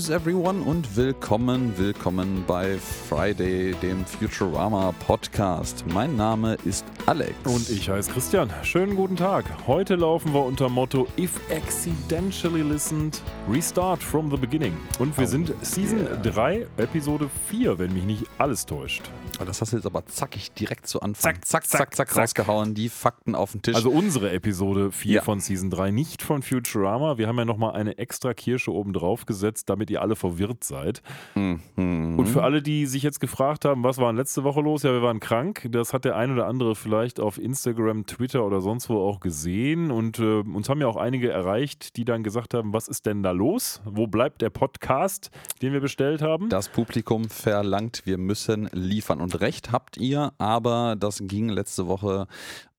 [0.00, 5.84] News everyone und willkommen, willkommen bei Friday, dem Futurama Podcast.
[5.92, 7.34] Mein Name ist Alex.
[7.44, 8.48] Und ich heiße Christian.
[8.62, 9.44] Schönen guten Tag.
[9.66, 14.74] Heute laufen wir unter Motto If accidentally listened, restart from the beginning.
[14.98, 16.16] Und wir oh, sind Season yeah.
[16.16, 19.02] 3, Episode 4, wenn mich nicht alles täuscht.
[19.38, 21.34] Oh, das hast du jetzt aber zackig direkt zu Anfang.
[21.34, 23.74] Zack, zack, zack, zack, zack rausgehauen, die Fakten auf den Tisch.
[23.74, 25.22] Also unsere Episode 4 ja.
[25.22, 27.18] von Season 3, nicht von Futurama.
[27.18, 31.02] Wir haben ja nochmal eine extra Kirsche oben drauf gesetzt, damit ihr alle verwirrt seid.
[31.34, 32.18] Mhm.
[32.18, 34.82] Und für alle, die sich jetzt gefragt haben, was war letzte Woche los?
[34.82, 35.66] Ja, wir waren krank.
[35.70, 39.90] Das hat der ein oder andere vielleicht auf Instagram, Twitter oder sonst wo auch gesehen.
[39.90, 43.22] Und äh, uns haben ja auch einige erreicht, die dann gesagt haben, was ist denn
[43.22, 43.80] da los?
[43.84, 45.30] Wo bleibt der Podcast,
[45.62, 46.50] den wir bestellt haben?
[46.50, 49.20] Das Publikum verlangt, wir müssen liefern.
[49.20, 52.26] Und und Recht habt ihr, aber das ging letzte Woche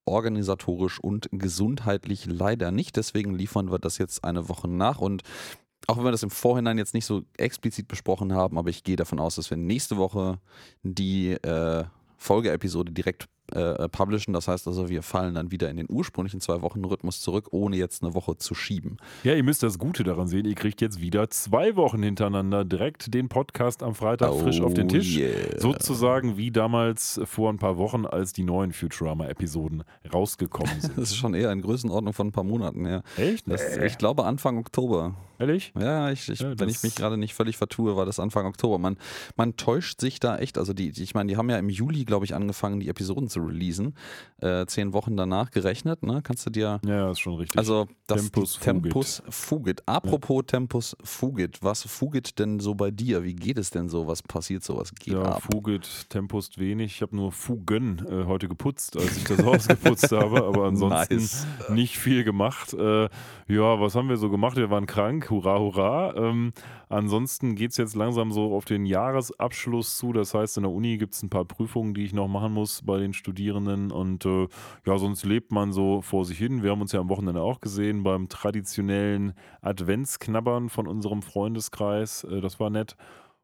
[0.04, 2.98] organisatorisch und gesundheitlich leider nicht.
[2.98, 5.22] Deswegen liefern wir das jetzt eine Woche nach und
[5.88, 8.96] auch wenn wir das im Vorhinein jetzt nicht so explizit besprochen haben, aber ich gehe
[8.96, 10.40] davon aus, dass wir nächste Woche
[10.84, 11.84] die äh,
[12.18, 14.34] Folgeepisode direkt äh, publishen.
[14.34, 18.14] Das heißt also, wir fallen dann wieder in den ursprünglichen Zwei-Wochen-Rhythmus zurück, ohne jetzt eine
[18.14, 18.98] Woche zu schieben.
[19.24, 23.14] Ja, ihr müsst das Gute daran sehen, ihr kriegt jetzt wieder zwei Wochen hintereinander direkt
[23.14, 25.18] den Podcast am Freitag oh, frisch auf den oh Tisch.
[25.18, 25.60] Yeah.
[25.60, 30.98] Sozusagen wie damals vor ein paar Wochen, als die neuen Futurama-Episoden rausgekommen sind.
[30.98, 33.04] das ist schon eher in Größenordnung von ein paar Monaten her.
[33.18, 33.50] Echt?
[33.50, 35.16] Das, ich glaube Anfang Oktober.
[35.42, 35.74] Ehrlich?
[35.76, 38.78] Ja, ich, ich ja, wenn ich mich gerade nicht völlig vertue, war das Anfang Oktober.
[38.78, 38.98] Man,
[39.38, 40.60] man täuscht sich da echt.
[40.60, 43.40] Also die, ich meine, die haben ja im Juli, glaube ich, angefangen, die Episoden zu
[43.46, 43.96] releasen.
[44.38, 46.22] Äh, zehn Wochen danach gerechnet, ne?
[46.24, 46.80] Kannst du dir.
[46.86, 47.60] Ja, ist schon richtig.
[47.60, 48.84] Also das Tempus Fugit.
[48.84, 49.84] Tempus Fugit.
[49.88, 50.58] Apropos ja.
[50.58, 53.24] Tempus Fugit, was fugit denn so bei dir?
[53.24, 54.08] Wie geht es denn so?
[54.08, 54.78] Was passiert so?
[54.78, 55.44] Was geht ja, ab?
[55.44, 56.96] Fugit, Tempus wenig.
[56.96, 61.16] Ich habe nur Fugen äh, heute geputzt, als ich das Haus geputzt habe, aber ansonsten
[61.16, 61.48] nice.
[61.70, 62.74] nicht viel gemacht.
[62.74, 63.10] Äh,
[63.48, 64.58] ja, was haben wir so gemacht?
[64.58, 66.16] Wir waren krank, hurra, hurra.
[66.16, 66.54] Ähm,
[66.90, 70.14] ansonsten geht es jetzt langsam so auf den Jahresabschluss zu.
[70.14, 72.82] Das heißt, in der Uni gibt es ein paar Prüfungen, die ich noch machen muss
[72.82, 73.92] bei den Studierenden.
[73.92, 74.48] Und äh,
[74.86, 76.64] ja, sonst lebt man so vor sich hin.
[76.64, 82.26] Wir haben uns ja am Wochenende auch gesehen beim traditionellen Adventsknabbern von unserem Freundeskreis.
[82.26, 82.98] Äh, das war nett.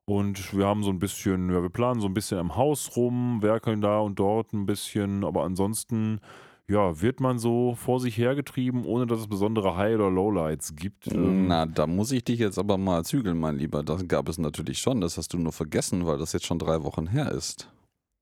[0.06, 3.42] Und wir haben so ein bisschen, ja, wir planen so ein bisschen im Haus rum,
[3.42, 6.22] werkeln da und dort ein bisschen, aber ansonsten
[6.70, 11.08] ja, wird man so vor sich hergetrieben, ohne dass es besondere High- oder Lowlights gibt?
[11.08, 13.84] Ähm Na, da muss ich dich jetzt aber mal zügeln, mein Lieber.
[13.84, 15.00] Das gab es natürlich schon.
[15.00, 17.70] Das hast du nur vergessen, weil das jetzt schon drei Wochen her ist.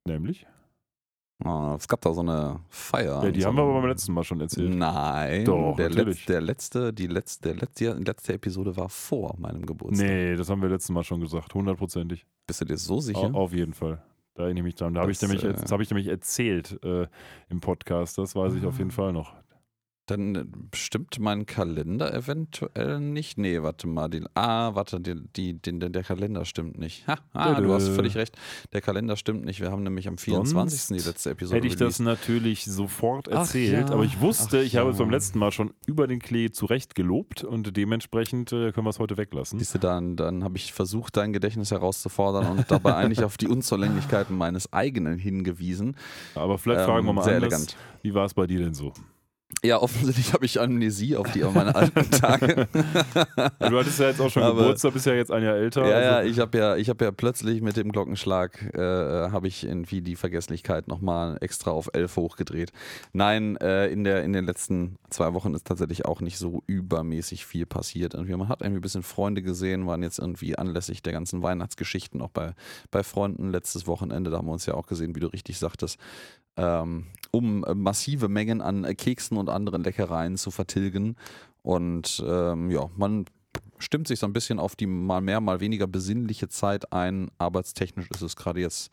[0.08, 0.46] Nämlich?
[1.44, 3.22] Oh, es gab da so eine Feier.
[3.24, 4.74] Ja, die so haben wir aber beim letzten Mal schon erzählt.
[4.74, 9.66] Nein, Doch, der, Letz, der letzte, die letzte, der letzte, letzte Episode war vor meinem
[9.66, 10.08] Geburtstag.
[10.08, 12.26] Nee, das haben wir letztes Mal schon gesagt, hundertprozentig.
[12.48, 13.36] Bist du dir so sicher?
[13.36, 14.02] Auf jeden Fall.
[14.36, 14.94] Da erinnere ich mich dran.
[14.94, 17.08] Da habe ich, nämlich, äh, hab ich nämlich erzählt äh,
[17.50, 18.18] im Podcast.
[18.18, 18.94] Das weiß ich auf jeden ah.
[18.94, 19.34] Fall noch.
[20.06, 20.46] Dann äh,
[20.76, 23.40] stimmt mein Kalender eventuell nicht.
[23.40, 24.08] Nee, warte mal.
[24.08, 27.08] Die, ah, warte, die, die, die, der Kalender stimmt nicht.
[27.08, 28.38] Ha, ah, du hast völlig recht.
[28.72, 29.62] Der Kalender stimmt nicht.
[29.62, 30.80] Wir haben nämlich am 24.
[30.80, 31.58] Sonst die letzte Episode.
[31.58, 32.00] Hätte ich released.
[32.00, 33.96] das natürlich sofort erzählt, ja.
[33.96, 34.82] aber ich wusste, Ach ich ja.
[34.82, 38.86] habe es beim letzten Mal schon über den Klee zurecht gelobt und dementsprechend äh, können
[38.86, 39.58] wir es heute weglassen.
[39.58, 43.48] Siehst du, dann, dann habe ich versucht, dein Gedächtnis herauszufordern und dabei eigentlich auf die
[43.48, 45.96] Unzulänglichkeiten meines eigenen hingewiesen.
[46.36, 47.54] Aber vielleicht ähm, fragen wir mal sehr anders.
[47.54, 47.78] elegant.
[48.04, 48.94] Wie war es bei dir denn so?
[49.64, 52.68] Ja, offensichtlich habe ich Amnesie auf die auf meine alten Tage.
[52.74, 55.88] du hattest ja jetzt auch schon Aber, Geburtstag, bist ja jetzt ein Jahr älter.
[55.88, 56.10] Ja, also.
[56.10, 58.80] ja, ich habe ja, ich ja plötzlich mit dem Glockenschlag äh,
[59.32, 62.72] habe ich irgendwie die Vergesslichkeit nochmal extra auf elf hochgedreht.
[63.14, 67.46] Nein, äh, in, der, in den letzten zwei Wochen ist tatsächlich auch nicht so übermäßig
[67.46, 68.14] viel passiert.
[68.14, 72.22] Irgendwie, man hat irgendwie ein bisschen Freunde gesehen, waren jetzt irgendwie anlässlich der ganzen Weihnachtsgeschichten
[72.22, 72.54] auch bei,
[72.92, 76.00] bei Freunden letztes Wochenende, da haben wir uns ja auch gesehen, wie du richtig sagtest
[76.58, 81.16] ähm, um äh, massive Mengen an äh, Keksen und anderen Leckereien zu vertilgen.
[81.62, 83.26] Und ähm, ja, man
[83.80, 87.30] stimmt sich so ein bisschen auf die mal mehr, mal weniger besinnliche Zeit ein.
[87.38, 88.92] Arbeitstechnisch ist es gerade jetzt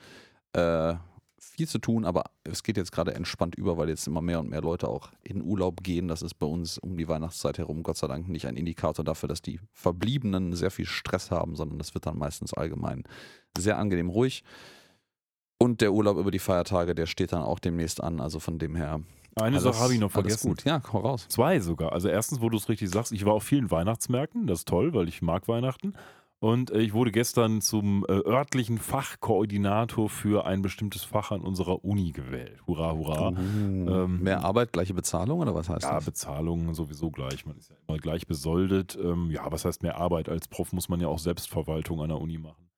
[0.54, 0.94] äh,
[1.38, 4.48] viel zu tun, aber es geht jetzt gerade entspannt über, weil jetzt immer mehr und
[4.48, 6.08] mehr Leute auch in Urlaub gehen.
[6.08, 9.28] Das ist bei uns um die Weihnachtszeit herum Gott sei Dank nicht ein Indikator dafür,
[9.28, 13.04] dass die Verbliebenen sehr viel Stress haben, sondern das wird dann meistens allgemein
[13.56, 14.44] sehr angenehm ruhig.
[15.62, 18.20] Und der Urlaub über die Feiertage, der steht dann auch demnächst an.
[18.20, 19.00] Also von dem her.
[19.36, 20.48] Eine alles, Sache habe ich noch vergessen.
[20.48, 20.64] Gut.
[20.64, 21.26] Ja, hau raus.
[21.28, 21.92] Zwei sogar.
[21.92, 24.48] Also erstens, wo du es richtig sagst, ich war auf vielen Weihnachtsmärkten.
[24.48, 25.94] Das ist toll, weil ich mag Weihnachten.
[26.40, 31.84] Und äh, ich wurde gestern zum äh, örtlichen Fachkoordinator für ein bestimmtes Fach an unserer
[31.84, 32.58] Uni gewählt.
[32.66, 33.28] Hurra, hurra.
[33.28, 36.04] Uh, ähm, mehr Arbeit, gleiche Bezahlung oder was heißt ja, das?
[36.04, 37.46] Ja, Bezahlung sowieso gleich.
[37.46, 38.98] Man ist ja immer gleich besoldet.
[39.00, 40.28] Ähm, ja, was heißt mehr Arbeit?
[40.28, 42.71] Als Prof muss man ja auch Selbstverwaltung an der Uni machen.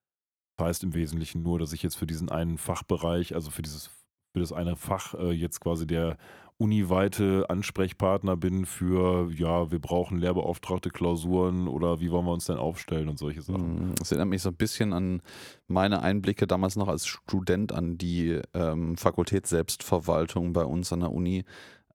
[0.57, 3.89] Das heißt im Wesentlichen nur, dass ich jetzt für diesen einen Fachbereich, also für dieses
[4.33, 6.17] für das eine Fach äh, jetzt quasi der
[6.57, 12.57] uniweite Ansprechpartner bin für, ja, wir brauchen lehrbeauftragte Klausuren oder wie wollen wir uns denn
[12.57, 13.93] aufstellen und solche Sachen.
[13.97, 15.21] Das erinnert mich so ein bisschen an
[15.67, 21.11] meine Einblicke damals noch als Student an die ähm, Fakultät Selbstverwaltung bei uns an der
[21.11, 21.43] Uni,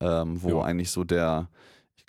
[0.01, 0.63] ähm, wo ja.
[0.63, 1.49] eigentlich so der,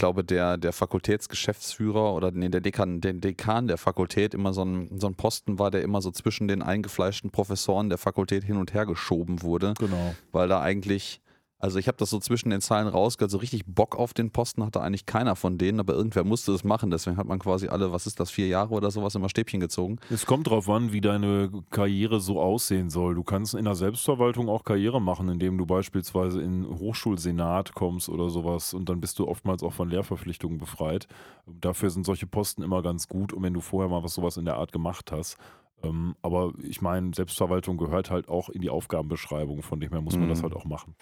[0.02, 5.00] glaube, der, der Fakultätsgeschäftsführer oder nee, der Dekan, der Dekan der Fakultät immer so ein,
[5.00, 8.74] so ein Posten war, der immer so zwischen den eingefleischten Professoren der Fakultät hin und
[8.74, 9.76] her geschoben wurde.
[9.78, 10.16] Genau.
[10.32, 11.22] Weil da eigentlich
[11.62, 14.66] also ich habe das so zwischen den Zeilen rausgehört, so richtig Bock auf den Posten
[14.66, 16.90] hatte eigentlich keiner von denen, aber irgendwer musste es machen.
[16.90, 20.00] Deswegen hat man quasi alle, was ist das, vier Jahre oder sowas immer Stäbchen gezogen.
[20.10, 23.14] Es kommt drauf an, wie deine Karriere so aussehen soll.
[23.14, 28.30] Du kannst in der Selbstverwaltung auch Karriere machen, indem du beispielsweise in Hochschulsenat kommst oder
[28.30, 31.08] sowas und dann bist du oftmals auch von Lehrverpflichtungen befreit.
[31.46, 34.46] Dafür sind solche Posten immer ganz gut und wenn du vorher mal was sowas in
[34.46, 35.38] der Art gemacht hast.
[35.84, 40.16] Ähm, aber ich meine, Selbstverwaltung gehört halt auch in die Aufgabenbeschreibung, von dem her muss
[40.16, 40.30] man mhm.
[40.30, 40.96] das halt auch machen.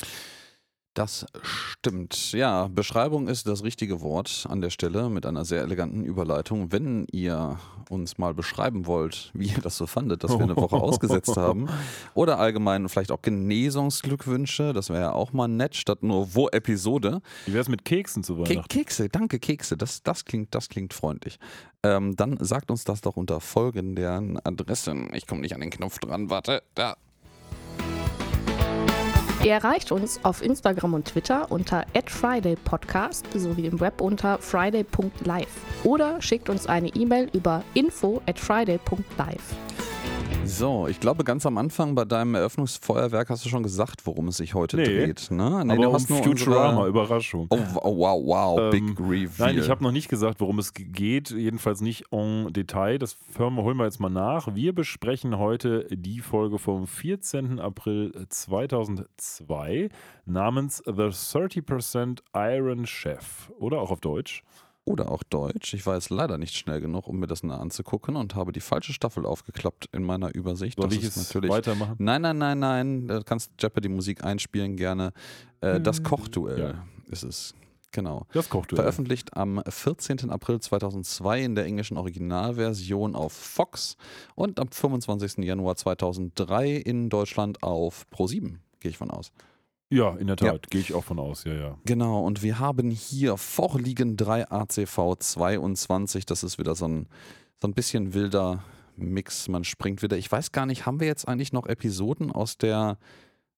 [0.96, 2.32] Das stimmt.
[2.32, 6.72] Ja, Beschreibung ist das richtige Wort an der Stelle mit einer sehr eleganten Überleitung.
[6.72, 7.60] Wenn ihr
[7.90, 11.70] uns mal beschreiben wollt, wie ihr das so fandet, dass wir eine Woche ausgesetzt haben,
[12.16, 17.22] oder allgemein vielleicht auch Genesungsglückwünsche, das wäre ja auch mal nett, statt nur wo Episode.
[17.46, 18.68] Wie wäre es mit Keksen zu Weihnachten?
[18.68, 21.40] Ke Kekse, danke Kekse, das, das, klingt, das klingt freundlich.
[21.84, 25.14] Ähm, dann sagt uns das doch unter folgenden Adressen.
[25.14, 26.98] Ich komme nicht an den Knopf dran, warte, da.
[29.44, 35.48] Ihr erreicht uns auf Instagram und Twitter unter @fridaypodcast sowie im Web unter friday.live
[35.86, 39.56] oder schickt uns eine E-Mail über info at friday.live.
[40.50, 44.38] So, ich glaube, ganz am Anfang bei deinem Eröffnungsfeuerwerk hast du schon gesagt, worum es
[44.38, 45.30] sich heute nee, dreht.
[45.30, 45.64] Ne?
[45.64, 46.88] Nee, aber du hast um nur Futurama, unsere...
[46.88, 47.48] Überraschung.
[47.52, 49.30] Oh, oh, wow, wow, ähm, big reveal.
[49.38, 52.98] Nein, ich habe noch nicht gesagt, worum es geht, jedenfalls nicht en Detail.
[52.98, 54.56] Das holen wir jetzt mal nach.
[54.56, 57.60] Wir besprechen heute die Folge vom 14.
[57.60, 59.90] April 2002
[60.26, 64.44] namens The 30% Iron Chef oder auch auf Deutsch
[64.90, 65.76] oder auch Deutsch.
[65.76, 68.60] Ich war jetzt leider nicht schnell genug, um mir das nah anzugucken und habe die
[68.60, 70.80] falsche Staffel aufgeklappt in meiner Übersicht.
[70.80, 71.96] Soll das ich ist es natürlich weitermachen?
[72.00, 73.08] Nein, nein, nein, nein.
[73.08, 75.14] Du kannst Jeopardy-Musik einspielen gerne.
[75.62, 76.06] Äh, das hm.
[76.06, 76.86] Kochduell ja.
[77.12, 77.54] ist es.
[77.92, 78.26] Genau.
[78.34, 78.82] Das Kochduell.
[78.82, 80.32] Veröffentlicht am 14.
[80.32, 83.96] April 2002 in der englischen Originalversion auf Fox
[84.34, 85.44] und am 25.
[85.44, 89.32] Januar 2003 in Deutschland auf Pro7, gehe ich von aus.
[89.92, 90.60] Ja, in der Tat, ja.
[90.70, 91.78] gehe ich auch von aus, ja, ja.
[91.86, 96.28] Genau, und wir haben hier vorliegen 3 ACV 22.
[96.28, 97.08] Das ist wieder so ein,
[97.60, 98.64] so ein bisschen wilder
[98.98, 99.48] Mix.
[99.48, 100.18] Man springt wieder.
[100.18, 102.98] Ich weiß gar nicht, haben wir jetzt eigentlich noch Episoden aus der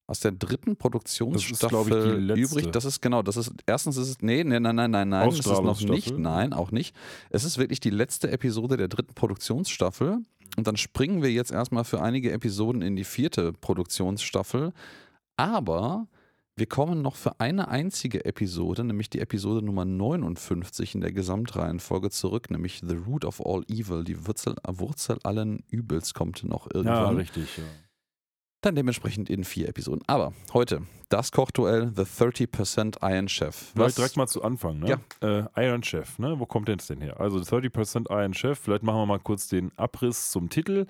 [0.08, 2.70] aus der dritten Produktionsstaffel das ist, übrig.
[2.72, 5.38] Das ist genau, das ist erstens ist es nee, nee nein, nein, nein, nein, das
[5.38, 6.94] ist noch nicht, nein, auch nicht.
[7.30, 10.18] Es ist wirklich die letzte Episode der dritten Produktionsstaffel
[10.56, 14.72] und dann springen wir jetzt erstmal für einige Episoden in die vierte Produktionsstaffel,
[15.36, 16.08] aber
[16.56, 22.10] wir kommen noch für eine einzige Episode, nämlich die Episode Nummer 59 in der Gesamtreihenfolge
[22.10, 27.14] zurück, nämlich The Root of All Evil, die Wurzel, Wurzel allen Übels kommt noch irgendwann.
[27.14, 27.64] Ja, richtig, ja.
[28.60, 30.02] Dann dementsprechend in vier Episoden.
[30.06, 33.72] Aber heute das Kochduell The 30% Iron Chef.
[33.74, 34.78] Vielleicht direkt mal zu Anfang.
[34.78, 35.00] Ne?
[35.20, 35.48] Ja.
[35.56, 36.38] Äh, Iron Chef, ne?
[36.38, 37.18] wo kommt das denn her?
[37.18, 40.86] Also 30% Iron Chef, vielleicht machen wir mal kurz den Abriss zum Titel.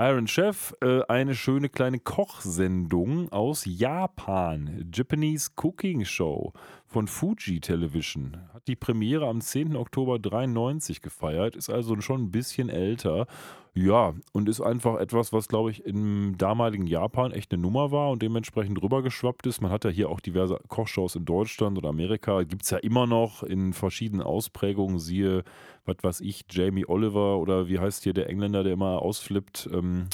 [0.00, 4.88] Iron Chef, äh, eine schöne kleine Kochsendung aus Japan.
[4.94, 6.52] Japanese Cooking Show
[6.88, 8.38] von Fuji Television.
[8.54, 9.76] Hat die Premiere am 10.
[9.76, 13.26] Oktober 93 gefeiert, ist also schon ein bisschen älter.
[13.74, 18.10] Ja, und ist einfach etwas, was, glaube ich, im damaligen Japan echt eine Nummer war
[18.10, 19.60] und dementsprechend rübergeschwappt ist.
[19.60, 22.42] Man hat ja hier auch diverse Kochshows in Deutschland oder Amerika.
[22.42, 24.98] Gibt es ja immer noch in verschiedenen Ausprägungen.
[24.98, 25.44] Siehe,
[25.84, 29.68] was weiß ich, Jamie Oliver oder wie heißt hier der Engländer, der immer ausflippt.
[29.72, 30.08] Ähm,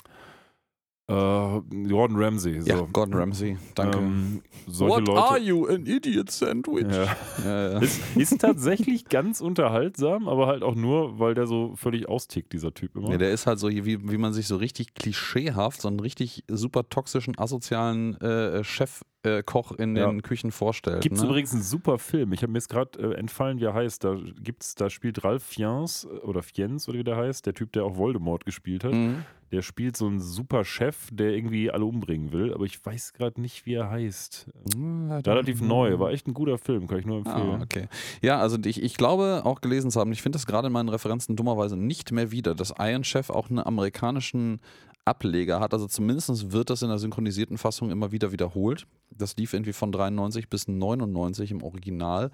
[1.07, 2.61] äh, Gordon Ramsay.
[2.61, 2.69] So.
[2.69, 3.99] Ja, Gordon Ramsay, danke.
[3.99, 6.87] Ähm, What Leute, are you, an idiot sandwich?
[6.91, 7.17] Ja.
[7.45, 7.79] Ja, ja.
[7.81, 12.73] Ist, ist, tatsächlich ganz unterhaltsam, aber halt auch nur, weil der so völlig austickt, dieser
[12.73, 13.11] Typ immer.
[13.11, 16.45] Ja, der ist halt so, wie, wie man sich so richtig klischeehaft, so einen richtig
[16.49, 21.01] super toxischen, asozialen äh, Chef äh, Koch in den Küchen vorstellt.
[21.01, 21.29] Gibt es ne?
[21.29, 22.33] übrigens einen super Film.
[22.33, 24.05] Ich habe mir jetzt gerade äh, entfallen, wie er heißt.
[24.05, 27.73] Da gibt's, da spielt Ralph Fiennes äh, oder Fiennes oder wie der heißt, der Typ,
[27.73, 28.93] der auch Voldemort gespielt hat.
[28.93, 29.25] Mhm.
[29.53, 33.41] Der spielt so einen super Chef, der irgendwie alle umbringen will, aber ich weiß gerade
[33.41, 34.49] nicht, wie er heißt.
[34.75, 37.61] Mhm, Relativ neu, war echt ein guter Film, kann ich nur empfehlen.
[37.61, 37.87] Ah, okay.
[38.21, 40.89] Ja, also ich, ich glaube auch gelesen zu haben, ich finde das gerade in meinen
[40.89, 44.61] Referenzen dummerweise nicht mehr wieder, dass Iron Chef auch einen amerikanischen
[45.05, 45.73] Ableger hat.
[45.73, 48.87] Also zumindest wird das in der synchronisierten Fassung immer wieder wiederholt.
[49.11, 52.31] Das lief irgendwie von 93 bis 99 im Original.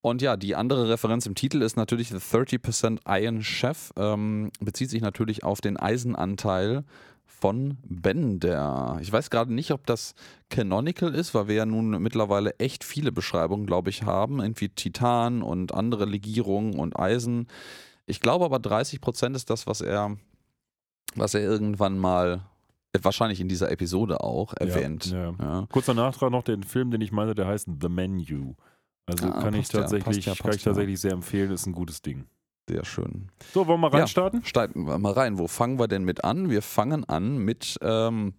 [0.00, 3.90] Und ja, die andere Referenz im Titel ist natürlich The 30% Iron Chef.
[3.96, 6.84] Ähm, bezieht sich natürlich auf den Eisenanteil
[7.24, 8.98] von Bender.
[9.00, 10.14] Ich weiß gerade nicht, ob das
[10.50, 14.40] canonical ist, weil wir ja nun mittlerweile echt viele Beschreibungen, glaube ich, haben.
[14.40, 17.48] Irgendwie Titan und andere Legierungen und Eisen.
[18.06, 20.16] Ich glaube aber 30 Prozent ist das, was er,
[21.14, 22.42] was er irgendwann mal
[23.02, 25.06] wahrscheinlich in dieser Episode auch erwähnt.
[25.06, 25.34] Ja, ja.
[25.40, 25.66] Ja.
[25.70, 28.54] Kurzer Nachtrag noch, den Film, den ich meinte, der heißt The Menu.
[29.06, 32.24] Also ah, kann, ich tatsächlich, kann ich tatsächlich sehr empfehlen, ist ein gutes Ding.
[32.68, 33.30] Sehr schön.
[33.52, 34.40] So, wollen wir mal reinstarten?
[34.40, 35.38] Ja, starten wir mal rein.
[35.38, 36.48] Wo fangen wir denn mit an?
[36.48, 38.32] Wir fangen an mit ähm,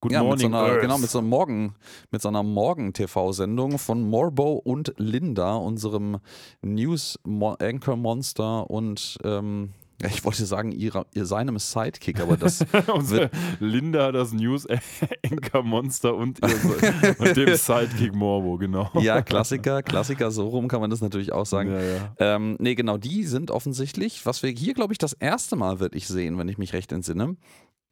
[0.00, 1.74] Good ja, Morning mit so einer, genau, mit so, einem Morgen,
[2.10, 6.18] mit so einer Morgen-TV-Sendung von Morbo und Linda, unserem
[6.62, 9.72] News-Anchor-Monster und ähm,
[10.02, 17.36] ich wollte sagen, ihrer, ihr seinem Sidekick, aber das wird Linda, das News-Anchor-Monster und, und
[17.36, 18.90] dem Sidekick Morbo, genau.
[19.00, 21.70] Ja, Klassiker, Klassiker, so rum kann man das natürlich auch sagen.
[21.70, 22.14] Ja, ja.
[22.18, 26.06] Ähm, nee, genau, die sind offensichtlich, was wir hier, glaube ich, das erste Mal wirklich
[26.06, 27.36] sehen, wenn ich mich recht entsinne,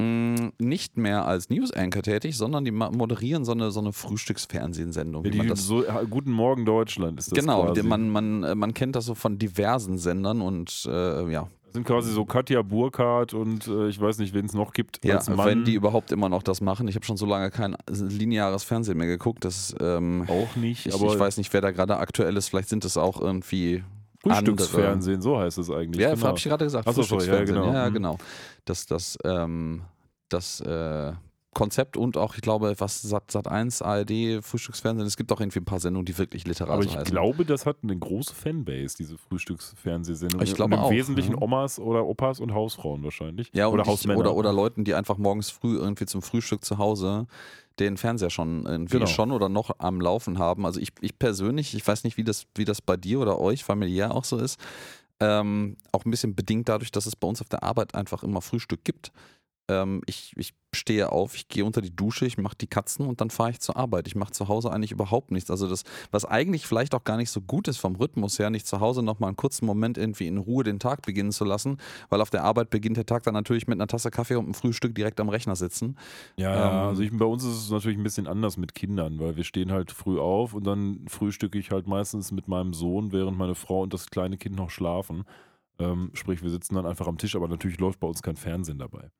[0.03, 5.25] Mm, nicht mehr als News-Anchor tätig, sondern die moderieren so eine, so eine Frühstücksfernsehsendung.
[5.25, 7.83] Ja, so, Guten Morgen Deutschland ist das Genau, quasi.
[7.83, 11.49] man, man, man kennt das so von diversen Sendern und äh, ja.
[11.73, 15.05] Sind quasi so Katja Burkhardt und äh, ich weiß nicht, wen es noch gibt.
[15.05, 16.87] Ja, wenn die überhaupt immer noch das machen.
[16.89, 19.45] Ich habe schon so lange kein lineares Fernsehen mehr geguckt.
[19.45, 20.87] Das, ähm, auch nicht.
[20.87, 22.49] Ich, ich weiß nicht, wer da gerade aktuell ist.
[22.49, 23.83] Vielleicht sind es auch irgendwie
[24.23, 26.03] Frühstücksfernsehen, so heißt es eigentlich.
[26.03, 26.29] Ja, genau.
[26.29, 26.87] habe ich gerade gesagt.
[26.87, 27.73] Achso, ja, genau.
[27.73, 27.95] Ja, mhm.
[27.95, 28.19] genau.
[28.65, 29.83] Das, das, ähm,
[30.29, 31.13] das äh,
[31.55, 35.61] Konzept und auch, ich glaube, was Sat, Sat 1, ARD, Frühstücksfernsehen, es gibt auch irgendwie
[35.61, 37.13] ein paar Sendungen, die wirklich literarisch Aber ich heißen.
[37.13, 40.41] glaube, das hat eine große Fanbase, diese Frühstücksfernsehsendung.
[40.43, 41.43] Ich glaube und Im auch, Wesentlichen ja.
[41.43, 43.51] Omas oder Opas und Hausfrauen wahrscheinlich.
[43.53, 44.19] Ja, oder Hausmänner.
[44.19, 47.27] Oder, oder Leuten, die einfach morgens früh irgendwie zum Frühstück zu Hause
[47.79, 49.07] den Fernseher schon irgendwie Genau.
[49.07, 50.67] schon oder noch am Laufen haben.
[50.67, 53.65] Also ich, ich persönlich, ich weiß nicht, wie das, wie das bei dir oder euch
[53.65, 54.59] familiär auch so ist,
[55.21, 58.41] ähm, auch ein bisschen bedingt dadurch, dass es bei uns auf der Arbeit einfach immer
[58.43, 59.13] Frühstück gibt.
[59.69, 63.21] Ähm, ich, ich stehe auf, ich gehe unter die Dusche, ich mache die Katzen und
[63.21, 64.07] dann fahre ich zur Arbeit.
[64.07, 65.51] Ich mache zu Hause eigentlich überhaupt nichts.
[65.51, 68.67] Also das, was eigentlich vielleicht auch gar nicht so gut ist vom Rhythmus her, nicht
[68.67, 71.77] zu Hause nochmal einen kurzen Moment irgendwie in Ruhe den Tag beginnen zu lassen,
[72.09, 74.55] weil auf der Arbeit beginnt der Tag dann natürlich mit einer Tasse Kaffee und einem
[74.55, 75.97] Frühstück direkt am Rechner sitzen.
[76.37, 79.37] Ja, Ähm, also ich, bei uns ist es natürlich ein bisschen anders mit Kindern, weil
[79.37, 83.37] wir stehen halt früh auf und dann frühstücke ich halt meistens mit meinem Sohn, während
[83.37, 85.25] meine Frau und das kleine Kind noch schlafen.
[85.79, 88.79] Ähm, sprich, wir sitzen dann einfach am Tisch, aber natürlich läuft bei uns kein Fernsehen
[88.79, 89.11] dabei.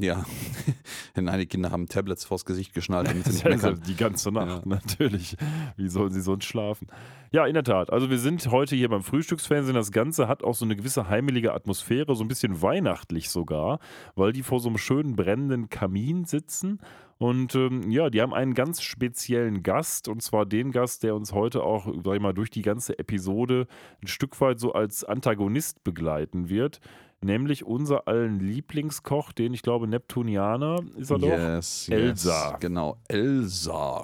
[0.00, 0.24] Ja,
[1.14, 4.48] nein, die Kinder haben Tablets vors Gesicht geschnallt, damit sie nicht Also die ganze Nacht,
[4.48, 4.62] Ja.
[4.64, 5.36] natürlich.
[5.76, 6.88] Wie sollen sie sonst schlafen?
[7.30, 7.92] Ja, in der Tat.
[7.92, 9.74] Also wir sind heute hier beim Frühstücksfernsehen.
[9.74, 13.78] Das Ganze hat auch so eine gewisse heimelige Atmosphäre, so ein bisschen weihnachtlich sogar,
[14.14, 16.80] weil die vor so einem schönen brennenden Kamin sitzen.
[17.18, 21.32] Und ähm, ja, die haben einen ganz speziellen Gast, und zwar den Gast, der uns
[21.32, 23.66] heute auch, sag ich mal, durch die ganze Episode
[24.02, 26.80] ein Stück weit so als Antagonist begleiten wird.
[27.24, 31.28] Nämlich unser allen Lieblingskoch, den ich glaube Neptunianer ist er doch.
[31.28, 32.50] Yes, Elsa.
[32.50, 34.02] Yes, genau, Elsa.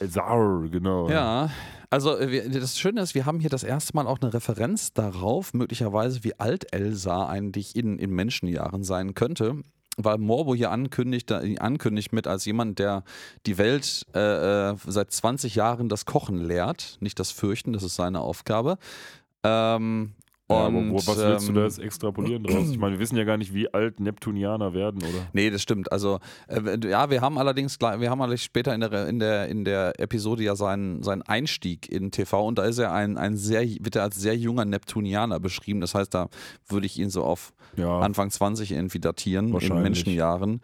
[0.00, 1.08] Elzar, genau.
[1.08, 1.48] Ja,
[1.90, 5.54] also äh, das Schöne ist, wir haben hier das erste Mal auch eine Referenz darauf,
[5.54, 9.62] möglicherweise wie alt Elsa eigentlich in, in Menschenjahren sein könnte.
[9.96, 13.04] Weil Morbo hier ankündigt, äh, ankündigt mit als jemand, der
[13.46, 17.94] die Welt äh, äh, seit 20 Jahren das Kochen lehrt, nicht das Fürchten, das ist
[17.94, 18.76] seine Aufgabe.
[19.44, 20.14] Ähm,
[20.50, 22.70] Ja, aber wo, was willst du ähm, da jetzt extrapolieren draus?
[22.70, 25.26] Ich meine, wir wissen ja gar nicht, wie alt Neptunianer werden, oder?
[25.34, 25.92] Nee, das stimmt.
[25.92, 29.64] Also äh, ja, wir haben allerdings wir haben allerdings später in der in der in
[29.64, 33.62] der Episode ja seinen seinen Einstieg in TV und da ist er ein ein sehr
[33.62, 35.80] wird er als sehr junger Neptunianer beschrieben.
[35.82, 36.28] Das heißt, da
[36.66, 39.82] würde ich ihn so auf Ja, Anfang 20 irgendwie datieren in.
[39.82, 40.60] Menschenjahren.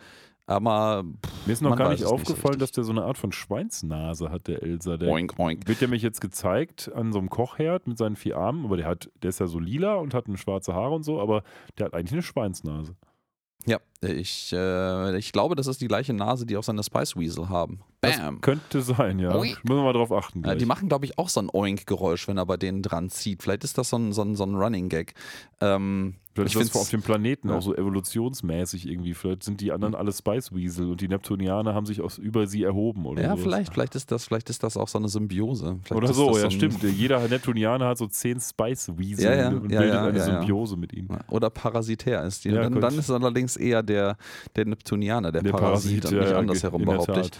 [0.46, 3.32] Aber pff, mir ist noch gar nicht aufgefallen, so dass der so eine Art von
[3.32, 4.96] Schweinsnase hat, der Elsa.
[4.98, 5.66] Der oink oink.
[5.66, 8.86] wird ja mich jetzt gezeigt an so einem Kochherd mit seinen vier Armen, aber der
[8.86, 11.44] hat, der ist ja so lila und hat eine schwarze Haare und so, aber
[11.78, 12.94] der hat eigentlich eine Schweinsnase.
[13.66, 17.48] Ja, ich äh, ich glaube, das ist die gleiche Nase, die auch seine Spice Weasel
[17.48, 17.80] haben.
[18.06, 18.40] Bam.
[18.40, 19.34] Könnte sein, ja.
[19.34, 19.64] Oink.
[19.64, 20.42] Müssen wir mal drauf achten.
[20.42, 20.58] Gleich.
[20.58, 23.42] die machen, glaube ich, auch so ein Oink-Geräusch, wenn er bei denen dran zieht.
[23.42, 25.14] Vielleicht ist das so ein, so ein, so ein Running-Gag.
[25.60, 27.56] Ähm, Vielleicht ich ist das auf dem Planeten ja.
[27.56, 29.14] auch so evolutionsmäßig irgendwie.
[29.14, 32.64] Vielleicht sind die anderen alle Spice Weasel und die Neptunianer haben sich aus, über sie
[32.64, 33.42] erhoben oder ja, sowas.
[33.42, 35.78] vielleicht, vielleicht ist das, vielleicht ist das auch so eine Symbiose.
[35.84, 36.82] Vielleicht Oder so, das ja, ein- stimmt.
[36.82, 40.20] Jeder Neptunianer hat so zehn Spice Weasel Ja, ja, und ja, bildet eine.
[40.20, 41.16] Symbiose mit ihnen.
[41.30, 42.48] Oder parasitär ist die.
[42.48, 44.16] Ja, dann, dann ist es allerdings eher der,
[44.56, 47.30] der Neptunianer, der, Der Parasit, Parasit, und nicht andersherum, behaupte ich.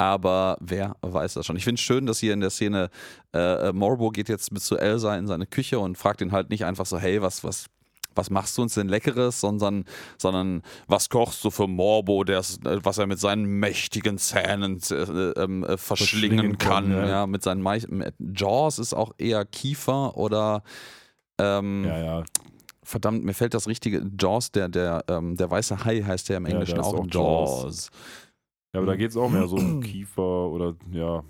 [0.00, 1.56] Aber wer weiß das schon.
[1.56, 2.88] Ich finde es schön, dass hier in der Szene
[3.34, 6.48] äh, äh, Morbo geht jetzt mit zu Elsa in seine Küche und fragt ihn halt
[6.48, 7.66] nicht einfach so, hey, was, was,
[8.14, 9.84] was machst du uns denn Leckeres, sondern,
[10.16, 14.94] sondern was kochst du für Morbo, der's, äh, was er mit seinen mächtigen Zähnen äh,
[14.94, 16.84] ähm, äh, verschlingen Verschlingen kann.
[16.84, 17.06] kann, ja.
[17.06, 17.26] ja.
[17.26, 20.62] mit seinen mit Jaws ist auch eher Kiefer oder
[21.36, 22.24] ähm, Ja, ja.
[22.82, 26.46] verdammt, mir fällt das richtige Jaws, der, der, ähm, der weiße Hai heißt der im
[26.46, 27.62] Englischen auch, auch Jaws.
[27.64, 27.90] Jaws.
[28.72, 31.24] Ja, aber da geht es auch mehr so um Kiefer oder ja.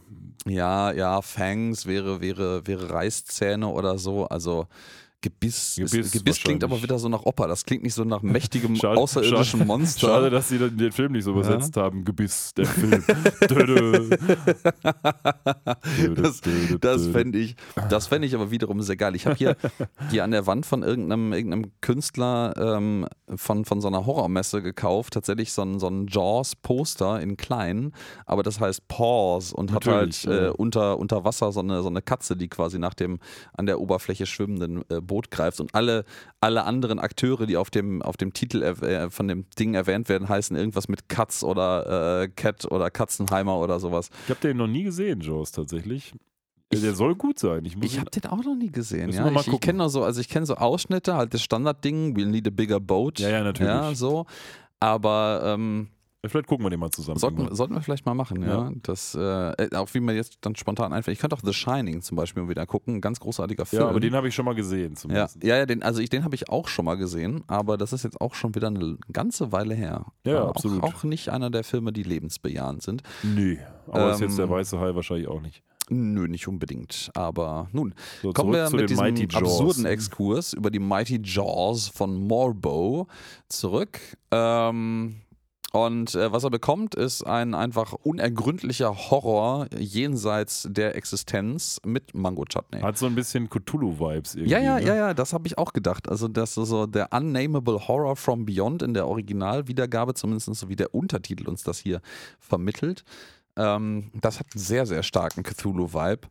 [0.47, 4.27] Ja, ja, Fangs wäre, wäre, wäre Reißzähne oder so.
[4.27, 4.67] Also
[5.23, 5.75] Gebiss.
[5.77, 7.47] Gebiss, Gebiss Gebiss klingt aber wieder so nach Opa.
[7.47, 10.07] Das klingt nicht so nach mächtigem Schade- außerirdischen schade- Monster.
[10.07, 12.05] Schade, dass sie den Film nicht so übersetzt haben.
[12.05, 13.05] Gebiss, der Film.
[16.15, 16.41] Das,
[16.81, 17.57] das fände ich,
[17.89, 19.15] das fänd ich aber wiederum sehr geil.
[19.15, 19.57] Ich habe hier,
[20.11, 25.15] hier an der Wand von irgendeinem, irgendeinem Künstler ähm, von, von so einer Horrormesse gekauft,
[25.15, 27.93] tatsächlich so ein, so ein Jaws-Poster in klein,
[28.27, 30.51] aber das heißt Paws und hat Natürlich, halt äh, ja.
[30.53, 33.19] unter, unter Wasser so eine, so eine Katze, die quasi nach dem
[33.57, 35.59] an der Oberfläche schwimmenden äh, Boot greift.
[35.59, 36.05] Und alle,
[36.41, 40.29] alle anderen Akteure, die auf dem, auf dem Titel äh, von dem Ding erwähnt werden,
[40.29, 44.11] heißen irgendwas mit Katz oder äh, Cat oder Katzenheimer oder sowas.
[44.27, 46.15] Ich habe den noch nie gesehen, Jaws, tatsächlich.
[46.73, 47.65] der soll gut sein.
[47.65, 49.11] Ich, muss Ich habe den auch noch nie gesehen.
[49.11, 49.29] Ja.
[49.33, 52.51] Ich, ich kenne so, also ich kenne so Ausschnitte, halt das Standardding, we'll need a
[52.51, 53.19] bigger boat.
[53.19, 53.73] Ja, ja, natürlich.
[53.73, 54.27] Ja, so.
[54.79, 55.89] Aber ähm,
[56.27, 57.19] Vielleicht gucken wir den mal zusammen.
[57.19, 58.49] sollten, sollten wir vielleicht mal machen, ja.
[58.69, 58.73] Ja.
[58.83, 59.21] Das, äh,
[59.53, 61.15] äh, auch wie mir jetzt dann spontan einfällt.
[61.17, 62.97] Ich könnte auch The Shining zum Beispiel mal wieder gucken.
[62.97, 63.83] Ein ganz großartiger Film.
[63.83, 64.91] ja, aber den habe ich schon mal gesehen.
[64.93, 65.43] ja, Zumindest.
[65.43, 68.05] ja, ja, den, also ich, den habe ich auch schon mal gesehen, aber das ist
[68.05, 70.07] jetzt auch schon wieder eine ganze Weile her.
[70.27, 70.83] Ja, Aber absolut.
[70.83, 73.03] Auch, auch nicht einer der Filme, die lebensbejahend sind.
[73.23, 75.63] Nee, aber ist jetzt der Ähm, weiße Hai wahrscheinlich auch nicht.
[75.89, 77.11] Nö, nicht unbedingt.
[77.15, 79.43] Aber nun, So, Kommen wir mit diesem Mighty Jaws.
[79.43, 83.09] absurden Exkurs über die Mighty Jaws von Morbo
[83.49, 83.99] zurück.
[84.31, 85.17] Ähm,
[85.73, 92.45] und äh, was er bekommt, ist ein einfach unergründlicher Horror jenseits der Existenz mit Mango
[92.45, 92.81] Chutney.
[92.81, 94.53] Hat so ein bisschen Cthulhu-Vibes irgendwie.
[94.53, 94.87] Ja, ja, ne?
[94.87, 96.09] ja, ja, das habe ich auch gedacht.
[96.09, 100.77] Also, das ist so der Unnamable Horror from Beyond in der Originalwiedergabe, zumindest so wie
[100.77, 102.01] der Untertitel uns das hier
[102.41, 103.05] vermittelt.
[103.57, 106.29] Ähm, das hat einen sehr, sehr starken Cthulhu-Vibe.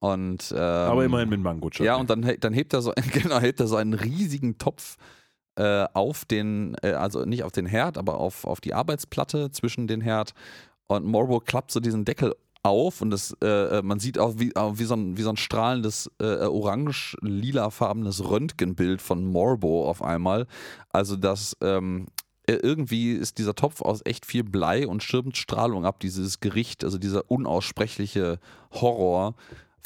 [0.00, 1.86] Und, ähm, Aber immerhin mit Mango Chutney.
[1.86, 4.98] ja, und dann, dann hebt er so, genau, hebt er so einen riesigen Topf
[5.56, 9.86] äh, auf den, äh, also nicht auf den Herd, aber auf, auf die Arbeitsplatte zwischen
[9.86, 10.32] den Herd.
[10.86, 14.50] Und Morbo klappt so diesen Deckel auf und das, äh, äh, man sieht auch wie,
[14.50, 20.46] wie, so, ein, wie so ein strahlendes äh, orange-lilafarbenes Röntgenbild von Morbo auf einmal.
[20.90, 22.06] Also das ähm,
[22.46, 26.84] äh, irgendwie ist dieser Topf aus echt viel Blei und schirmt Strahlung ab, dieses Gericht,
[26.84, 28.38] also dieser unaussprechliche
[28.72, 29.34] Horror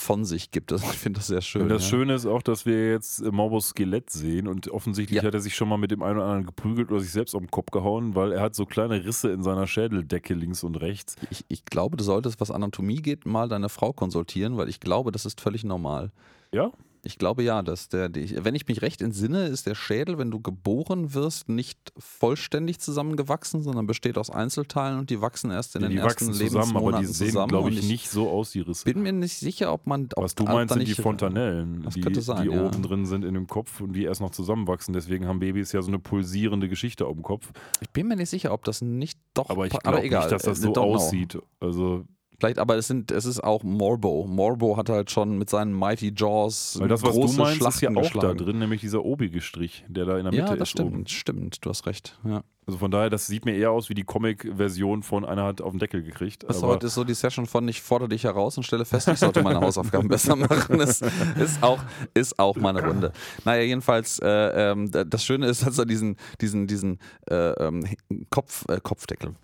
[0.01, 0.71] von sich gibt.
[0.73, 1.63] Das, ich finde das sehr schön.
[1.63, 1.91] Und das ja.
[1.91, 5.23] Schöne ist auch, dass wir jetzt äh, Morbos Skelett sehen und offensichtlich Ja.
[5.27, 7.41] hat er sich schon mal mit dem einen oder anderen geprügelt oder sich selbst auf
[7.43, 11.17] den Kopf gehauen, weil er hat so kleine Risse in seiner Schädeldecke links und rechts.
[11.31, 15.13] Ich, ich glaube, du solltest, was Anatomie geht, mal deine Frau konsultieren, weil ich glaube,
[15.13, 16.11] das ist völlig normal.
[16.53, 16.73] Ja?
[17.03, 20.41] Ich glaube ja, dass der, wenn ich mich recht entsinne, ist der Schädel, wenn du
[20.41, 25.89] geboren wirst, nicht vollständig zusammengewachsen, sondern besteht aus Einzelteilen und die wachsen erst in Ja,
[25.89, 27.49] den die ersten wachsen zusammen, aber die Lebensmonaten sehen, zusammen.
[27.49, 28.85] glaube ich, nicht so aus, die Risse.
[28.85, 30.09] bin mir nicht sicher, ob man.
[30.15, 32.65] Ob, Was du meinst, sind die Fontanellen, die, sein, die ja.
[32.65, 34.93] oben drin sind in dem Kopf und die erst noch zusammenwachsen.
[34.93, 37.51] Deswegen haben Babys ja so eine pulsierende Geschichte auf dem Kopf.
[37.81, 39.49] Ich bin mir nicht sicher, ob das nicht doch.
[39.51, 41.39] Aber ich glaube nicht, dass das äh, so aussieht.
[41.61, 42.05] Also,
[42.41, 44.27] Vielleicht, aber es, sind, es ist auch Morbo.
[44.27, 47.75] Morbo hat halt schon mit seinen Mighty Jaws weil das, was große du meinst, Schlachten
[47.77, 48.39] ist ja auch geschlagen.
[48.39, 50.71] da drin, nämlich dieser obige Strich, der da in der Mitte Ja, das ist.
[50.71, 51.07] stimmt, Oben.
[51.07, 52.19] stimmt, du hast recht.
[52.25, 52.43] Ja.
[52.71, 55.73] Also von daher, das sieht mir eher aus wie die Comic-Version von einer hat auf
[55.73, 56.45] den Deckel gekriegt.
[56.47, 59.19] Das heute ist so die Session von ich fordere dich heraus und stelle fest, ich
[59.19, 60.79] sollte meine Hausaufgaben besser machen.
[60.79, 61.81] Das ist auch,
[62.15, 63.13] ist auch mal eine Runde.
[63.45, 67.85] Naja, jedenfalls, äh, d- das Schöne ist, dass er diesen, diesen, diesen äh, ähm,
[68.31, 69.35] Kopf, äh, Kopfdeckel.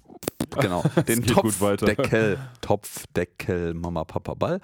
[0.60, 1.24] Genau, den.
[1.26, 4.60] Topfdeckel, Topfdeckel, Mama, Papa, Ball,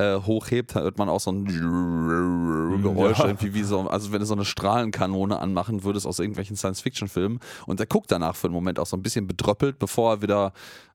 [0.00, 1.44] äh, hochhebt, hört man auch so ein
[2.82, 3.26] Geräusch, Ja.
[3.26, 7.78] irgendwie wie so, also wenn du so eine Strahlenkanone anmachen würdest aus irgendwelchen Science-Fiction-Filmen und
[7.80, 10.52] der guckt danach für einen Moment auch so ein bisschen bedröppelt, bevor er wieder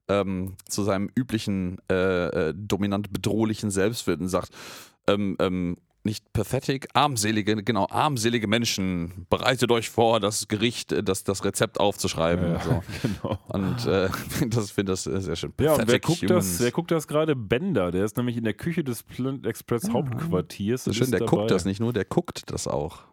[0.07, 4.49] ähm, zu seinem üblichen äh, äh, dominant bedrohlichen Selbst wird und sagt,
[5.07, 11.23] ähm, ähm, nicht pathetic, armselige, genau, armselige Menschen, bereitet euch vor, das Gericht, äh, das,
[11.23, 12.53] das Rezept aufzuschreiben.
[12.53, 12.83] Ja, so.
[13.01, 13.39] genau.
[13.47, 14.09] Und äh,
[14.49, 15.53] das finde das äh, sehr schön.
[15.59, 16.51] Ja, und wer Pathetic guckt, humans.
[16.51, 17.35] das, wer guckt das gerade?
[17.35, 20.83] Bender, der ist nämlich in der Küche des Planet Express Hauptquartiers.
[20.83, 21.37] Das und ist schön, der dabei.
[21.37, 23.03] guckt das nicht nur, der guckt das auch.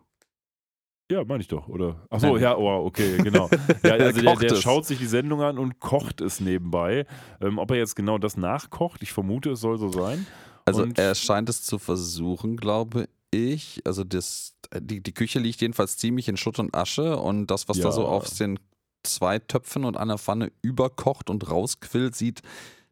[1.10, 1.96] Ja, meine ich doch, oder?
[2.08, 3.50] Achso, ja, oh, okay, genau.
[3.82, 7.04] Ja, Der also der, der schaut sich die Sendung an und kocht es nebenbei.
[7.42, 10.26] Ähm, ob er jetzt genau das nachkocht, ich vermute, es soll so sein.
[10.64, 13.80] Also Und- er scheint es zu versuchen, glaube ich.
[13.84, 17.78] Also das, die, die Küche liegt jedenfalls ziemlich in Schutt und Asche und das, was
[17.78, 17.92] da Ja.
[17.92, 18.58] so auf den
[19.02, 22.42] zwei Töpfen und einer Pfanne überkocht und rausquillt, sieht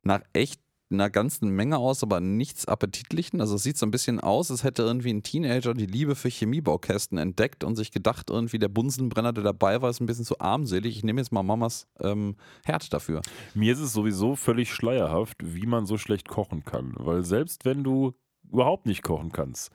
[0.02, 3.40] nach echt einer ganzen Menge aus, aber nichts Appetitlichen.
[3.40, 6.28] Also es sieht so ein bisschen aus, als hätte irgendwie ein Teenager die Liebe für
[6.28, 10.40] Chemiebaukästen entdeckt und sich gedacht, irgendwie der Bunsenbrenner, der dabei war, ist ein bisschen zu
[10.40, 10.96] armselig.
[10.96, 13.22] Ich nehme jetzt mal Mamas ähm, Herd dafür.
[13.54, 16.94] Mir ist es sowieso völlig schleierhaft, wie man so schlecht kochen kann.
[16.96, 18.14] Weil selbst wenn du
[18.50, 19.70] überhaupt nicht kochen kannst,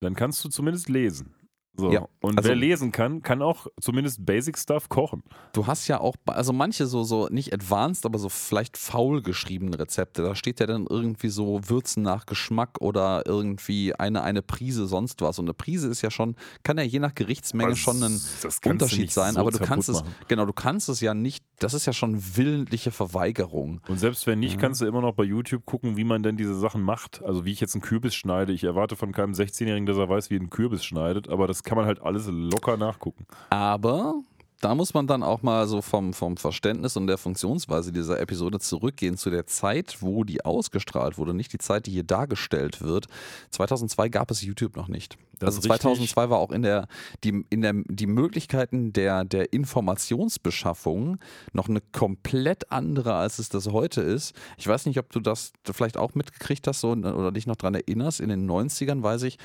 [0.00, 1.35] dann kannst du zumindest lesen.
[1.78, 1.92] So.
[1.92, 5.22] Ja, und also- wer lesen kann, kann auch zumindest Basic Stuff kochen.
[5.52, 9.78] Du hast ja auch, also manche so, so nicht advanced, aber so vielleicht faul geschriebene
[9.78, 10.22] Rezepte.
[10.22, 15.20] Da steht ja dann irgendwie so Würzen nach Geschmack oder irgendwie eine, eine Prise sonst
[15.22, 15.38] was.
[15.38, 18.20] Und eine Prise ist ja schon, kann ja je nach Gerichtsmenge Das- schon ein
[18.64, 20.14] Unterschied sein, so aber du kannst es, machen.
[20.28, 23.80] genau, du kannst es ja nicht, das ist ja schon willentliche Verweigerung.
[23.88, 24.60] Und selbst wenn nicht, Mhm.
[24.60, 27.22] kannst du immer noch bei YouTube gucken, wie man denn diese Sachen macht.
[27.24, 28.52] Also wie ich jetzt einen Kürbis schneide.
[28.52, 31.62] Ich erwarte von keinem 16-Jährigen, dass er weiß, wie er einen Kürbis schneidet, aber das
[31.62, 33.26] kann man halt alles locker nachgucken.
[33.50, 34.14] Aber
[34.60, 38.58] da muss man dann auch mal so vom, vom Verständnis und der Funktionsweise dieser Episode
[38.58, 43.06] zurückgehen zu der Zeit, wo die ausgestrahlt wurde, nicht die Zeit, die hier dargestellt wird.
[43.50, 45.18] 2002 gab es YouTube noch nicht.
[45.38, 45.82] Das also ist richtig.
[45.82, 46.88] 2002 war auch in der,
[47.22, 51.18] die, in der, die Möglichkeiten der, der Informationsbeschaffung
[51.52, 54.34] noch eine komplett andere, als es das heute ist.
[54.56, 57.74] Ich weiß nicht, ob du das vielleicht auch mitgekriegt hast so, oder dich noch dran
[57.74, 58.20] erinnerst.
[58.20, 59.36] In den 90ern weiß ich,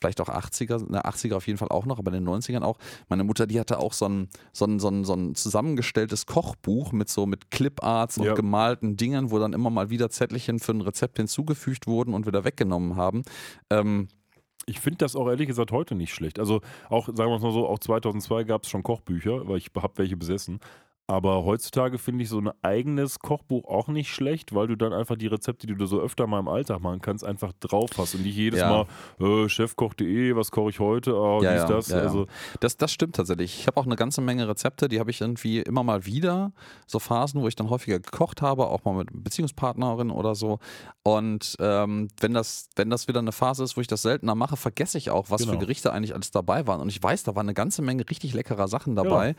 [0.00, 2.78] vielleicht auch 80er, na 80er auf jeden Fall auch noch, aber in den 90ern auch.
[3.08, 6.92] Meine Mutter, die hatte auch so ein, so ein, so ein, so ein zusammengestelltes Kochbuch
[6.92, 8.34] mit so mit Cliparts und Ja.
[8.34, 12.44] gemalten Dingen, wo dann immer mal wieder Zettelchen für ein Rezept hinzugefügt wurden und wieder
[12.44, 13.22] weggenommen haben.
[13.70, 14.08] Ähm,
[14.66, 16.38] Ich finde das auch ehrlich gesagt heute nicht schlecht.
[16.38, 19.70] Also auch, sagen wir es mal so, auch 2002 gab es schon Kochbücher, weil ich
[19.74, 20.60] habe welche besessen.
[21.10, 25.16] Aber heutzutage finde ich so ein eigenes Kochbuch auch nicht schlecht, weil du dann einfach
[25.16, 28.24] die Rezepte, die du so öfter mal im Alltag machen kannst, einfach drauf hast und
[28.24, 28.84] nicht jedes Ja.
[29.18, 31.92] Mal äh, chefkoch.de, was koche ich heute, ah, Ja, dies, ja, das.
[31.92, 32.26] Also
[32.60, 33.58] Das, das stimmt tatsächlich.
[33.58, 36.52] Ich habe auch eine ganze Menge Rezepte, die habe ich irgendwie immer mal wieder.
[36.86, 40.58] So Phasen, wo ich dann häufiger gekocht habe, auch mal mit Beziehungspartnerin oder so.
[41.04, 44.58] Und ähm, wenn, das, wenn das wieder eine Phase ist, wo ich das seltener mache,
[44.58, 45.60] vergesse ich auch, was für Genau.
[45.60, 46.82] Gerichte eigentlich alles dabei waren.
[46.82, 49.34] Und ich weiß, da waren eine ganze Menge richtig leckerer Sachen dabei,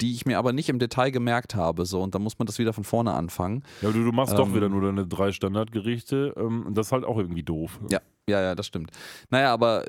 [0.00, 1.86] die ich mir aber nicht im Detail gemerkt habe.
[1.86, 3.62] So, und dann muss man das wieder von vorne anfangen.
[3.82, 6.34] Ja, du, du machst doch Ähm, wieder nur deine drei Standardgerichte.
[6.36, 7.78] Ähm, das ist halt auch irgendwie doof.
[7.90, 8.90] Ja, ja, ja, das stimmt.
[9.30, 9.84] Naja, aber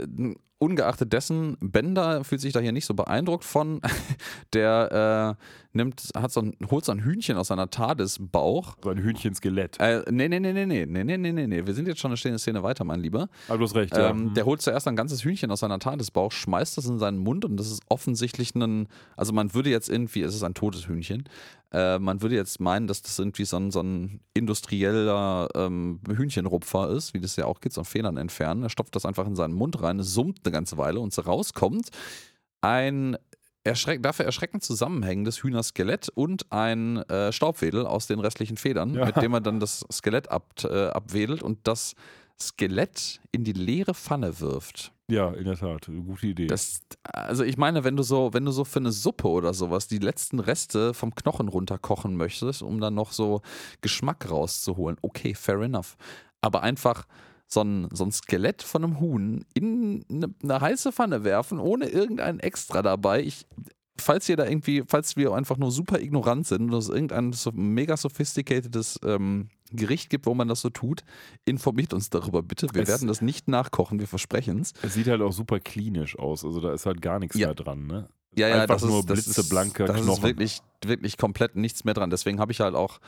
[0.63, 3.82] ungeachtet dessen, Bender fühlt sich da hier nicht so beeindruckt von.
[4.54, 8.78] Der äh, nimmt, hat so ein, holt so ein Hühnchen aus seiner TARDIS-Bauch.
[8.84, 9.80] So ein Hühnchenskelett.
[9.80, 11.65] Äh, nee, nee, nee, nee, nee, nee, nee, nee, nee.
[11.65, 13.28] Wir sind jetzt schon eine stehende Szene weiter, mein Lieber.
[13.47, 14.10] Aber du hast recht, ja.
[14.10, 14.34] Ähm, Mhm.
[14.36, 17.58] der holt zuerst ein ganzes Hühnchen aus seiner TARDIS-Bauch, schmeißt das in seinen Mund und
[17.58, 21.23] das ist offensichtlich ein, also man würde jetzt irgendwie, es ist ein totes Hühnchen,
[21.71, 26.89] äh, man würde jetzt meinen, dass das irgendwie so ein, so ein industrieller ähm, Hühnchenrupfer
[26.91, 28.62] ist, wie das ja auch geht, so ein Federn entfernen.
[28.63, 31.89] Er stopft das einfach in seinen Mund rein, es summt ganze Weile und so rauskommt
[32.61, 33.17] ein
[33.65, 39.05] erschreck dafür erschreckend zusammenhängendes Hühnerskelett und ein äh, Staubwedel aus den restlichen Federn, Ja.
[39.05, 41.95] mit dem er dann das Skelett ab, äh, abwedelt und das
[42.41, 44.91] Skelett in die leere Pfanne wirft.
[45.09, 45.85] ja, in der Tat.
[45.85, 46.47] Gute Idee.
[46.47, 49.87] Das, also ich meine, wenn du so, wenn du so für eine Suppe oder sowas
[49.87, 53.41] die letzten Reste vom Knochen runterkochen möchtest, um dann noch so
[53.81, 55.95] Geschmack rauszuholen, okay, fair enough.
[56.41, 57.05] Aber einfach
[57.53, 61.87] so ein, so ein Skelett von einem Huhn in eine, eine heiße Pfanne werfen, ohne
[61.89, 63.21] irgendein Extra dabei.
[63.23, 63.45] Ich,
[63.99, 67.51] falls ihr da irgendwie, falls wir einfach nur super ignorant sind und es irgendein so
[67.53, 71.03] mega sophisticatedes ähm, Gericht gibt, wo man das so tut,
[71.45, 72.67] informiert uns darüber bitte.
[72.73, 74.73] Wir Es- werden das nicht nachkochen, wir versprechen es.
[74.81, 76.43] es sieht halt auch super klinisch aus.
[76.45, 77.47] Also da ist halt gar nichts Ja.
[77.47, 78.07] mehr dran, ne?
[78.35, 80.17] Ja, ja, Einfach das nur ist, das blitzeblanker ist, das Knochen.
[80.17, 82.09] ist wirklich, wirklich komplett nichts mehr dran.
[82.09, 82.99] Deswegen habe ich halt auch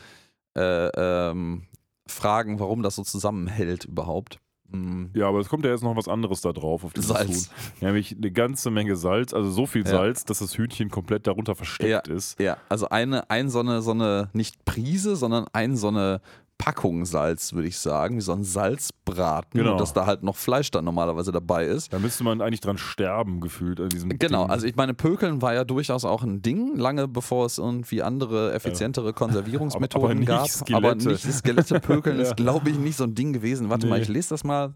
[0.55, 1.63] äh, ähm,
[2.07, 4.39] Fragen, warum das so zusammenhält überhaupt.
[4.69, 5.05] Mm.
[5.13, 7.49] Ja, aber es kommt ja jetzt noch was anderes da drauf auf dieses Salz.
[7.49, 7.87] Huhn.
[7.87, 9.91] Nämlich eine ganze Menge Salz, also so viel Ja.
[9.91, 12.39] Salz, dass das Hühnchen komplett darunter versteckt ist.
[12.39, 16.21] Ja, also eine, ein so eine, so eine, nicht Prise, sondern ein so eine
[16.57, 19.77] Packung Salz, würde ich sagen, wie so ein Salzbraten, Genau.
[19.77, 21.91] dass da halt noch Fleisch dann normalerweise dabei ist.
[21.93, 24.51] Da müsste man eigentlich dran sterben, gefühlt an diesem Genau, Ding.
[24.51, 28.53] also ich meine, Pökeln war ja durchaus auch ein Ding, lange bevor es irgendwie andere,
[28.53, 30.47] effizientere Konservierungsmethoden Aber- aber gab.
[30.49, 30.75] Skelette.
[30.87, 32.23] Aber nicht Skelette pökeln Ja.
[32.23, 33.69] ist, glaube ich, nicht so ein Ding gewesen.
[33.69, 34.03] Warte mal, Nee.
[34.03, 34.73] ich lese das mal.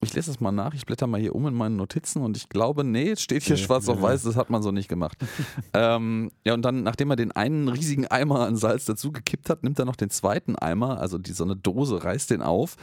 [0.00, 2.48] Ich lese das mal nach, ich blätter mal hier um in meinen Notizen und ich
[2.48, 4.02] glaube, nee, es steht hier Nee, schwarz auf nee.
[4.02, 5.18] weiß, das hat man so nicht gemacht.
[5.74, 9.64] ähm, ja, und dann, nachdem er den einen riesigen Eimer an Salz dazu gekippt hat,
[9.64, 12.76] nimmt er noch den zweiten Eimer, also die, so eine Dose, reißt den auf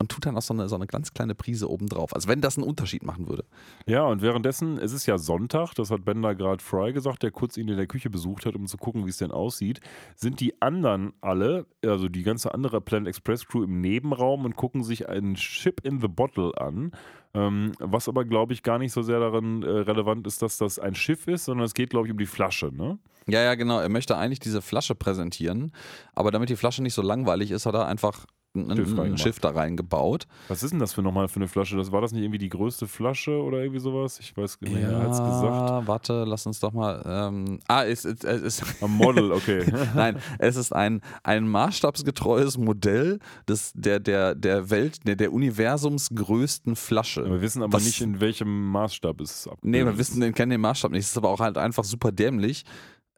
[0.00, 2.14] und tut dann noch so eine, so eine ganz kleine Prise oben drauf.
[2.14, 3.44] Also wenn das einen Unterschied machen würde.
[3.86, 7.56] Ja, und währenddessen, es ist ja Sonntag, das hat Bender gerade Fry gesagt, der kurz
[7.56, 9.80] ihn in der Küche besucht hat, um zu gucken, wie es denn aussieht,
[10.14, 14.84] sind die anderen alle, also die ganze andere Planet Express Crew im Nebenraum und gucken
[14.84, 16.92] sich einen Chip in the Bottle an.
[17.34, 20.78] Ähm, was aber, glaube ich, gar nicht so sehr daran äh, relevant ist, dass das
[20.78, 22.98] ein Schiff ist, sondern es geht, glaube ich, um die Flasche, ne?
[23.26, 23.78] Ja, ja, genau.
[23.78, 25.72] Er möchte eigentlich diese Flasche präsentieren,
[26.14, 28.24] aber damit die Flasche nicht so langweilig ist, hat er einfach
[28.58, 30.26] ein, Schiff, ein Schiff, da reingebaut.
[30.48, 31.76] Was ist denn das für nochmal für eine Flasche?
[31.76, 34.18] Das war das nicht irgendwie die größte Flasche oder irgendwie sowas?
[34.20, 35.86] Ich weiß nicht, ja, er es gesagt.
[35.86, 37.02] Warte, lass uns doch mal.
[37.06, 38.24] Ähm, ah, es ist.
[38.24, 39.64] Es ist ein Model, okay.
[39.94, 43.18] Nein, es ist ein, ein maßstabsgetreues Modell
[43.48, 47.24] des, der, der, der Welt, der, der Universums größten Flasche.
[47.24, 50.60] wir wissen aber das, nicht, in welchem Maßstab es abgebildet Nee, wir wissen, kennen den
[50.60, 51.04] Maßstab nicht.
[51.04, 52.64] Es ist aber auch halt einfach super dämlich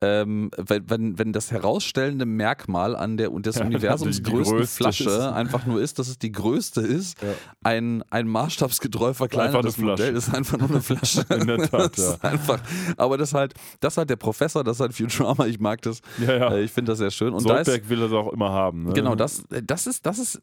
[0.03, 5.21] ähm, wenn, wenn das herausstellende Merkmal an der des ja, Universums größten Flasche ist.
[5.21, 7.29] einfach nur ist, dass es die größte ist, ja.
[7.63, 11.25] ein, ein maßstabsgetreu verkleinertes Modell ist einfach nur eine Flasche.
[11.41, 12.17] In der Tat, ja.
[12.23, 12.61] einfach,
[12.97, 16.01] aber das halt, das halt der Professor, das halt Futurama, ich mag das.
[16.19, 16.53] Ja.
[16.53, 17.35] Äh, ich finde das sehr schön.
[17.35, 18.85] Und Soldberg da ist, will das auch immer haben.
[18.85, 18.93] Ne?
[18.95, 20.41] Genau, das, das ist, das ist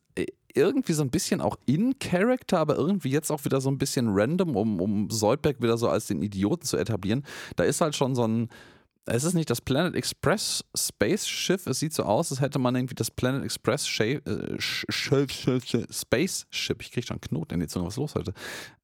[0.53, 4.07] irgendwie so ein bisschen auch in Character, aber irgendwie jetzt auch wieder so ein bisschen
[4.09, 7.23] random, um, um Soldberg wieder so als den Idioten zu etablieren.
[7.55, 8.49] Da ist halt schon so ein
[9.07, 11.65] es ist nicht das Planet Express Space Schiff.
[11.65, 14.19] Es sieht so aus, als hätte man irgendwie das Planet Express äh,
[14.59, 18.33] Space Ship, ich kriege schon einen Knoten in die Zunge, was ist los heute,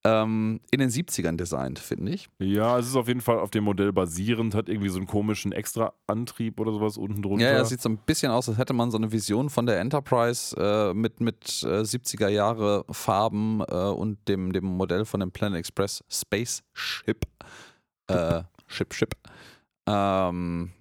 [0.06, 2.30] ähm, in den 70ern designt, finde ich.
[2.40, 5.52] Ja, es ist auf jeden Fall auf dem Modell basierend, hat irgendwie so einen komischen
[5.52, 7.52] Extra-Antrieb oder sowas unten drunter.
[7.52, 9.80] Ja, es sieht so ein bisschen aus, als hätte man so eine Vision von der
[9.80, 15.32] Enterprise äh, mit, mit äh, 70er Jahre Farben äh, und dem, dem Modell von dem
[15.32, 17.26] Planet Express Space Ship.
[18.08, 19.16] Äh, Ship, Ship
[19.88, 20.72] ähm,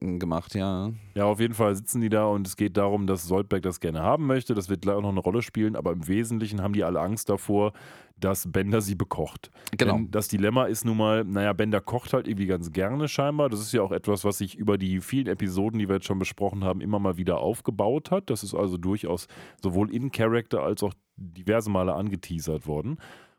[0.00, 0.92] gemacht, ja.
[1.14, 4.00] Ja, auf jeden Fall sitzen die da und es geht darum, dass Soldberg das gerne
[4.00, 4.54] haben möchte.
[4.54, 7.28] Das wird gleich auch noch eine Rolle spielen, aber im Wesentlichen haben die alle Angst
[7.28, 7.72] davor,
[8.16, 9.50] dass Bender sie bekocht.
[9.76, 9.94] Genau.
[9.94, 13.48] Denn das Dilemma ist nun mal, naja, Bender kocht halt irgendwie ganz gerne scheinbar.
[13.48, 16.18] Das ist ja auch etwas, was sich über die vielen Episoden, die wir jetzt schon
[16.18, 18.30] besprochen haben, immer mal wieder aufgebaut hat.
[18.30, 19.26] Das ist also durchaus
[19.62, 22.98] sowohl in Character als auch diverse Male angeteasert worden.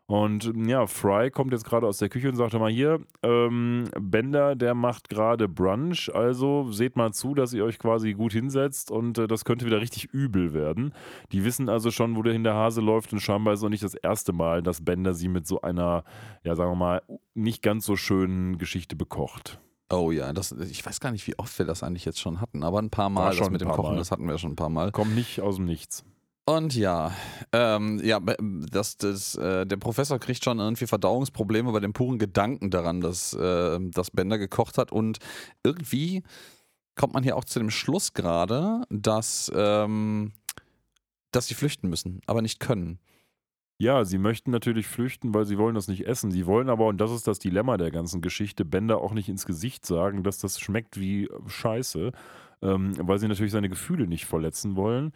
[0.10, 4.56] Und ja, Fry kommt jetzt gerade aus der Küche und sagt mal hier, ähm, Bender,
[4.56, 9.20] der macht gerade Brunch, also seht mal zu, dass ihr euch quasi gut hinsetzt und
[9.20, 10.96] äh, das könnte wieder richtig übel werden.
[11.32, 13.84] Die wissen also schon, wo der in der Hase läuft und scheinbar ist auch nicht
[13.84, 16.04] das erste Mal, dass Bender sie mit so einer,
[16.44, 17.04] ja sagen wir mal,
[17.36, 19.60] nicht ganz so schönen Geschichte bekocht.
[19.92, 22.64] Oh ja, das, ich weiß gar nicht, wie oft wir das eigentlich jetzt schon hatten,
[22.64, 23.98] aber ein paar Mal, das mit dem Kochen, Mal.
[23.98, 24.92] das hatten wir schon ein paar Mal.
[24.92, 26.04] Kommt nicht aus dem Nichts.
[26.50, 27.12] Und ja,
[27.54, 32.72] ähm, ja, das, das, äh, der Professor kriegt schon irgendwie Verdauungsprobleme bei dem puren Gedanken
[32.72, 34.92] daran, dass, äh, dass Bender gekocht hat.
[34.92, 35.20] Und
[35.64, 36.24] irgendwie
[36.96, 40.32] kommt man hier auch zu dem Schluss gerade, dass, ähm,
[41.30, 42.98] dass sie flüchten müssen, aber nicht können.
[43.78, 46.32] Ja, sie möchten natürlich flüchten, weil sie wollen das nicht essen.
[46.32, 49.46] Sie wollen aber, und das ist das Dilemma der ganzen Geschichte, Bender auch nicht ins
[49.46, 52.12] Gesicht sagen, dass das schmeckt wie Scheiße,
[52.64, 55.14] ähm, weil sie natürlich seine Gefühle nicht verletzen wollen.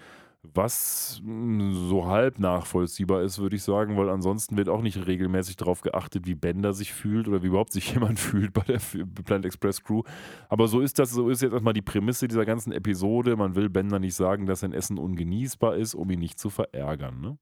[0.54, 5.56] Was hm, so halb nachvollziehbar ist, würde ich sagen, weil ansonsten wird auch nicht regelmäßig
[5.56, 8.80] darauf geachtet, wie Bender sich fühlt oder wie überhaupt sich jemand fühlt bei der
[9.24, 10.04] Planet Express Crew.
[10.50, 13.38] Aber so ist das, so ist jetzt erstmal die Prämisse dieser ganzen Episode.
[13.38, 17.22] Man will Bender nicht sagen, dass sein Essen ungenießbar ist, um ihn nicht zu verärgern.
[17.22, 17.38] Ne?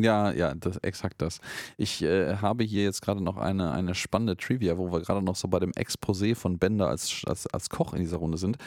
[0.00, 1.40] Ja, ja, das, exakt das.
[1.76, 5.36] Ich äh, habe hier jetzt gerade noch eine, eine spannende Trivia, wo wir gerade noch
[5.36, 8.58] so bei dem Exposé von Bender als, als, als Koch in dieser Runde sind,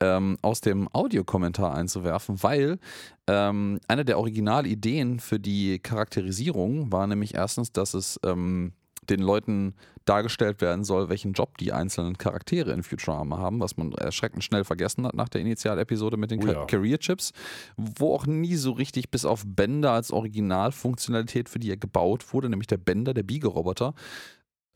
[0.00, 2.78] ähm, aus dem Audiokommentar einzuwerfen, weil
[3.26, 8.72] ähm, eine der Originalideen für die Charakterisierung war nämlich erstens, dass es ähm,
[9.10, 13.92] den Leuten dargestellt werden soll, welchen Job die einzelnen Charaktere in Futurama haben, was man
[13.92, 16.64] erschreckend schnell vergessen hat nach der Initialepisode mit den oh ja.
[16.64, 17.32] Career Chips,
[17.76, 22.48] wo auch nie so richtig bis auf Bender als Originalfunktionalität für die er gebaut wurde,
[22.48, 23.94] nämlich der Bender, der Biegeroboter,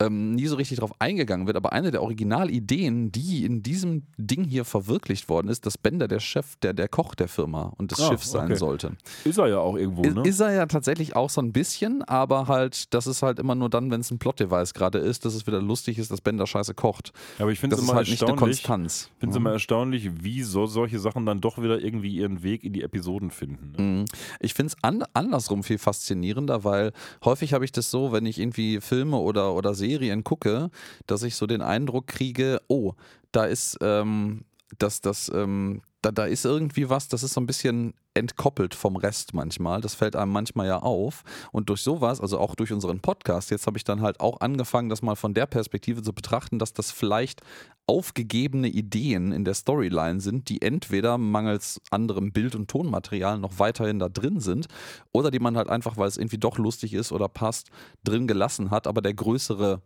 [0.01, 1.57] ähm, nie so richtig darauf eingegangen wird.
[1.57, 6.19] Aber eine der Originalideen, die in diesem Ding hier verwirklicht worden ist, dass Bender der
[6.19, 8.55] Chef, der, der Koch der Firma und des ah, Schiffs sein okay.
[8.55, 8.91] sollte.
[9.23, 10.21] Ist er ja auch irgendwo, ne?
[10.21, 13.55] Ist, ist er ja tatsächlich auch so ein bisschen, aber halt, das ist halt immer
[13.55, 16.47] nur dann, wenn es ein Plot-Device gerade ist, dass es wieder lustig ist, dass Bender
[16.47, 17.11] scheiße kocht.
[17.37, 19.09] Ja, aber ich finde es immer halt nicht eine Konstanz.
[19.13, 19.45] Ich finde es mhm.
[19.45, 23.31] immer erstaunlich, wie so, solche Sachen dann doch wieder irgendwie ihren Weg in die Episoden
[23.31, 23.73] finden.
[23.77, 23.83] Ne?
[23.83, 24.05] Mhm.
[24.39, 26.91] Ich finde es an, andersrum viel faszinierender, weil
[27.23, 30.69] häufig habe ich das so, wenn ich irgendwie Filme oder, oder Serien Serien gucke,
[31.05, 32.93] dass ich so den Eindruck kriege, oh,
[33.31, 34.45] da ist ähm,
[34.77, 38.95] das, das, ähm, da, da ist irgendwie was, das ist so ein bisschen entkoppelt vom
[38.95, 39.81] Rest manchmal.
[39.81, 41.23] Das fällt einem manchmal ja auf.
[41.51, 44.89] Und durch sowas, also auch durch unseren Podcast, jetzt habe ich dann halt auch angefangen,
[44.89, 47.41] das mal von der Perspektive zu betrachten, dass das vielleicht
[47.87, 53.99] aufgegebene Ideen in der Storyline sind, die entweder mangels anderem Bild- und Tonmaterial noch weiterhin
[53.99, 54.67] da drin sind
[55.11, 57.69] oder die man halt einfach, weil es irgendwie doch lustig ist oder passt,
[58.03, 59.81] drin gelassen hat, aber der größere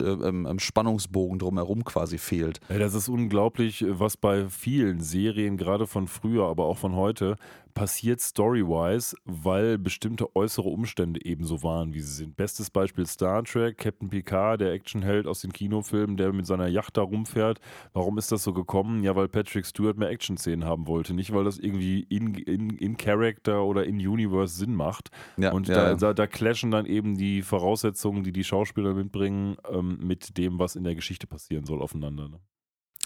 [0.00, 2.60] ähm, Spannungsbogen drumherum quasi fehlt.
[2.68, 7.36] Das ist unglaublich, was bei vielen Serien, gerade von früher, aber auch von heute,
[7.74, 12.36] passiert story-wise, weil bestimmte äußere Umstände eben so waren, wie sie sind.
[12.36, 16.96] Bestes Beispiel Star Trek, Captain Picard, der Actionheld aus den Kinofilmen, der mit seiner Yacht
[16.96, 17.60] da rumfährt.
[17.92, 19.02] Warum ist das so gekommen?
[19.02, 21.14] Ja, weil Patrick Stewart mehr Action-Szenen haben wollte.
[21.14, 25.10] Nicht, weil das irgendwie in, in, in Character oder in Universe Sinn macht.
[25.36, 29.56] Ja, und ja, da, da, da, clashen dann eben die Voraussetzungen, die die Schauspieler mitbringen,
[29.70, 32.28] ähm, mit dem, was in der Geschichte passieren soll, aufeinander.
[32.28, 32.40] Ne?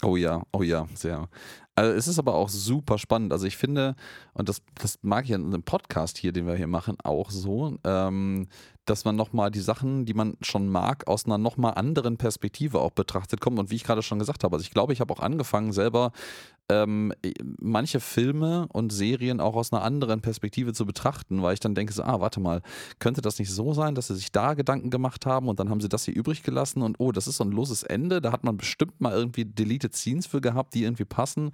[0.03, 1.27] Oh ja, oh ja, sehr.
[1.73, 3.31] Also es ist aber auch super spannend.
[3.31, 3.95] Also ich finde,
[4.33, 7.77] und das, das mag ich an einem Podcast hier, den wir hier machen, auch so,
[7.83, 8.47] ähm,
[8.85, 12.91] dass man nochmal die Sachen, die man schon mag, aus einer nochmal anderen Perspektive auch
[12.91, 13.59] betrachtet kommt.
[13.59, 16.11] Und wie ich gerade schon gesagt habe, also ich glaube, ich habe auch angefangen, selber
[16.69, 17.13] ähm,
[17.59, 21.93] manche Filme und Serien auch aus einer anderen Perspektive zu betrachten, weil ich dann denke,
[21.93, 22.61] so, ah, warte mal,
[22.99, 25.81] könnte das nicht so sein, dass sie sich da Gedanken gemacht haben und dann haben
[25.81, 28.43] sie das hier übrig gelassen und oh, das ist so ein loses Ende, da hat
[28.43, 31.51] man bestimmt mal irgendwie Deleted Scenes für gehabt, die irgendwie passen.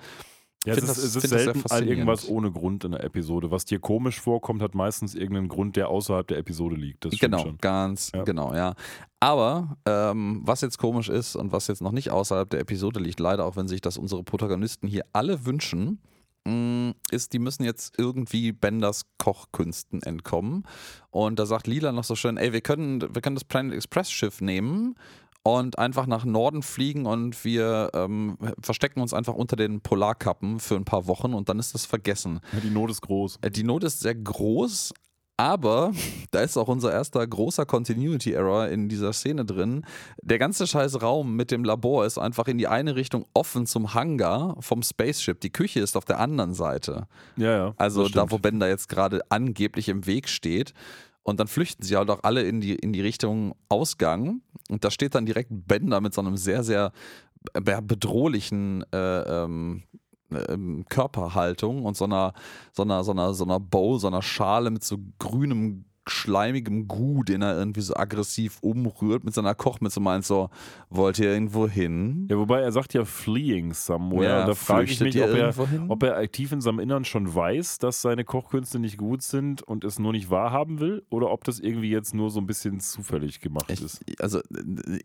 [0.65, 3.51] Ja, es ist, das, es ist selten all irgendwas ohne Grund in der Episode.
[3.51, 7.03] Was dir komisch vorkommt, hat meistens irgendeinen Grund, der außerhalb der Episode liegt.
[7.03, 7.57] Das genau, schon.
[7.57, 8.23] ganz ja.
[8.23, 8.73] genau, ja.
[9.19, 13.19] Aber ähm, was jetzt komisch ist und was jetzt noch nicht außerhalb der Episode liegt,
[13.19, 15.99] leider auch wenn sich das unsere Protagonisten hier alle wünschen,
[16.45, 20.63] mm, ist, die müssen jetzt irgendwie Benders Kochkünsten entkommen.
[21.11, 24.09] Und da sagt Lila noch so schön, ey, wir können, wir können das Planet Express
[24.11, 24.95] Schiff nehmen
[25.43, 30.75] und einfach nach Norden fliegen und wir ähm, verstecken uns einfach unter den Polarkappen für
[30.75, 32.39] ein paar Wochen und dann ist das vergessen.
[32.63, 33.39] Die Not ist groß.
[33.41, 34.93] Äh, die Not ist sehr groß,
[35.35, 35.91] aber
[36.31, 39.85] da ist auch unser erster großer Continuity Error in dieser Szene drin.
[40.21, 43.93] Der ganze scheiß Raum mit dem Labor ist einfach in die eine Richtung offen zum
[43.93, 45.41] Hangar vom Spaceship.
[45.41, 47.07] Die Küche ist auf der anderen Seite.
[47.35, 47.73] Ja, ja.
[47.77, 50.73] Also da, wo Ben da jetzt gerade angeblich im Weg steht.
[51.23, 54.41] Und dann flüchten sie halt auch alle in die, in die Richtung Ausgang.
[54.69, 56.91] Und da steht dann direkt Bender mit so einem sehr, sehr
[57.53, 59.83] bedrohlichen äh, ähm,
[60.49, 62.33] ähm, Körperhaltung und so einer,
[62.71, 67.23] so einer, so einer, so einer Bow, so einer Schale mit so grünem schleimigem Gu,
[67.23, 70.49] den er irgendwie so aggressiv umrührt mit seiner Kochmütze meint so,
[70.89, 72.27] wollt ihr irgendwo hin?
[72.29, 74.23] Ja, wobei er sagt ja fleeing somewhere.
[74.23, 75.53] Ja, da frage ich mich, ob er,
[75.87, 79.83] ob er aktiv in seinem Innern schon weiß, dass seine Kochkünste nicht gut sind und
[79.83, 83.39] es nur nicht wahrhaben will oder ob das irgendwie jetzt nur so ein bisschen zufällig
[83.39, 84.01] gemacht ich, ist.
[84.19, 84.41] Also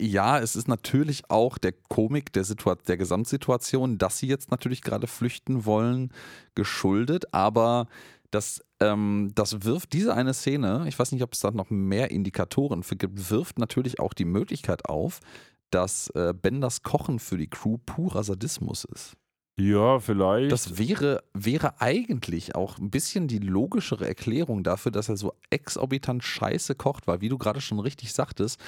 [0.01, 4.83] ja, es ist natürlich auch der Komik der, Situation, der Gesamtsituation, dass sie jetzt natürlich
[4.83, 6.13] gerade flüchten wollen,
[6.55, 7.87] geschuldet, aber
[8.31, 12.11] das, ähm, das wirft diese eine Szene, ich weiß nicht, ob es da noch mehr
[12.11, 15.21] Indikatoren für gibt, wirft natürlich auch die Möglichkeit auf,
[15.71, 19.17] dass äh, Benders Kochen für die Crew purer Sadismus ist.
[19.61, 20.53] Ja, vielleicht.
[20.53, 26.23] Das wäre, wäre eigentlich auch ein bisschen die logischere Erklärung dafür, dass er so exorbitant
[26.23, 28.61] scheiße kocht, weil, wie du gerade schon richtig sagtest,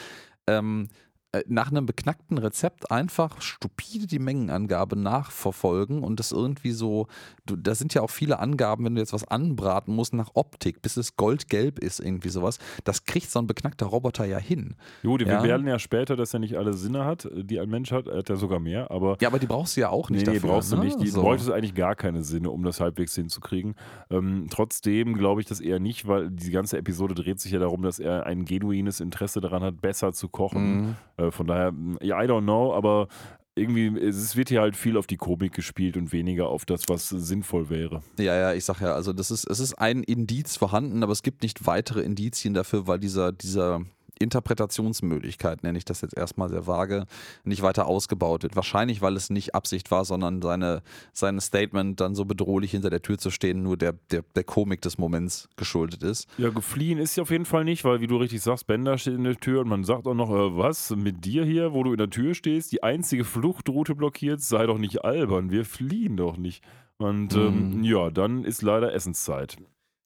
[0.49, 1.10] ähm, äh,
[1.47, 7.07] nach einem beknackten Rezept einfach stupide die Mengenangabe nachverfolgen und das irgendwie so,
[7.47, 10.83] du, da sind ja auch viele Angaben, wenn du jetzt was anbraten musst nach Optik,
[10.83, 12.59] bis es goldgelb ist, irgendwie sowas.
[12.83, 14.75] Das kriegt so ein beknackter Roboter ja hin.
[15.03, 15.43] Wir ja?
[15.45, 18.29] werden ja später, dass er nicht alle Sinne hat, die ein Mensch hat, er hat
[18.29, 19.17] ja sogar mehr, aber.
[19.21, 20.27] Ja, aber die brauchst du ja auch nicht.
[20.27, 20.79] Nee, dafür, brauchst ne?
[20.79, 21.01] du nicht.
[21.01, 21.23] Die so.
[21.23, 23.77] bräuchtest eigentlich gar keine Sinne, um das halbwegs hinzukriegen.
[24.11, 27.83] Ähm, trotzdem glaube ich das eher nicht, weil die ganze Episode dreht sich ja darum,
[27.83, 30.81] dass er ein genuines Interesse daran hat, besser zu kochen.
[30.81, 33.09] Mhm äh, von daher, ja, I don't know, aber
[33.55, 37.09] irgendwie, es wird hier halt viel auf die Komik gespielt und weniger auf das, was
[37.09, 38.03] sinnvoll wäre.
[38.19, 41.23] Ja, ja, ich sag ja, also das ist, es ist ein Indiz vorhanden, aber es
[41.23, 43.83] gibt nicht weitere Indizien dafür, weil dieser, dieser,
[44.21, 47.07] Interpretationsmöglichkeit, nenne ich das jetzt erstmal sehr vage,
[47.45, 48.55] nicht weiter ausgebaut wird.
[48.55, 53.03] Wahrscheinlich, weil es nicht Absicht war, sondern seine, sein Statement dann so bedrohlich hinter der
[53.03, 56.29] Tür zu stehen, nur der, der, der Komik des Moments geschuldet ist.
[56.39, 59.15] Ja, gefliehen ist sie auf jeden Fall nicht, weil wie du richtig sagst, Bender steht
[59.15, 61.93] in der Tür und man sagt auch noch, äh, was mit dir hier, wo du
[61.93, 66.37] in der Tür stehst, die einzige Fluchtroute blockiert, sei doch nicht albern, wir fliehen doch
[66.37, 66.63] nicht.
[66.99, 67.85] Und ähm, mhm.
[67.85, 69.57] ja, dann ist leider Essenszeit.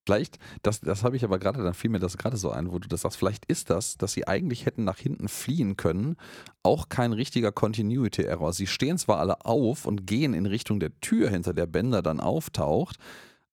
[0.05, 2.77] Vielleicht, das, das habe ich aber gerade, dann fiel mir das gerade so ein, wo
[2.77, 6.15] du das sagst, vielleicht ist das, dass sie eigentlich hätten nach hinten fliehen können,
[6.61, 8.53] auch kein richtiger Continuity-Error.
[8.53, 12.19] Sie stehen zwar alle auf und gehen in Richtung der Tür, hinter der Bender dann
[12.19, 12.97] auftaucht,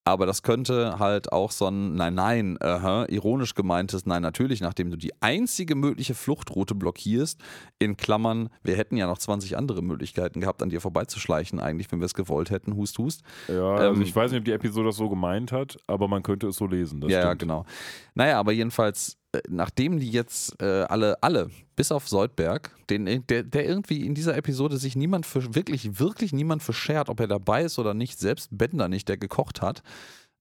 [0.05, 4.91] aber das könnte halt auch so ein Nein, nein, uh ironisch gemeintes Nein, natürlich, nachdem
[4.91, 7.41] du die einzige mögliche Fluchtroute blockierst,
[7.79, 11.99] in Klammern, wir hätten ja noch 20 andere Möglichkeiten gehabt, an dir vorbeizuschleichen, eigentlich, wenn
[11.99, 13.21] wir es gewollt hätten, hust, hust.
[13.47, 16.23] Ja, also ähm, ich weiß nicht, ob die Episode das so gemeint hat, aber man
[16.23, 17.01] könnte es so lesen.
[17.03, 17.65] ja, ja, genau.
[18.13, 19.17] Naja, aber jedenfalls
[19.49, 24.13] nachdem die jetzt äh, alle, alle, bis auf Soldberg, den, äh, der, der irgendwie in
[24.13, 27.93] dieser Episode sich niemand für, wirklich, wirklich niemand für schert, ob er dabei ist oder
[27.93, 29.81] nicht, selbst Bender nicht, der gekocht hat,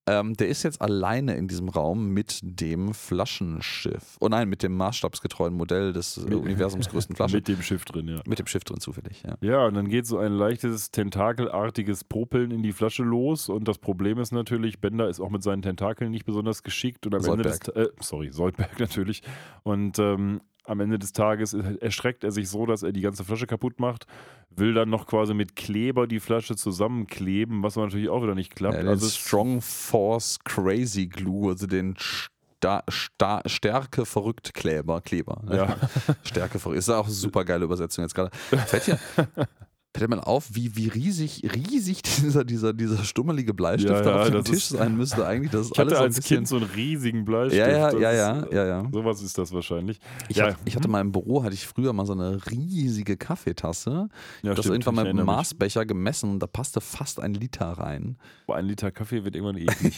[0.08, 4.16] Ähm, der ist jetzt alleine in diesem Raum mit dem Flaschenschiff.
[4.20, 7.36] Oh nein, mit dem maßstabsgetreuen Modell des mit, Universums größten Flaschen.
[7.36, 8.20] Mit dem Schiff drin, ja.
[8.26, 9.36] Mit dem Schiff drin zufällig, ja.
[9.40, 13.48] Ja, und dann geht so ein leichtes, tentakelartiges Popeln in die Flasche los.
[13.48, 17.06] Und das Problem ist natürlich, Bender ist auch mit seinen Tentakeln nicht besonders geschickt.
[17.06, 17.68] Und am Soldberg.
[17.68, 19.22] Ende des, äh, sorry, Soldberg natürlich.
[19.62, 23.46] Und ähm, am Ende des Tages erschreckt er sich so, dass er die ganze Flasche
[23.46, 24.06] kaputt macht,
[24.50, 28.82] will dann noch quasi mit Kleber die Flasche zusammenkleben, was natürlich auch wieder nicht klappt.
[28.82, 35.42] Ja, also Strong Force Crazy Glue, also den Sta Sta Stärke verrückt Kleber, Kleber.
[35.44, 35.56] Ne?
[35.56, 35.76] Ja.
[36.22, 36.78] Stärke verrückt.
[36.78, 38.30] Ist auch eine super geile Übersetzung jetzt gerade.
[38.66, 38.98] Fällt dir,
[39.94, 44.30] fällt mal auf, wie, wie riesig, riesig dieser, dieser, dieser stummelige Bleistift Ja, ja, auf
[44.30, 45.26] dem Tisch ist- sein müsste.
[45.26, 46.36] Eigentlich, das Ich hatte alles ein als bisschen.
[46.38, 47.58] Kind so einen riesigen Bleistift.
[47.58, 48.88] ja, ja, Das ja, ist, ja, ja, ja.
[48.92, 50.00] Sowas ist das wahrscheinlich.
[50.28, 53.16] Ich, ja, hatte, ich hatte mal im Büro, hatte ich früher mal so eine riesige
[53.16, 54.08] Kaffeetasse.
[54.42, 55.26] ja, das stimmt, irgendwann mal mit einem.
[55.26, 58.16] Maßbecher gemessen und da passte fast ein Liter rein.
[58.46, 59.96] Boah, ein Liter Kaffee wird irgendwann eklig.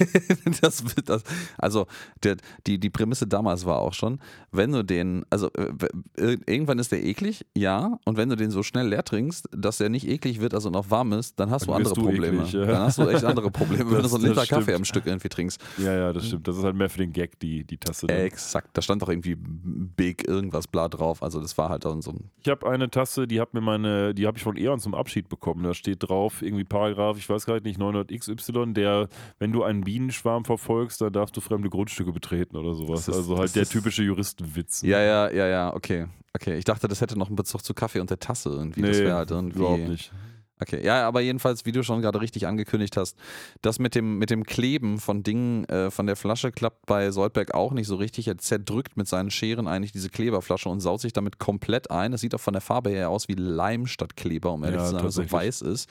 [0.60, 1.22] das das,
[1.58, 1.86] also
[2.22, 2.36] der,
[2.66, 4.18] die, die Prämisse damals war auch schon,
[4.52, 8.62] wenn du den, also äh, irgendwann ist der eklig, ja, und wenn du den so
[8.62, 11.68] schnell leer trinkst, dass der nicht eklig wird, also noch warm ist, dann hast Dann
[11.68, 12.38] du andere du Probleme.
[12.38, 12.64] eklig, ja.
[12.66, 14.76] Dann hast du echt andere Probleme, wenn du Das- so einen Liter das Kaffee stimmt.
[14.76, 15.60] am Stück irgendwie trinkst.
[15.78, 16.46] ja, ja, das stimmt.
[16.48, 18.06] Das ist halt mehr für den Gag, die, die Tasse.
[18.06, 18.16] dann.
[18.18, 22.10] Exakt, da stand doch irgendwie Big irgendwas bla drauf, also das war halt dann so
[22.12, 24.94] ein Ich habe eine Tasse, die hat mir meine, die habe ich von Eon zum
[24.94, 25.62] Abschied bekommen.
[25.64, 29.08] Da steht drauf, irgendwie Paragraph, ich weiß gar nicht, 900XY, der,
[29.38, 33.06] wenn du einen Bienenschwarm verfolgst, dann darfst du fremde Grundstücke betreten oder sowas.
[33.06, 34.82] Das ist- also das halt der typische Juristenwitz.
[34.82, 36.06] Ja, ja, ja, ja, okay.
[36.34, 38.82] Okay, ich dachte, das hätte noch einen Bezug zu Kaffee und der Tasse irgendwie.
[38.82, 39.58] das Nee, wäre halt irgendwie.
[39.58, 40.12] überhaupt nicht.
[40.60, 43.16] Okay, ja, aber jedenfalls, wie du schon gerade richtig angekündigt hast,
[43.60, 47.52] das mit dem, mit dem Kleben von Dingen äh, von der Flasche klappt bei Soldberg
[47.54, 48.28] auch nicht so richtig.
[48.28, 52.12] Er zerdrückt mit seinen Scheren eigentlich diese Kleberflasche und saut sich damit komplett ein.
[52.12, 54.84] Das sieht auch von der Farbe her aus wie Leim statt Kleber, um ehrlich Ja,
[54.86, 55.88] zu sein, weil es so weiß ist.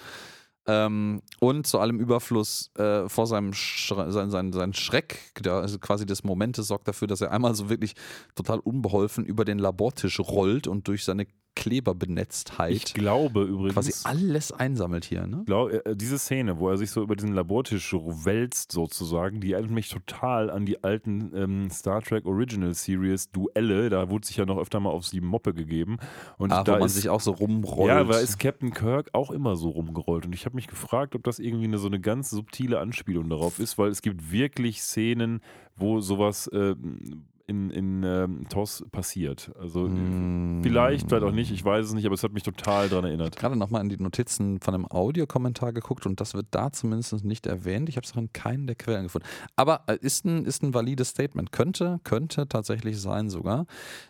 [0.65, 5.77] Ähm, und zu allem Überfluss äh, vor seinem Schre sein, sein, sein Schreck, der, also
[5.77, 7.95] quasi des Momentes sorgt dafür, dass er einmal so wirklich
[8.33, 13.73] total unbeholfen über den Labortisch rollt und durch seine Kleberbenetztheit Ich glaube übrigens.
[13.73, 15.27] quasi alles einsammelt hier.
[15.27, 15.43] Ne?
[15.45, 19.71] Glau- äh, diese Szene, wo er sich so über diesen Labortisch wälzt, sozusagen, die erinnert
[19.71, 23.89] mich total an die alten ähm, Star Trek Original Series Duelle.
[23.89, 25.97] Da wurde sich ja noch öfter mal auf die Moppe gegeben.
[26.37, 27.87] Und Ah, da wo man ist, sich auch so rumrollt.
[27.89, 30.25] Ja, da ist Captain Kirk auch immer so rumgerollt.
[30.25, 33.59] Und ich habe mich gefragt, ob das irgendwie eine, so eine ganz subtile Anspielung darauf
[33.59, 35.41] ist, weil es gibt wirklich Szenen,
[35.75, 39.51] wo sowas ähm, in, in ähm, TOS passiert.
[39.59, 40.61] Also Mm.
[40.63, 43.35] vielleicht, vielleicht auch nicht, ich weiß es nicht, aber es hat mich total daran erinnert.
[43.35, 47.45] gerade nochmal in die Notizen von einem Audiokommentar geguckt und das wird da zumindest nicht
[47.45, 47.89] erwähnt.
[47.89, 49.27] Ich habe es auch in keinen der Quellen gefunden.
[49.57, 51.51] Aber äh, ist ein, ist ein valides Statement.
[51.51, 53.65] Könnte, könnte tatsächlich sein sogar.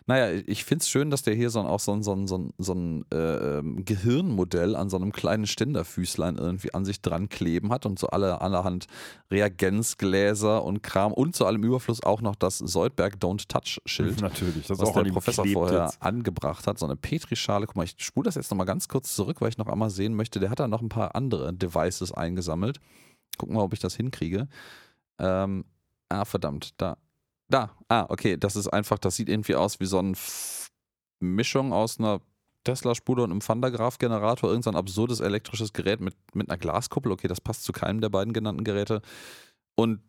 [0.06, 2.26] Naja, ich finde es schön, dass der hier so ein, auch so ein, so ein,
[2.28, 7.28] so ein, so ein äh, Gehirnmodell an so einem kleinen Ständerfüßlein irgendwie an sich dran
[7.28, 8.86] kleben hat und so alle allerhand
[9.30, 14.20] Reagenzgläser und Kram und zu allem Überfluss auch noch das Soldberg Don't Touch Schild.
[14.20, 16.02] Natürlich, das ist was auch der Professor vorher jetzt.
[16.02, 16.78] angebracht hat.
[16.78, 17.66] So eine Petrischale.
[17.66, 20.14] Guck mal, ich spule das jetzt nochmal ganz kurz zurück, weil ich noch einmal sehen
[20.14, 20.40] möchte.
[20.40, 22.80] Der hat da noch ein paar andere Devices eingesammelt.
[23.38, 24.48] Gucken wir mal, ob ich das hinkriege.
[25.18, 25.64] Ähm,
[26.10, 26.74] ah, verdammt.
[26.76, 26.98] Da.
[27.48, 27.70] Da.
[27.88, 28.36] Ah, okay.
[28.36, 30.12] Das ist einfach, das sieht irgendwie aus wie so eine
[31.20, 32.20] Mischung aus einer
[32.64, 34.50] Tesla-Spule und einem Van-der-Graaf-Generator.
[34.50, 37.12] Irgend so ein absurdes elektrisches Gerät mit, mit einer Glaskuppel.
[37.12, 39.00] Okay, das passt zu keinem der beiden genannten Geräte.
[39.76, 40.00] Und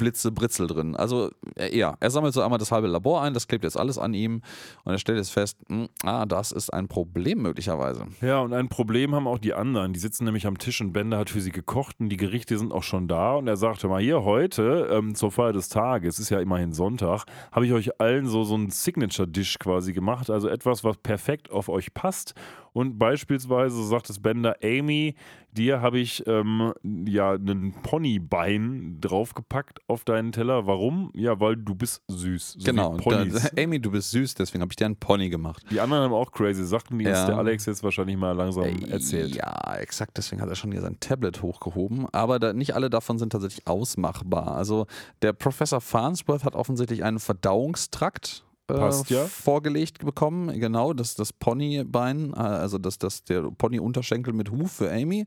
[0.00, 0.96] Blitze, Britzel drin.
[0.96, 3.98] Also äh, ja, er sammelt so einmal das halbe Labor ein, das klebt jetzt alles
[3.98, 4.42] an ihm
[4.84, 8.06] und er stellt jetzt fest, hm, ah, das ist ein Problem möglicherweise.
[8.22, 9.92] Ja, und ein Problem haben auch die anderen.
[9.92, 12.72] Die sitzen nämlich am Tisch und Bender hat für sie gekocht und die Gerichte sind
[12.72, 13.34] auch schon da.
[13.34, 17.24] Und er sagte mal, hier heute ähm, zur Feier des Tages, ist ja immerhin Sonntag,
[17.52, 20.30] habe ich euch allen so, so ein Signature-Dish quasi gemacht.
[20.30, 22.34] Also etwas, was perfekt auf euch passt.
[22.72, 25.14] Und beispielsweise sagt es Bender, Amy,
[25.52, 26.72] dir habe ich ähm,
[27.06, 30.66] ja einen Ponybein draufgepackt auf deinen Teller.
[30.66, 31.10] Warum?
[31.14, 32.56] Ja, weil du bist süß.
[32.58, 32.94] So genau.
[32.94, 33.52] wie Da, Ponys.
[33.58, 35.62] Amy, du bist süß, deswegen habe ich dir einen Pony gemacht.
[35.70, 37.10] Die anderen haben auch crazy Sachen, die Ja.
[37.18, 39.34] uns der Alex jetzt wahrscheinlich mal langsam erzählt.
[39.34, 40.16] Ja, exakt.
[40.16, 42.06] Deswegen hat er schon hier sein Tablet hochgehoben.
[42.12, 44.54] Aber da, nicht alle davon sind tatsächlich ausmachbar.
[44.56, 44.86] Also
[45.22, 48.44] der Professor Farnsworth hat offensichtlich einen Verdauungstrakt.
[48.74, 49.24] Äh, Passt ja.
[49.26, 54.90] vorgelegt bekommen, genau, das, das Ponybein, äh, also das, das, der Pony-Unterschenkel mit Huf für
[54.90, 55.26] Amy.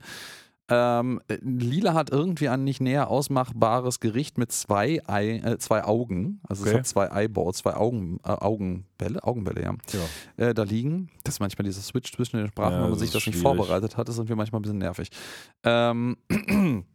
[0.70, 5.84] Ähm, äh, Lila hat irgendwie ein nicht näher ausmachbares Gericht mit zwei, Ei, äh, zwei
[5.84, 6.40] Augen.
[6.48, 6.78] Also es Okay.
[6.80, 9.74] hat zwei Eyeballs, zwei Augen, äh, Augenbälle, Augenbälle, ja.
[10.38, 10.48] Ja.
[10.48, 11.10] Äh, da liegen.
[11.26, 13.58] Das ist manchmal dieser Switch zwischen den Sprachen, Ja, wenn man sich das nicht schwierig.
[13.58, 15.10] vorbereitet hat, ist irgendwie manchmal ein bisschen nervig.
[15.66, 16.16] Ähm,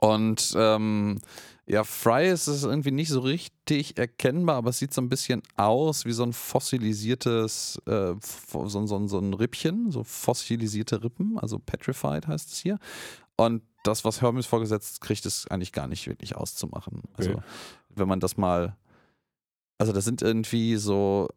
[0.00, 1.18] und ähm,
[1.66, 5.42] ja, Fry ist es irgendwie nicht so richtig erkennbar, aber es sieht so ein bisschen
[5.56, 11.58] aus wie so ein fossilisiertes, äh, so, so, so ein Rippchen, so fossilisierte Rippen, also
[11.60, 12.78] petrified heißt es hier.
[13.36, 17.02] Und das, was Hermes vorgesetzt kriegt, ist eigentlich gar nicht wirklich auszumachen.
[17.14, 17.42] Also, Okay.
[17.90, 18.76] wenn man das mal.
[19.78, 21.28] Also, das sind irgendwie so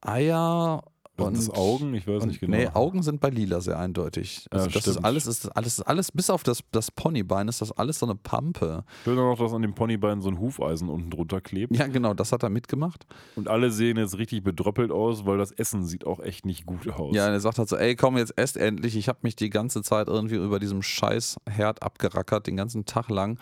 [0.00, 0.82] Eier
[1.26, 1.36] und.
[1.36, 1.94] das Augen?
[1.94, 2.56] Ich weiß nicht genau.
[2.56, 4.46] Nee, Augen sind bei Lila sehr eindeutig.
[4.50, 5.04] Also Ja, das ist stimmt.
[5.04, 8.14] alles, ist alles, ist alles, bis auf das, das Ponybein ist das alles so eine
[8.14, 8.84] Pampe.
[9.02, 11.76] Ich will noch, dass an dem Ponybein so ein Hufeisen unten drunter klebt.
[11.76, 13.06] Ja, genau, das hat er mitgemacht.
[13.36, 16.88] Und alle sehen jetzt richtig bedröppelt aus, weil das Essen sieht auch echt nicht gut
[16.88, 17.14] aus.
[17.14, 18.96] Ja, und er sagt halt so, ey, komm, jetzt esst endlich.
[18.96, 23.08] Ich habe mich die ganze Zeit irgendwie über diesem scheiß Herd abgerackert, den ganzen Tag
[23.10, 23.38] lang.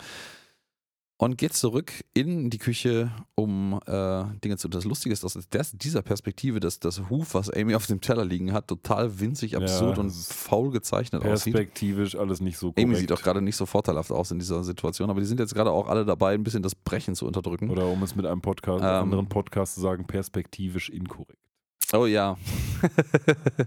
[1.19, 4.77] Und geht zurück in die Küche, um äh, Dinge zu tun.
[4.77, 8.01] Das Lustige ist, dass aus der, dieser Perspektive dass das Huf, was Amy auf dem
[8.01, 11.55] Teller liegen hat, total winzig, absurd Ja, und das faul gezeichnet aussieht.
[11.55, 12.87] Perspektivisch alles nicht so korrekt.
[12.87, 15.55] Amy sieht auch gerade nicht so vorteilhaft aus in dieser Situation, aber die sind jetzt
[15.55, 17.71] gerade auch alle dabei, ein bisschen das Brechen zu unterdrücken.
[17.71, 18.87] Oder um es mit einem Podcast, Ähm.
[18.87, 21.39] anderen Podcast zu sagen, perspektivisch inkorrekt.
[21.93, 22.37] Oh ja.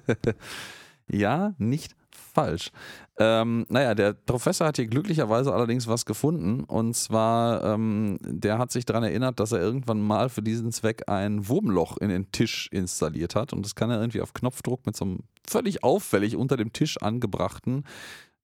[1.08, 1.96] ja, nicht
[2.32, 2.70] falsch.
[3.18, 6.64] Ähm, naja, der Professor hat hier glücklicherweise allerdings was gefunden.
[6.64, 11.08] Und zwar, ähm, der hat sich daran erinnert, dass er irgendwann mal für diesen Zweck
[11.08, 13.52] ein Wurmloch in den Tisch installiert hat.
[13.52, 17.00] Und das kann er irgendwie auf Knopfdruck mit so einem völlig auffällig unter dem Tisch
[17.02, 17.84] angebrachten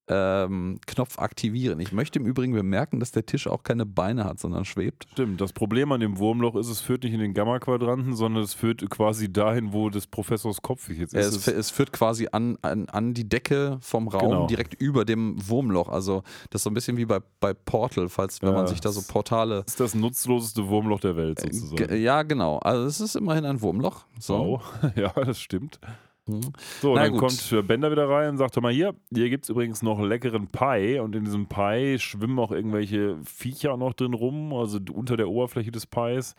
[0.08, 1.80] ähm, Knopf aktivieren.
[1.80, 5.06] Ich möchte im Übrigen bemerken, dass der Tisch auch keine Beine hat, sondern schwebt.
[5.12, 8.54] Stimmt, das Problem an dem Wurmloch ist, es führt nicht in den Gamma-Quadranten, sondern es
[8.54, 11.34] führt quasi dahin, wo des Professors Kopf jetzt ist.
[11.36, 14.46] es, es führt quasi an, an, an die Decke vom Raum, Genau.
[14.46, 15.88] direkt über dem Wurmloch.
[15.88, 18.80] Also das ist so ein bisschen wie bei, bei Portal, falls wenn Ja, man sich
[18.80, 19.64] da so Portale.
[19.66, 21.76] ist das nutzloseste Wurmloch der Welt sozusagen.
[21.88, 22.58] Ge- Ja, genau.
[22.58, 24.04] Also es ist immerhin ein Wurmloch.
[24.20, 24.38] So.
[24.38, 24.62] Wow.
[24.96, 25.80] Ja, das stimmt.
[26.26, 26.52] Mhm.
[26.80, 27.20] So, Na dann gut.
[27.20, 30.48] kommt Bender wieder rein und sagt, hör mal hier, hier gibt es übrigens noch leckeren
[30.48, 35.28] Pie und in diesem Pie schwimmen auch irgendwelche Viecher noch drin rum, also unter der
[35.28, 36.34] Oberfläche des Pies.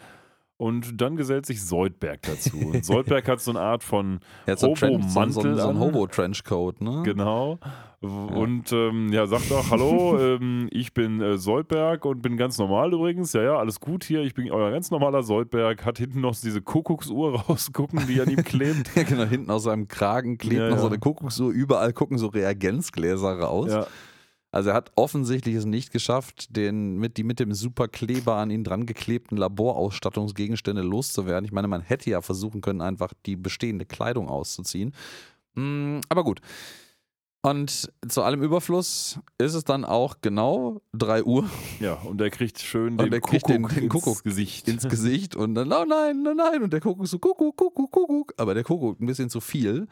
[0.58, 2.58] Und dann gesellt sich Soldberg dazu.
[2.58, 5.80] Und Soldberg hat so eine Art von hat so, so, so, ein- Hobo-Mantel so.
[5.80, 7.04] Hobo-Trenchcoat, ne?
[7.06, 7.60] Genau.
[8.00, 12.94] Und ähm, ja, sagt auch, hallo, ähm, ich bin äh, Soldberg und bin ganz normal
[12.94, 13.34] übrigens.
[13.34, 14.22] Ja, ja, alles gut hier.
[14.22, 15.84] Ich bin euer ganz normaler Soldberg.
[15.86, 18.92] Hat hinten noch diese Kuckucksuhr rausgucken, die an ihm klebt.
[18.96, 20.90] Ja, genau, hinten aus seinem Kragen klebt Ja, noch so ja.
[20.90, 21.52] eine Kuckucksuhr.
[21.52, 23.72] Überall gucken so Reagenzgläser raus.
[23.72, 23.88] Ja,
[24.58, 28.64] Also er hat offensichtlich es nicht geschafft, den, mit, die mit dem Superkleber an ihn
[28.64, 31.46] dran geklebten Laborausstattungsgegenstände loszuwerden.
[31.46, 34.96] Ich meine, man hätte ja versuchen können, einfach die bestehende Kleidung auszuziehen.
[35.54, 36.42] Mm, aber gut.
[37.52, 41.46] Und zu allem Überfluss ist es dann auch genau 3 Uhr
[41.80, 44.68] ja, und er kriegt schön den kriegt Kuckuck, den- den ins Kuckuck Gesicht.
[44.68, 46.64] ins Gesicht und dann, oh nein, nein, nein.
[46.64, 48.34] Und der Kuckuck so, Kuckuck, Kuckuck, Kuckuck.
[48.38, 49.88] Aber der Kuckuck ein bisschen zu viel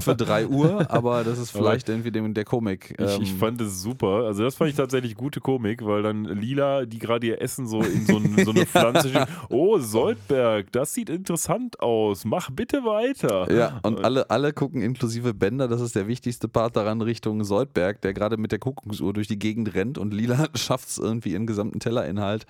[0.00, 2.94] für 3 Uhr, aber das ist vielleicht irgendwie dem, der Komik.
[2.98, 4.24] Ich, ich ähm, fand es super.
[4.26, 7.80] Also das fand ich tatsächlich gute Komik, weil dann Lila, die gerade ihr Essen so
[7.80, 9.28] in so, ein, so eine Pflanze schiebt.
[9.50, 12.24] Oh, Soldberg, das sieht interessant aus.
[12.24, 13.52] Mach bitte weiter.
[13.54, 18.00] Ja, und alle, alle gucken inklusive Bender, das ist der wichtigste Part daran, Richtung Soldberg,
[18.02, 21.46] der gerade mit der Kuckucksuhr durch die Gegend rennt und Lila schafft es irgendwie ihren
[21.46, 22.46] gesamten Tellerinhalt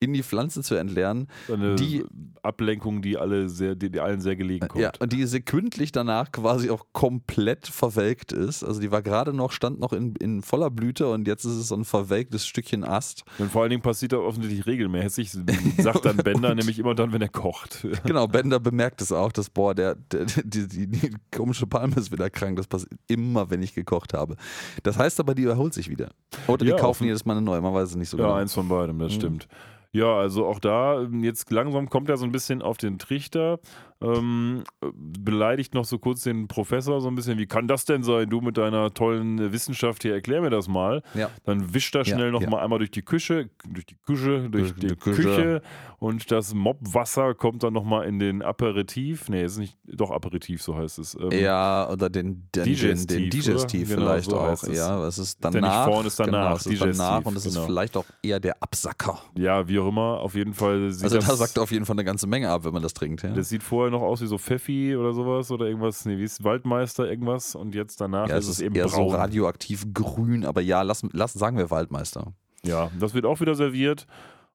[0.00, 1.28] in die Pflanze zu entleeren.
[1.52, 2.04] Eine Die-
[2.42, 4.82] Ablenkung, die alle sehr, die, die allen sehr gelegen kommt.
[4.82, 8.64] Ja, und die sekündlich danach quasi auch komplett verwelkt ist.
[8.64, 11.68] Also die war gerade noch, stand noch in, in voller Blüte und jetzt ist es
[11.68, 13.24] so ein verwelktes Stückchen Ast.
[13.38, 15.32] Und vor allen Dingen passiert das offensichtlich regelmäßig,
[15.76, 17.86] sagt dann Bender nämlich immer dann, wenn er kocht.
[18.04, 22.10] Genau, Bender bemerkt es auch, dass, boah, der, der, die, die, die komische Palme ist
[22.10, 22.56] wieder krank.
[22.56, 24.36] Das passiert immer, wenn ich gekocht habe.
[24.82, 26.08] Das heißt aber, die erholt sich wieder.
[26.46, 28.24] Oder die Ja, kaufen offen- jedes Mal eine neue, man weiß es nicht so Ja,
[28.24, 28.36] genau.
[28.36, 29.16] eins von beidem, das Mhm.
[29.16, 29.48] stimmt.
[29.92, 33.58] Ja, also auch da, ähm, jetzt langsam kommt er so ein bisschen auf den Trichter,
[34.02, 38.02] ähm, äh, beleidigt noch so kurz den Professor so ein bisschen, wie kann das denn
[38.02, 41.02] sein, du mit deiner tollen Wissenschaft hier, erklär mir das mal.
[41.14, 41.30] Ja.
[41.44, 42.48] Dann wischt er Ja, schnell noch ja.
[42.50, 45.22] mal einmal durch die Küche, durch die Küche, durch Durch die, die Küche.
[45.22, 45.62] Küche.
[45.98, 50.62] und das Mobwasser kommt dann noch mal in den Aperitif, nee, ist nicht, doch Aperitif,
[50.62, 51.14] so heißt es.
[51.14, 53.88] Ähm, Ja, oder den, den, Digestiv, den, den Digestiv?
[53.88, 54.62] Genau, vielleicht so auch.
[54.68, 55.84] Ja, es ist ja nicht danach.
[55.86, 57.66] vorne, ist danach, Genau, ist danach und es ist genau.
[57.66, 59.18] vielleicht auch eher der Absacker.
[59.36, 61.26] Ja, wie auch immer, auf jeden Fall sieht Also das...
[61.26, 63.22] da sagt auf jeden Fall eine ganze Menge ab, wenn man das trinkt.
[63.22, 66.24] Ja, Das sieht vorher noch aus wie so Pfeffi oder sowas oder irgendwas, nee, wie
[66.24, 69.14] ist Waldmeister irgendwas und jetzt danach ja ist es es ist eben eher so braun.
[69.14, 72.32] radioaktiv grün, aber ja, lass, lass, sagen wir Waldmeister.
[72.64, 74.06] ja, das wird auch wieder serviert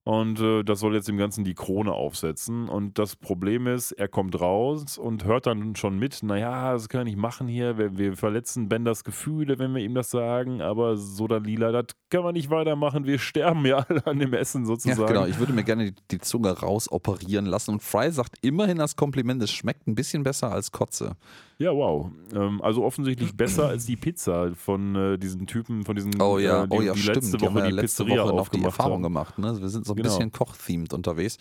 [0.05, 4.07] und äh, das soll jetzt dem Ganzen die Krone aufsetzen und das Problem ist, er
[4.07, 7.97] kommt raus und hört dann schon mit, naja, das können wir nicht machen hier, wir,
[7.97, 12.23] wir verletzen Benders Gefühle, wenn wir ihm das sagen, aber so dann lila, das können
[12.23, 15.07] wir nicht weitermachen, wir sterben ja alle an dem Essen Ja, sozusagen.
[15.07, 15.25] genau.
[15.25, 17.71] Ich würde mir gerne die, die Zunge rausoperieren lassen.
[17.71, 21.15] Und Fry sagt immerhin das Kompliment, es schmeckt ein bisschen besser als Kotze.
[21.57, 22.11] Ja, wow.
[22.33, 26.63] Ähm, also offensichtlich besser als die Pizza von äh, diesen Typen, von diesen, Oh ja,
[26.63, 27.15] äh, die, oh ja, die stimmt.
[27.15, 29.03] letzte die Woche ja die letzte Pizzeria Woche noch die Erfahrung haben.
[29.03, 29.39] gemacht.
[29.39, 29.59] Ne?
[29.61, 30.09] Wir sind so ein Genau.
[30.09, 31.37] bisschen koch-themed unterwegs.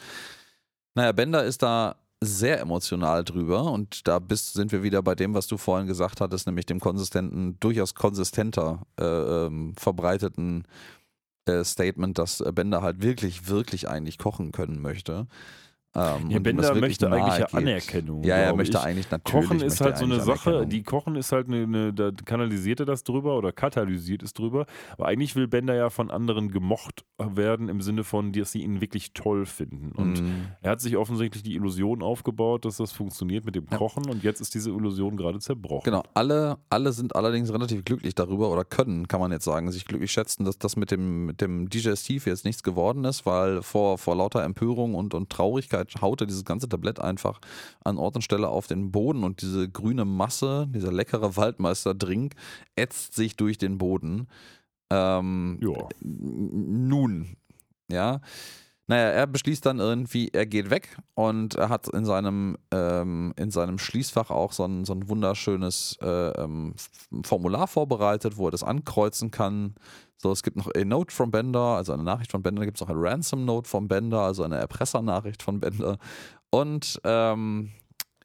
[0.94, 5.34] Naja, Bender ist da sehr emotional drüber und da bist, sind wir wieder bei dem,
[5.34, 10.64] was du vorhin gesagt hattest, nämlich dem konsistenten, durchaus konsistenter äh, ähm, verbreiteten
[11.46, 15.26] äh, Statement, dass Bender halt wirklich, wirklich eigentlich kochen können möchte.
[15.96, 18.24] Ähm, ja, Bender möchte eigentlich ja Anerkennung.
[18.24, 18.82] Ja, er möchte ich.
[18.82, 19.48] eigentlich natürlich.
[19.48, 22.86] Kochen ist halt so eine Sache, die Kochen ist halt eine, eine, da kanalisiert er
[22.86, 24.66] das drüber oder katalysiert es drüber.
[24.92, 28.80] Aber eigentlich will Bender ja von anderen gemocht werden im Sinne von, dass sie ihn
[28.80, 29.92] wirklich toll finden.
[29.92, 30.46] Und mm.
[30.62, 34.10] er hat sich offensichtlich die Illusion aufgebaut, dass das funktioniert mit dem Kochen ja.
[34.10, 35.84] und jetzt ist diese Illusion gerade zerbrochen.
[35.84, 39.84] Genau, alle, alle sind allerdings relativ glücklich darüber oder können, kann man jetzt sagen, sich
[39.84, 43.98] glücklich schätzen, dass das mit dem, mit dem Digestiv jetzt nichts geworden ist, weil vor,
[43.98, 47.40] vor lauter Empörung und, und Traurigkeit Zeit haut er dieses ganze Tablett einfach
[47.84, 52.34] an Ort und Stelle auf den Boden und diese grüne Masse, dieser leckere Waldmeister-Drink,
[52.76, 54.28] ätzt sich durch den Boden.
[54.90, 55.88] Ähm, ja.
[56.00, 57.36] Nun,
[57.90, 58.20] ja.
[58.86, 63.50] Naja, er beschließt dann irgendwie, er geht weg und er hat in seinem, ähm, in
[63.50, 66.74] seinem Schließfach auch so ein, so ein wunderschönes äh, ähm,
[67.22, 69.74] Formular vorbereitet, wo er das ankreuzen kann.
[70.16, 72.80] So, es gibt noch a Note from Bender, also eine Nachricht von Bender, gibt es
[72.80, 75.98] noch eine Ransom Note von Bender, also eine Erpressernachricht von Bender.
[76.50, 77.72] Und ähm,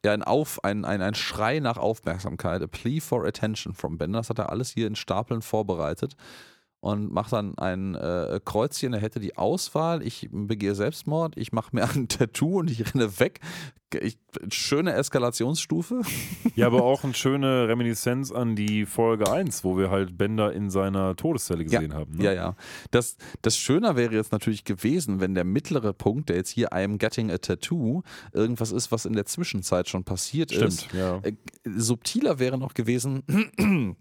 [0.04, 4.20] ja, ein, Auf, ein, ein, ein Schrei nach Aufmerksamkeit, a plea for attention from Bender.
[4.20, 6.16] Das hat er alles hier in Stapeln vorbereitet
[6.80, 11.76] und macht dann ein äh, Kreuzchen, er hätte die Auswahl, ich begehe Selbstmord, ich mache
[11.76, 13.40] mir ein Tattoo und ich renne weg.
[14.00, 14.18] Ich,
[14.50, 16.02] schöne Eskalationsstufe.
[16.54, 20.70] Ja, aber auch eine schöne Reminiszenz an die Folge 1, wo wir halt Bender in
[20.70, 22.16] seiner Todeszelle gesehen ja, haben.
[22.16, 22.24] Ne?
[22.24, 22.56] Ja, ja.
[22.92, 26.84] Das, das Schöner wäre jetzt natürlich gewesen, wenn der mittlere Punkt, der jetzt hier I
[26.84, 28.02] am getting a tattoo,
[28.32, 30.92] irgendwas ist, was in der Zwischenzeit schon passiert Stimmt, ist.
[30.92, 31.18] Ja.
[31.24, 31.32] Äh,
[31.64, 33.24] subtiler wäre noch gewesen,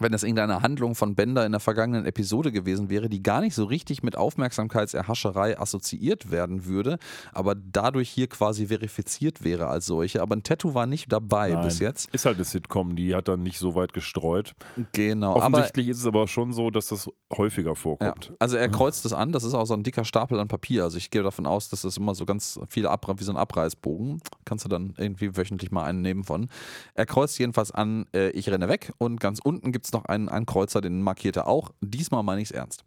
[0.00, 3.54] wenn das irgendeine Handlung von Bender in der vergangenen Episode gewesen wäre, die gar nicht
[3.54, 6.98] so richtig mit Aufmerksamkeitserhascherei assoziiert werden würde,
[7.32, 10.22] aber dadurch hier quasi verifiziert wäre als solche.
[10.22, 11.64] Aber ein Tattoo war nicht dabei Nein.
[11.64, 12.12] bis jetzt.
[12.14, 14.54] Ist halt eine Sitcom, die hat dann nicht so weit gestreut.
[14.92, 15.36] Genau.
[15.36, 18.26] Offensichtlich aber, ist es aber schon so, dass das häufiger vorkommt.
[18.26, 20.84] Ja, also er kreuzt es an, das ist auch so ein dicker Stapel an Papier.
[20.84, 23.36] Also ich gehe davon aus, dass das immer so ganz viele Abra wie so ein
[23.36, 24.20] Abreißbogen.
[24.44, 26.48] Kannst du dann irgendwie wöchentlich mal einen nehmen von.
[26.94, 30.04] Er kreuzt jedenfalls an, äh, ich renne weg und ganz unten gibt gibt es noch
[30.04, 31.72] einen Ankreuzer, den markiert er auch.
[31.80, 32.84] Diesmal meine ich es ernst.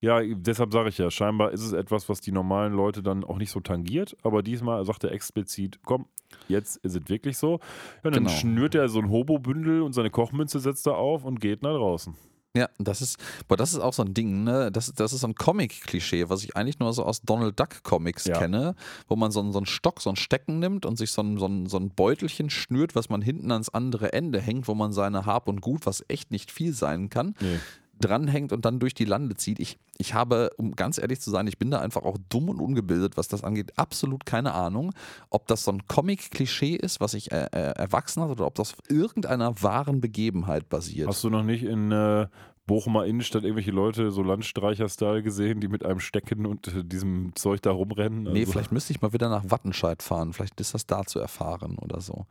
[0.00, 3.38] Ja, deshalb sage ich ja, scheinbar ist es etwas, was die normalen Leute dann auch
[3.38, 6.06] nicht so tangiert, aber diesmal sagt er explizit, komm,
[6.46, 7.58] jetzt ist es wirklich so.
[8.04, 8.28] Ja, dann genau.
[8.28, 12.14] schnürt er so ein Hobo-Bündel und seine Kochmünze setzt er auf und geht nach draußen.
[12.56, 14.72] Ja, das ist, boah, das ist auch so ein Ding, ne?
[14.72, 18.38] Das, das ist so ein Comic-Klischee, was ich eigentlich nur so aus Donald Duck-Comics ja.
[18.38, 18.74] kenne,
[19.06, 21.38] wo man so einen, so einen Stock, so einen Stecken nimmt und sich so ein,
[21.38, 24.92] so, ein, so ein Beutelchen schnürt, was man hinten ans andere Ende hängt, wo man
[24.92, 27.58] seine Hab und Gut, was echt nicht viel sein kann, nee
[28.00, 29.60] dranhängt und dann durch die Lande zieht.
[29.60, 32.60] Ich, ich habe, um ganz ehrlich zu sein, ich bin da einfach auch dumm und
[32.60, 33.72] ungebildet, was das angeht.
[33.76, 34.92] Absolut keine Ahnung,
[35.30, 38.74] ob das so ein Comic-Klischee ist, was sich äh, äh, erwachsen hat oder ob das
[38.74, 41.08] auf irgendeiner wahren Begebenheit basiert.
[41.08, 42.26] Hast du noch nicht in äh,
[42.68, 47.62] Bochumer Innenstadt irgendwelche Leute so Landstreicher-Style gesehen, die mit einem Stecken und äh, diesem Zeug
[47.62, 48.28] da rumrennen?
[48.28, 50.32] Also nee, vielleicht müsste ich mal wieder nach Wattenscheid fahren.
[50.32, 52.26] Vielleicht ist das da zu erfahren oder so.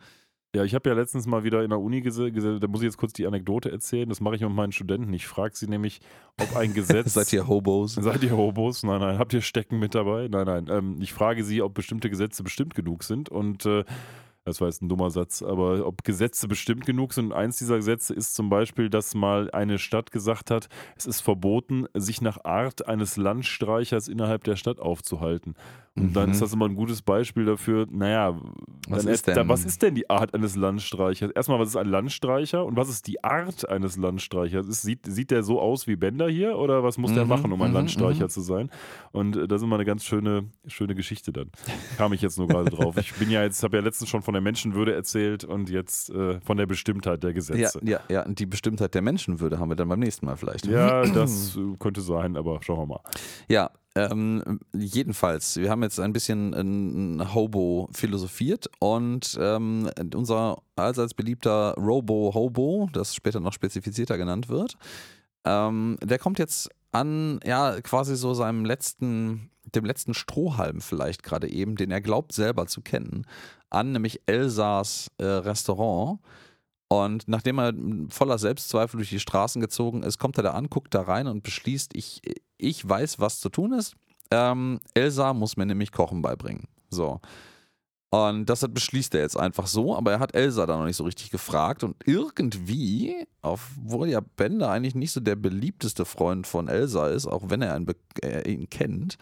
[0.55, 2.97] Ja, ich habe ja letztens mal wieder in der Uni gesehen, da muss ich jetzt
[2.97, 5.13] kurz die Anekdote erzählen, das mache ich mit meinen Studenten.
[5.13, 5.99] Ich frage sie nämlich,
[6.41, 7.13] ob ein Gesetz.
[7.13, 7.95] Seid ihr Hobos?
[7.95, 8.83] Seid ihr Hobos?
[8.83, 9.19] Nein, nein.
[9.19, 10.27] Habt ihr Stecken mit dabei?
[10.29, 10.67] Nein, nein.
[10.69, 13.83] Ähm, ich frage sie, ob bestimmte Gesetze bestimmt genug sind und äh,
[14.47, 17.25] das war jetzt ein dummer Satz, aber ob Gesetze bestimmt genug sind.
[17.25, 21.19] Und eins dieser Gesetze ist zum Beispiel, dass mal eine Stadt gesagt hat, es ist
[21.19, 25.55] verboten, sich nach Art eines Landstreichers innerhalb der Stadt aufzuhalten.
[25.97, 26.13] Und mhm.
[26.13, 28.39] dann ist das immer ein gutes Beispiel dafür, naja,
[28.87, 31.31] was ist, da, was ist denn die Art eines Landstreichers?
[31.31, 34.67] Erstmal, was ist ein Landstreicher und was ist die Art eines Landstreichers?
[34.67, 37.15] Ist, sieht, sieht der so aus wie Bender hier oder was muss mhm.
[37.15, 37.75] der machen, um ein mhm.
[37.75, 38.29] Landstreicher mhm.
[38.29, 38.69] zu sein?
[39.11, 41.49] Und äh, das ist immer eine ganz schöne, schöne Geschichte dann.
[41.97, 42.95] Kam ich jetzt nur gerade drauf.
[42.97, 46.39] Ich bin ja jetzt, habe ja letztens schon von der Menschenwürde erzählt und jetzt äh,
[46.41, 47.79] von der Bestimmtheit der Gesetze.
[47.83, 50.67] Ja, ja, ja, und die Bestimmtheit der Menschenwürde haben wir dann beim nächsten Mal vielleicht.
[50.67, 53.01] Ja, das äh, könnte sein, aber schauen wir mal.
[53.47, 61.13] Ja, ähm, jedenfalls, wir haben jetzt ein bisschen ein Hobo philosophiert und ähm, unser allseits
[61.13, 64.77] beliebter Robo-Hobo, das später noch spezifizierter genannt wird,
[65.45, 71.49] ähm, der kommt jetzt an, ja, quasi so seinem letzten, dem letzten Strohhalm vielleicht gerade
[71.49, 73.25] eben, den er glaubt selber zu kennen,
[73.69, 76.19] an, nämlich Elsas äh, Restaurant.
[76.89, 77.73] Und nachdem er
[78.09, 81.43] voller Selbstzweifel durch die Straßen gezogen ist, kommt er da an, guckt da rein und
[81.43, 82.21] beschließt, ich,
[82.57, 83.95] ich weiß, was zu tun ist.
[84.31, 86.65] Ähm, Elsa muss mir nämlich Kochen beibringen.
[86.89, 87.19] So.
[88.09, 91.03] Und das beschließt er jetzt einfach so, aber er hat Elsa da noch nicht so
[91.03, 97.07] richtig gefragt und irgendwie, obwohl ja Bender eigentlich nicht so der beliebteste Freund von Elsa
[97.07, 97.85] ist, auch wenn er ihn,
[98.23, 99.17] äh, ihn kennt,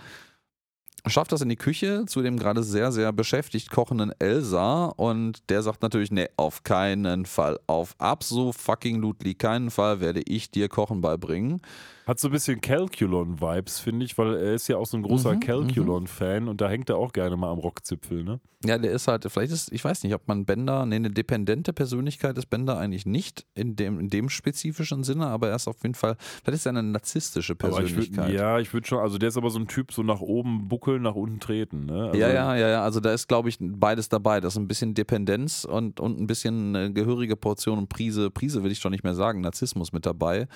[1.07, 5.63] schafft das in die Küche zu dem gerade sehr, sehr beschäftigt kochenden Elsa und der
[5.63, 10.69] sagt natürlich, nee, auf keinen Fall, auf absolut fucking Ludli keinen Fall werde ich dir
[10.69, 11.61] Kochen beibringen.
[12.06, 15.34] Hat so ein bisschen Calculon-Vibes, finde ich, weil er ist ja auch so ein großer
[15.34, 18.39] mhm, Calculon-Fan und da hängt er auch gerne mal am Rockzipfel, ne?
[18.64, 21.72] Ja, der ist halt, vielleicht ist, ich weiß nicht, ob man Bender, nee, eine dependente
[21.72, 25.82] Persönlichkeit ist Bender eigentlich nicht in dem, in dem spezifischen Sinne, aber er ist auf
[25.84, 28.10] jeden Fall, vielleicht ist er eine narzisstische Persönlichkeit.
[28.10, 30.22] Ich würd, ja, ich würde schon, also der ist aber so ein Typ, so nach
[30.22, 32.06] oben buckeln, nach unten treten, ne?
[32.06, 34.41] Also ja, ja, ja, ja, also da ist, glaube ich, beides dabei.
[34.41, 38.64] Das ist ein bisschen Dependenz und, und ein bisschen eine gehörige Portion und Prise, Prise
[38.64, 40.47] will ich schon nicht mehr sagen, Narzissmus mit dabei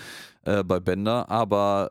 [0.46, 1.39] äh, bei Bender, aber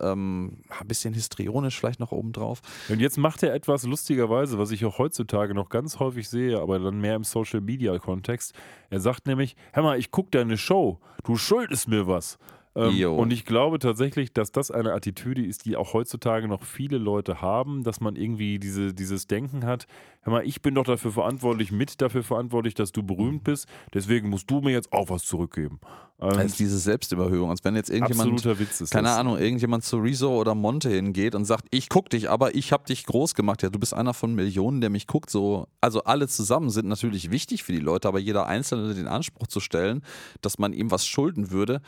[0.00, 2.60] ähm, ein bisschen histrionisch vielleicht noch obendrauf.
[2.88, 6.78] Und jetzt macht er etwas lustigerweise, was ich auch heutzutage noch ganz häufig sehe, aber
[6.78, 8.54] dann mehr im Social Media Kontext.
[8.90, 12.38] Er sagt nämlich: Hör mal, ich gucke deine Show, du schuldest mir was.
[12.78, 16.98] Ähm, und ich glaube tatsächlich, dass das eine Attitüde ist, die auch heutzutage noch viele
[16.98, 19.86] Leute haben, dass man irgendwie diese, dieses Denken hat,
[20.22, 24.28] hör mal, ich bin doch dafür verantwortlich, mit dafür verantwortlich, dass du berühmt bist, deswegen
[24.28, 25.80] musst du mir jetzt auch was zurückgeben.
[26.20, 29.18] Das ist diese Selbstüberhöhung, als wenn jetzt irgendjemand, absoluter Witz ist keine das.
[29.18, 32.86] Ahnung, irgendjemand zu Rezo oder Monte hingeht und sagt, ich guck dich, aber ich hab
[32.86, 33.62] dich groß gemacht.
[33.62, 35.30] Ja, du bist einer von Millionen, der mich guckt.
[35.30, 39.46] So, also alle zusammen sind natürlich wichtig für die Leute, aber jeder Einzelne den Anspruch
[39.46, 40.02] zu stellen,
[40.40, 41.82] dass man ihm was schulden würde,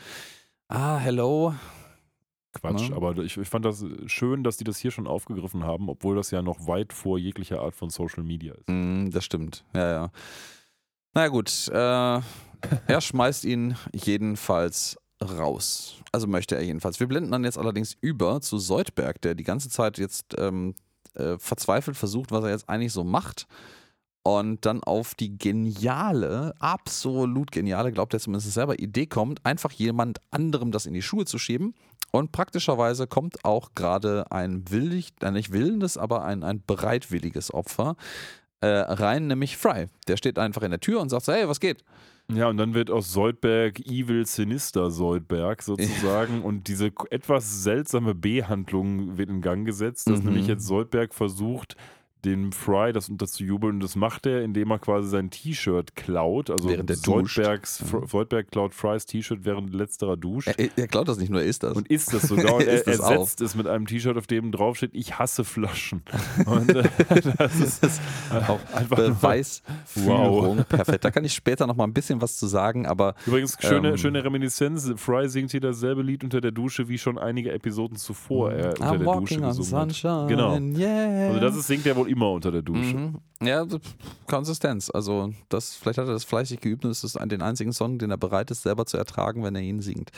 [0.71, 1.53] ah, hello.
[2.53, 2.95] Quatsch, ja.
[2.95, 6.31] aber ich, ich, fand das schön, dass die das hier schon aufgegriffen haben, obwohl das
[6.31, 8.67] ja noch weit vor jeglicher Art von Social Media ist.
[8.67, 10.11] Mm, das stimmt, ja, ja.
[11.13, 11.73] Naja gut, äh,
[12.87, 16.01] er schmeißt ihn jedenfalls raus.
[16.11, 16.99] Also möchte er jedenfalls.
[16.99, 20.75] Wir blenden dann jetzt allerdings über zu Seudberg, der die ganze Zeit jetzt ähm,
[21.13, 23.47] äh, verzweifelt versucht, was er jetzt eigentlich so macht
[24.23, 30.19] und dann auf die geniale, absolut geniale, glaubt er zumindest selber, Idee kommt, einfach jemand
[30.29, 31.73] anderem das in die Schuhe zu schieben.
[32.11, 37.95] Und praktischerweise kommt auch gerade ein willig, äh nicht willendes, aber ein, ein bereitwilliges Opfer
[38.59, 39.87] äh, rein, nämlich Fry.
[40.07, 41.83] Der steht einfach in der Tür und sagt so, hey, was geht?
[42.31, 49.17] Ja, und dann wird aus Soldberg Evil Sinister Soldberg sozusagen und diese etwas seltsame B-Handlung
[49.17, 50.27] wird in Gang gesetzt, dass mhm.
[50.27, 51.75] nämlich jetzt Soldberg versucht,
[52.25, 53.75] dem Fry das unterzujubeln.
[53.75, 56.49] Und das macht er, indem er quasi sein T-Shirt klaut.
[56.49, 58.07] Also während der Soldbergs, mhm.
[58.07, 60.47] Soldberg klaut Frys T-Shirt während letzterer duscht.
[60.47, 61.75] Er, er, klaut das nicht nur, er isst das.
[61.75, 62.55] Und isst das sogar.
[62.61, 66.03] Und er, er setzt es mit einem T-Shirt, auf dem draufsteht, ich hasse Flaschen.
[66.45, 66.83] Und äh,
[67.37, 68.01] das ist, das ist
[68.47, 70.57] auch einfach Beweisführung.
[70.57, 70.67] Wow.
[70.67, 71.03] Perfekt.
[71.03, 73.97] Da kann ich später noch mal ein bisschen was zu sagen, aber Übrigens, schöne, ähm,
[73.97, 74.91] schöne Reminiszenz.
[74.97, 78.91] Fry singt hier dasselbe Lied unter der Dusche wie schon einige Episoden zuvor er unter
[78.91, 80.27] I'm der Dusche gesungen hat.
[80.27, 80.57] Genau.
[80.59, 81.27] Yeah.
[81.27, 82.95] Also das ist, singt er wohl immer unter der Dusche.
[82.95, 83.17] Mhm.
[83.41, 83.65] Ja,
[84.27, 84.89] Konsistenz.
[84.89, 88.11] Also das, vielleicht hat er das fleißig geübt und es ist den einzigen Song, den
[88.11, 90.11] er bereit ist, selber zu ertragen, wenn er ihn singt.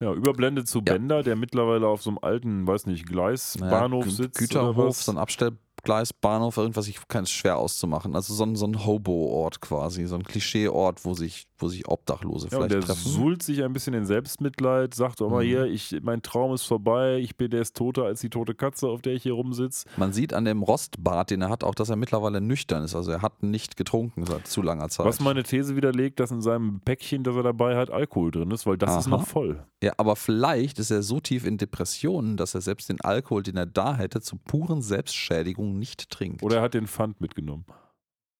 [0.00, 0.92] Ja, überblendet zu ja.
[0.92, 4.38] Bender, der mittlerweile auf so einem alten, weiß nicht, Gleisbahnhof naja, sitzt.
[4.38, 5.52] Güterhof, so ein Abstell
[5.86, 8.16] Gleis, Bahnhof, irgendwas, ich kann es schwer auszumachen.
[8.16, 12.48] Also so ein, so ein Hobo-Ort quasi, so ein Klischee-Ort, wo sich, wo sich Obdachlose
[12.48, 13.08] ja, vielleicht der treffen.
[13.08, 15.48] suhlt sich ein bisschen in Selbstmitleid, sagt auch mal mhm.
[15.48, 18.88] hier, ich, mein Traum ist vorbei, ich bin der ist toter als die tote Katze,
[18.88, 19.88] auf der ich hier rumsitze.
[19.96, 22.96] Man sieht an dem Rostbart, den er hat, auch, dass er mittlerweile nüchtern ist.
[22.96, 25.06] Also er hat nicht getrunken seit zu langer Zeit.
[25.06, 28.66] Was meine These widerlegt, dass in seinem Päckchen, das er dabei hat, Alkohol drin ist,
[28.66, 28.98] weil das Aha.
[28.98, 29.64] ist noch voll.
[29.84, 33.56] Ja, aber vielleicht ist er so tief in Depressionen, dass er selbst den Alkohol, den
[33.56, 36.42] er da hätte, zu puren Selbstschädigung nicht trinkt.
[36.42, 37.64] Oder er hat den Pfand mitgenommen.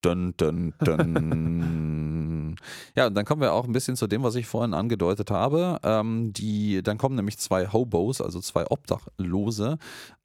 [0.03, 2.57] Dun, dun, dun.
[2.95, 5.81] ja, und dann kommen wir auch ein bisschen zu dem, was ich vorhin angedeutet habe.
[5.83, 9.79] Ähm, die, dann kommen nämlich zwei Hobos, also zwei Obdachlose,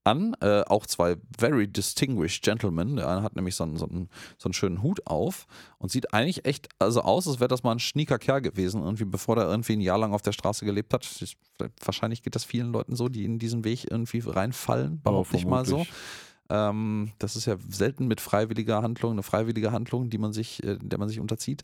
[0.04, 0.36] an.
[0.42, 2.98] Äh, auch zwei very distinguished Gentlemen.
[2.98, 5.48] Der eine hat nämlich so einen, so, einen, so einen schönen Hut auf
[5.78, 9.06] und sieht eigentlich echt also aus, als wäre das mal ein schnieker Kerl gewesen, irgendwie
[9.06, 11.08] bevor der irgendwie ein Jahr lang auf der Straße gelebt hat.
[11.22, 11.38] Ich,
[11.84, 15.66] wahrscheinlich geht das vielen Leuten so, die in diesen Weg irgendwie reinfallen, behaupte ich mal
[15.66, 15.86] so.
[16.52, 20.78] Ähm, das ist ja selten mit freiwilliger Handlung, eine freiwillige Handlung, die man sich, äh,
[20.82, 21.64] der man sich unterzieht.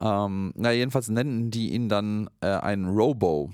[0.00, 3.50] Ähm, na, jedenfalls nennen die ihn dann äh, einen Robo.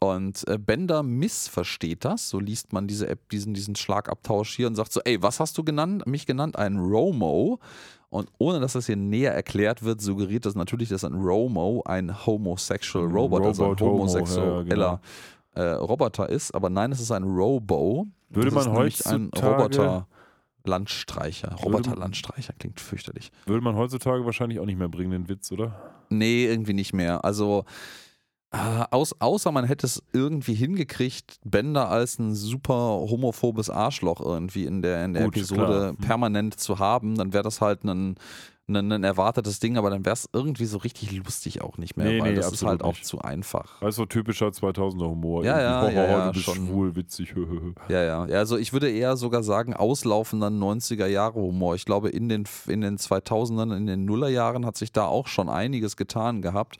[0.00, 4.76] Und äh, Bender missversteht das, so liest man diese App, diesen, diesen Schlagabtausch hier und
[4.76, 6.06] sagt so, ey, was hast du genannt?
[6.06, 6.56] Mich genannt?
[6.56, 7.58] Ein Romo.
[8.08, 12.24] Und ohne dass das hier näher erklärt wird, suggeriert das natürlich, dass ein Romo ein
[12.24, 15.00] homosexual Robot, Robot also ein homosexueller ja, genau.
[15.58, 16.54] Äh, Roboter ist.
[16.54, 18.06] Aber nein, es ist ein Robo.
[18.30, 20.06] Würde das man heutzutage ein Roboter
[20.64, 21.54] Landstreicher.
[21.64, 23.30] Roboter Landstreicher klingt fürchterlich.
[23.46, 25.74] Würde man heutzutage wahrscheinlich auch nicht mehr bringen, den Witz, oder?
[26.10, 27.24] Nee, irgendwie nicht mehr.
[27.24, 27.64] Also
[28.50, 34.64] äh, aus, außer man hätte es irgendwie hingekriegt, Bender als ein super homophobes Arschloch irgendwie
[34.64, 35.88] in der, in der Gut, Episode klar.
[35.90, 35.96] Hm.
[35.96, 38.16] permanent zu haben, dann wäre das halt ein
[38.68, 42.06] ein, ein erwartetes Ding, aber dann wäre es irgendwie so richtig lustig auch nicht mehr,
[42.06, 43.80] Nee, weil nee, das ist halt auch absolut zu einfach.
[43.80, 45.44] Also typischer 2000er Humor.
[45.44, 46.66] Ja, ja, Irgendwie, ja, ja, du bist schon.
[46.66, 47.34] schwul, witzig.
[47.88, 48.26] Ja, ja.
[48.26, 51.74] ja also ich würde eher sogar sagen, auslaufender 90er-Jahre-Humor.
[51.74, 55.48] Ich glaube, in den, in den 2000ern, in den Nullerjahren hat sich da auch schon
[55.48, 56.78] einiges getan gehabt.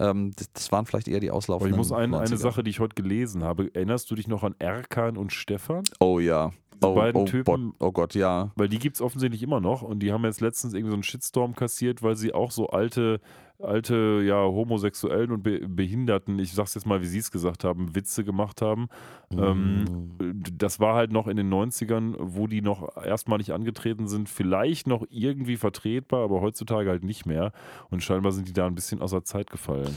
[0.00, 2.36] Ähm, das, das waren vielleicht eher die Aber auslaufenden ich muss ein, eine 90er.
[2.38, 3.70] Sache, die ich heute gelesen habe.
[3.74, 5.84] Erinnerst du dich noch an Erkan und Stefan?
[6.00, 6.52] Oh ja.
[6.88, 8.52] Oh, beiden oh, Typen- Gott, oh Gott, ja.
[8.56, 11.02] Weil die gibt es offensichtlich immer noch und die haben jetzt letztens irgendwie so einen
[11.02, 13.20] Shitstorm kassiert, weil sie auch so alte,
[13.58, 17.94] alte, ja, Homosexuellen und Be Behinderten, ich sag's jetzt mal, wie sie es gesagt haben,
[17.94, 18.88] Witze gemacht haben.
[19.32, 20.16] Ähm,
[20.56, 25.04] das war halt noch in den 90ern, wo die noch erstmalig angetreten sind, vielleicht noch
[25.10, 27.52] irgendwie vertretbar, aber heutzutage halt nicht mehr.
[27.90, 29.96] Und scheinbar sind die da ein bisschen außer Zeit gefallen.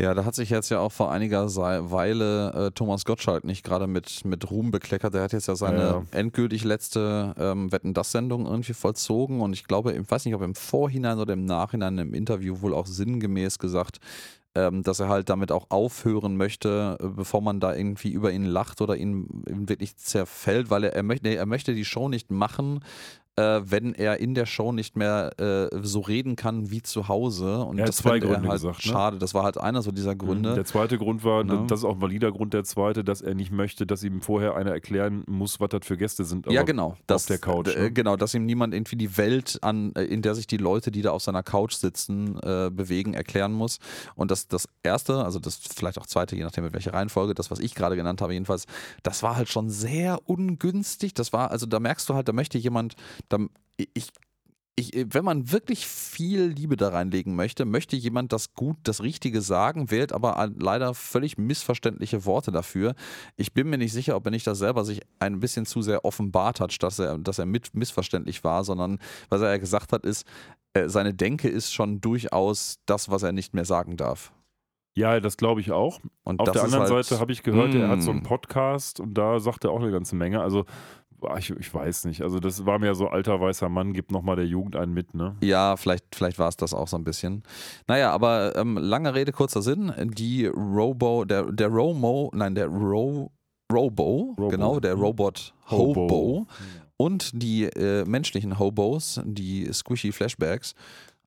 [0.00, 3.86] Ja, da hat sich jetzt ja auch vor einiger Weile äh, Thomas Gottschalk nicht gerade
[3.86, 5.14] mit, mit Ruhm bekleckert.
[5.14, 9.92] Der hat jetzt ja seine Ja, endgültig letzte ähm, Wetten-Das-Sendung irgendwie vollzogen und ich glaube,
[9.92, 14.00] ich weiß nicht, ob im Vorhinein oder im Nachhinein im Interview wohl auch sinngemäß gesagt,
[14.56, 18.44] ähm, dass er halt damit auch aufhören möchte, äh, bevor man da irgendwie über ihn
[18.44, 22.08] lacht oder ihn, ihn wirklich zerfällt, weil er, er, möchte, nee, er möchte die Show
[22.08, 22.80] nicht machen,
[23.36, 27.58] äh, wenn er in der Show nicht mehr äh, so reden kann wie zu Hause.
[27.64, 28.92] Und Er das zwei fände er Gründe halt gesagt, ne?
[28.92, 29.18] schade.
[29.18, 30.54] Das war halt einer so dieser Gründe.
[30.54, 31.64] Der zweite Grund war, Ne?
[31.68, 34.54] das ist auch ein valider Grund, der zweite, dass er nicht möchte, dass ihm vorher
[34.54, 36.50] einer erklären muss, was das für Gäste sind.
[36.50, 36.96] ja, genau.
[37.10, 37.74] auf der Couch.
[37.76, 37.90] Ne?
[37.92, 41.02] Genau, dass ihm niemand irgendwie die Welt an, äh, in der sich die Leute, die
[41.02, 43.78] da auf seiner Couch sitzen, äh, bewegen, erklären muss.
[44.14, 47.50] Und das, das erste, also das vielleicht auch zweite, je nachdem mit welcher Reihenfolge, das,
[47.50, 48.66] was ich gerade genannt habe, jedenfalls,
[49.02, 51.14] das war halt schon sehr ungünstig.
[51.14, 52.94] Das war, also da merkst du halt, da möchte jemand,
[53.28, 53.38] da,
[53.76, 54.10] ich,
[54.76, 59.40] ich, wenn man wirklich viel Liebe da reinlegen möchte, möchte jemand das gut, das Richtige
[59.40, 62.94] sagen, wählt aber leider völlig missverständliche Worte dafür.
[63.36, 66.04] Ich bin mir nicht sicher, ob er nicht das selber sich ein bisschen zu sehr
[66.04, 68.98] offenbart hat, dass er, dass er mit missverständlich war, sondern
[69.28, 70.26] was er ja gesagt hat, ist,
[70.72, 74.32] äh, seine Denke ist schon durchaus das, was er nicht mehr sagen darf.
[74.96, 76.00] Ja, das glaube ich auch.
[76.22, 78.24] Und Auf der anderen halt, Seite habe ich gehört, er hat so einen Mm.
[78.24, 80.40] Podcast und da sagt er auch eine ganze Menge.
[80.40, 80.66] Also,
[81.38, 82.22] ich, ich weiß nicht.
[82.22, 85.36] Also, das war mir so alter weißer Mann, gibt nochmal der Jugend einen mit, ne?
[85.42, 87.42] Ja, vielleicht, vielleicht war es das auch so ein bisschen.
[87.86, 89.92] Naja, aber ähm, lange Rede, kurzer Sinn.
[90.16, 93.30] Die Robo, der, der Romo, nein, der Ro,
[93.72, 94.48] Robo, Robo.
[94.48, 96.46] genau, der Robot Hobo, Hobo.
[96.96, 100.74] und die äh, menschlichen Hobos, die Squishy Flashbacks,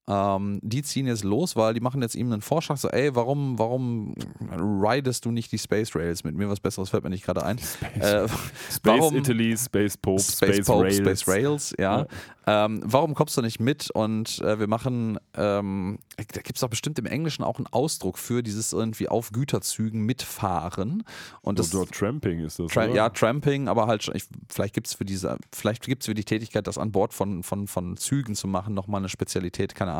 [0.07, 3.59] ähm, die ziehen jetzt los, weil die machen jetzt ihm einen Vorschlag, so, ey, warum,
[3.59, 4.15] warum
[4.51, 6.49] ridest du nicht die Space Rails mit mir?
[6.49, 7.57] Was Besseres fällt mir nicht gerade ein.
[7.99, 8.27] Äh,
[8.71, 10.97] Space warum- Italy, Space Pope, Space, Space, Pope, Rails.
[10.97, 12.05] Space Rails, ja.
[12.49, 13.91] Ähm, warum kommst du nicht mit?
[13.91, 18.17] Und äh, wir machen, ähm, da gibt es doch bestimmt im Englischen auch einen Ausdruck
[18.17, 21.03] für dieses irgendwie auf Güterzügen mitfahren.
[21.41, 22.95] Und das, Oder Tramping ist das, Tra oder?
[22.95, 26.13] ja, Tramping, aber halt schon, ich, vielleicht gibt es für diese, vielleicht gibt es für
[26.13, 29.91] die Tätigkeit, das an Bord von, von, von Zügen zu machen, nochmal eine Spezialität, keine
[29.91, 29.96] Ahnung.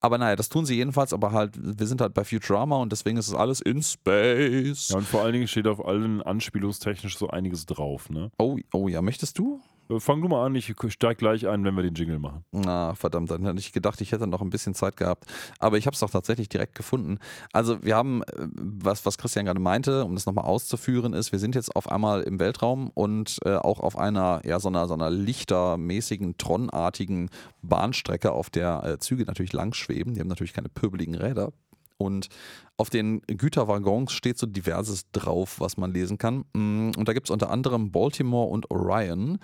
[0.00, 3.16] Aber naja, das tun sie jedenfalls, aber halt, wir sind halt bei Futurama und deswegen
[3.16, 4.90] ist es alles in Space.
[4.90, 8.30] Ja, und vor allen Dingen steht auf allen anspielungstechnisch so einiges drauf, ne?
[8.38, 9.60] Oh, oh ja, möchtest du?
[9.88, 12.44] Äh, Fang du mal an, ich steig gleich ein, wenn wir den Jingle machen.
[12.52, 15.24] Na, verdammt, dann hätte ich gedacht, ich hätte noch ein bisschen Zeit gehabt.
[15.58, 17.18] Aber ich habe es doch tatsächlich direkt gefunden.
[17.52, 21.38] Also wir haben, äh, was, was Christian gerade meinte, um das nochmal auszuführen, ist, wir
[21.38, 24.94] sind jetzt auf einmal im Weltraum und äh, auch auf einer, ja, so einer, so
[24.94, 27.30] einer lichtermäßigen, tronartigen
[27.62, 30.14] Bahnstrecke, auf der äh, Züge natürlich lang schweben.
[30.14, 31.52] Die haben natürlich keine pöbeligen Räder.
[31.98, 32.28] Und
[32.76, 36.44] auf den Güterwaggons steht so diverses drauf, was man lesen kann.
[36.54, 39.38] Mm, Und da gibt es unter anderem Baltimore und Orion.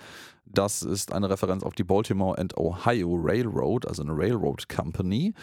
[0.45, 5.33] Das ist eine Referenz auf die Baltimore and Ohio Railroad, also eine Railroad Company.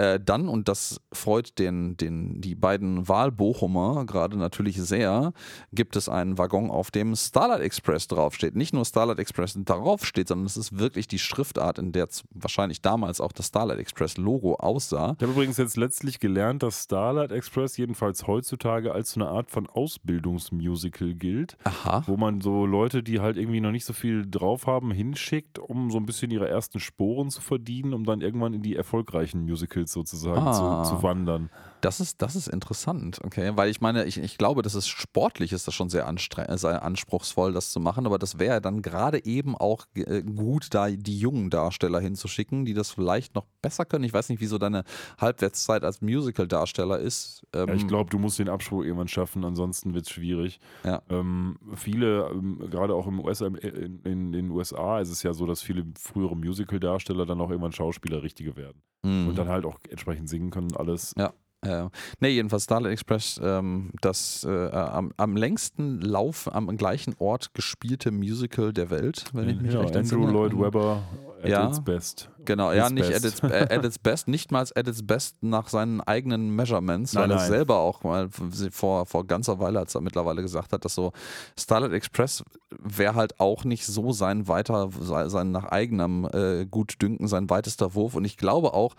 [0.00, 5.34] Äh, dann, und das freut den, den, die beiden Wahlbochumer gerade natürlich sehr,
[5.74, 8.56] gibt es einen Waggon, auf dem Starlight Express draufsteht.
[8.56, 13.20] Nicht nur Starlight Express draufsteht, sondern es ist wirklich die Schriftart, in der wahrscheinlich damals
[13.20, 15.16] auch das Starlight Express Logo aussah.
[15.18, 19.50] Ich habe übrigens jetzt letztlich gelernt, dass Starlight Express jedenfalls heutzutage als so eine Art
[19.50, 22.04] von Ausbildungsmusical gilt, Aha.
[22.06, 25.90] wo man so Leute, die halt irgendwie noch nicht so viel drauf haben, hinschickt, um
[25.90, 29.89] so ein bisschen ihre ersten Sporen zu verdienen, um dann irgendwann in die erfolgreichen Musicals
[29.92, 30.84] sozusagen Ah.
[30.84, 31.50] zu, zu wandern.
[31.80, 33.52] Das ist, das ist interessant, okay.
[33.54, 36.82] Weil ich meine, ich, ich glaube, das ist sportlich, ist das schon sehr, äh, sehr
[36.82, 41.18] anspruchsvoll, das zu machen, aber das wäre dann gerade eben auch äh, gut, da die
[41.18, 44.04] jungen Darsteller hinzuschicken, die das vielleicht noch besser können.
[44.04, 44.84] Ich weiß nicht, wieso deine
[45.18, 47.46] Halbwertszeit als Musical-Darsteller ist.
[47.52, 50.60] Ähm, Ja, ich glaube, du musst den Absprung irgendwann schaffen, ansonsten wird es schwierig.
[50.84, 51.02] Ja.
[51.08, 55.46] Ähm, viele, ähm, gerade auch im US, in, in den USA, ist es ja so,
[55.46, 58.82] dass viele frühere Musical-Darsteller dann auch irgendwann Schauspieler richtige werden.
[59.02, 59.28] mh.
[59.28, 61.14] Und dann halt auch entsprechend singen können, alles.
[61.16, 61.32] Ja.
[61.62, 61.88] Äh,
[62.20, 68.10] ne, jedenfalls Starlight Express, ähm, das äh, am, am längsten Lauf am gleichen Ort gespielte
[68.10, 70.26] Musical der Welt, wenn ich mich ja, recht Andrew.
[70.26, 71.02] Lloyd Ähm, Webber,
[71.42, 71.68] at Ja.
[71.68, 72.30] its best.
[72.46, 73.42] Genau, ja, nicht best.
[73.42, 77.24] at its, at its best, nicht mal at its best nach seinen eigenen Measurements, Nein,
[77.28, 78.28] weil er selber auch mal
[78.70, 81.12] vor, vor ganzer Weile, als er mittlerweile gesagt hat, dass so
[81.58, 87.50] Starlight Express wäre halt auch nicht so sein weiter, sein nach eigenem äh, Gutdünken, sein
[87.50, 88.14] weitester Wurf.
[88.14, 88.94] Und ich glaube auch,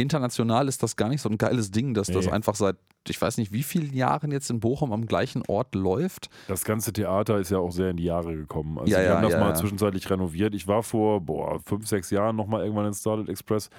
[0.00, 2.32] international ist das gar nicht so ein geiles Ding, dass das Nee.
[2.32, 2.76] einfach seit,
[3.08, 6.28] ich weiß nicht, wie vielen Jahren jetzt in Bochum am gleichen Ort läuft.
[6.48, 8.78] Das ganze Theater ist ja auch sehr in die Jahre gekommen.
[8.78, 10.54] Also Ja, die ja, haben das ja, mal zwischenzeitlich renoviert.
[10.54, 13.70] Ich war vor boah, fünf, sechs Jahren nochmal irgendwann in Starlight Express.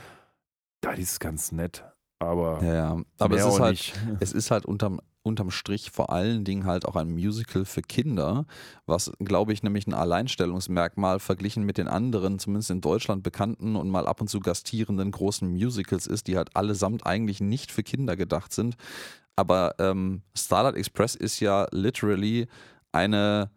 [0.82, 1.84] Da ist ganz nett.
[2.19, 3.01] Aber, Ja, ja.
[3.19, 3.99] Aber es ist halt, nicht.
[4.19, 8.45] es ist halt unterm, unterm Strich vor allen Dingen halt auch ein Musical für Kinder,
[8.86, 13.89] was, glaube ich, nämlich ein Alleinstellungsmerkmal verglichen mit den anderen, zumindest in Deutschland bekannten und
[13.89, 18.15] mal ab und zu gastierenden großen Musicals ist, die halt allesamt eigentlich nicht für Kinder
[18.15, 18.76] gedacht sind.
[19.36, 22.47] Aber ähm, Starlight Express ist ja literally
[22.91, 23.49] eine,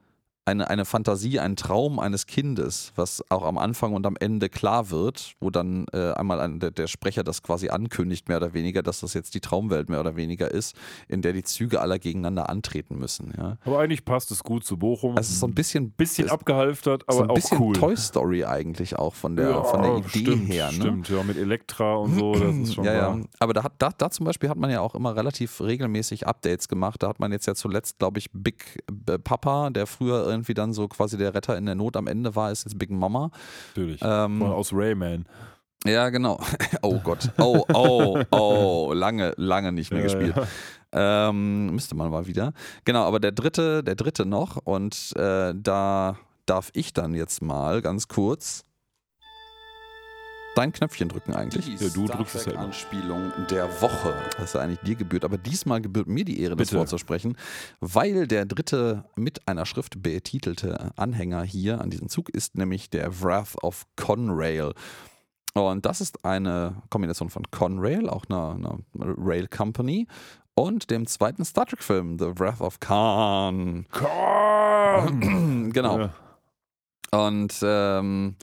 [0.47, 4.91] eine, eine Fantasie, ein Traum eines Kindes, was auch am Anfang und am Ende klar
[4.91, 8.83] wird, wo dann äh, einmal ein, der, der Sprecher das quasi ankündigt, mehr oder weniger,
[8.83, 10.77] dass das jetzt die Traumwelt mehr oder weniger ist,
[11.09, 13.33] in der die Züge aller gegeneinander antreten müssen.
[13.37, 13.57] Ja.
[13.65, 15.17] aber eigentlich passt es gut zu Bochum.
[15.17, 17.75] Es ist so ein bisschen, bisschen abgehalftert, aber so ein auch bisschen cool.
[17.75, 20.67] Toy Story eigentlich auch von der, von der Idee stimmt, her.
[20.67, 20.73] Ne?
[20.73, 23.21] Stimmt, ja, mit Elektra und so, das ist schon ja, ja.
[23.39, 26.69] Aber da, hat, da, da zum Beispiel hat man ja auch immer relativ regelmäßig Updates
[26.69, 27.03] gemacht.
[27.03, 28.85] Da hat man jetzt ja zuletzt, glaube ich, Big
[29.25, 32.51] Papa, der früher irgendwie dann so quasi der Retter in der Not am Ende war,
[32.51, 33.31] ist jetzt Big Mama.
[33.75, 34.01] Natürlich.
[34.05, 35.25] Ähm, aus Rayman.
[35.87, 36.41] Ja, genau.
[36.83, 37.31] Oh Gott.
[37.39, 38.93] Oh, oh, oh.
[38.95, 40.35] Lange, lange nicht mehr Ja, gespielt.
[40.37, 41.29] ja.
[41.29, 42.53] Ähm, müsste man mal wieder.
[42.85, 44.57] Genau, aber der dritte, der dritte noch.
[44.65, 46.17] Und äh, da
[46.47, 48.65] darf ich dann jetzt mal ganz kurz
[50.55, 51.81] dein Knöpfchen drücken eigentlich.
[51.81, 52.63] Ja, du drückst es ja immer.
[52.63, 54.15] Anspielung der Woche.
[54.37, 56.79] Das ist ja eigentlich dir gebührt, aber diesmal gebührt mir die Ehre, das Bitte.
[56.79, 57.37] vorzusprechen,
[57.81, 63.23] weil der dritte mit einer Schrift betitelte Anhänger hier an diesem Zug ist nämlich der
[63.23, 64.73] Wrath of Conrail.
[65.55, 70.09] Und das ist eine Kombination von Conrail, auch einer, einer Rail Company,
[70.55, 73.87] und dem zweiten Star Trek-Film, The Wrath of Khan.
[73.91, 75.71] Komm!
[75.73, 75.99] genau.
[75.99, 76.11] Ja.
[77.27, 78.37] Und ähm,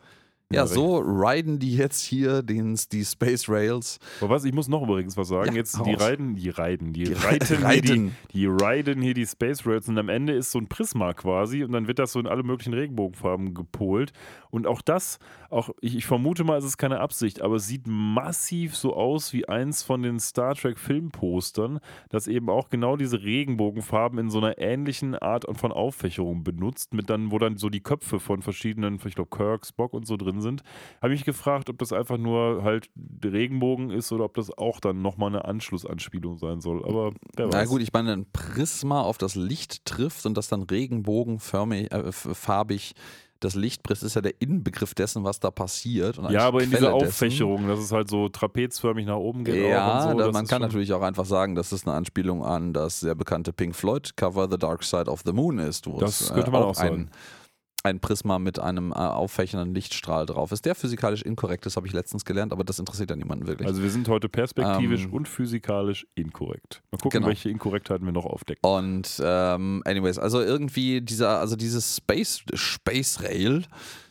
[0.53, 3.99] ja, so riden die jetzt hier den, die Space Rails.
[4.19, 5.51] Aber was, ich muss noch übrigens was sagen.
[5.51, 8.15] Ja, Jetzt, die reiten, die reiten, die, Die reiten, Hier reiten.
[8.33, 11.63] die, die riden hier die Space Rails und am Ende ist so ein Prisma quasi
[11.63, 14.11] und dann wird das so in alle möglichen Regenbogenfarben gepolt.
[14.49, 17.83] Und auch das, auch ich, ich vermute mal, es ist keine Absicht, aber es sieht
[17.87, 21.79] massiv so aus wie eins von den Star Trek Filmpostern,
[22.09, 27.09] das eben auch genau diese Regenbogenfarben in so einer ähnlichen Art von Auffächerung benutzt, mit
[27.09, 30.40] dann, wo dann so die Köpfe von verschiedenen, ich glaube Kirk, Spock und so drin
[30.41, 30.63] sind.
[31.01, 34.79] Habe ich gefragt, ob das einfach nur halt der Regenbogen ist oder ob das auch
[34.79, 36.83] dann nochmal eine Anschlussanspielung sein soll.
[36.83, 37.53] Aber wer weiß.
[37.53, 42.11] Na gut, ich meine, ein Prisma auf das Licht trifft und das dann regenbogenförmig, äh,
[42.11, 42.93] farbig
[43.39, 46.17] das Licht bricht, ist ja der Inbegriff dessen, was da passiert.
[46.29, 49.67] Ja, aber in dieser Quelle dessen- Auffächerung, dass es halt so trapezförmig nach oben geht.
[49.67, 52.71] Ja, auch so, da, man kann natürlich auch einfach sagen, dass es eine Anspielung an
[52.71, 56.21] das sehr bekannte Pink Floyd Cover The Dark Side of the Moon ist, wo Das
[56.21, 57.09] es könnte man auch ein, sagen.
[57.83, 60.65] Ein Prisma mit einem äh, auffächernden Lichtstrahl drauf ist.
[60.65, 63.67] Der physikalisch inkorrekt ist, habe ich letztens gelernt, aber das interessiert ja niemanden wirklich.
[63.67, 66.81] Also wir sind heute perspektivisch Ähm, und physikalisch inkorrekt.
[66.91, 67.27] Mal gucken, genau.
[67.27, 68.61] welche Inkorrektheiten wir noch aufdecken.
[68.69, 73.63] Und ähm, anyways, also irgendwie dieser, also dieses Space, Space Rail,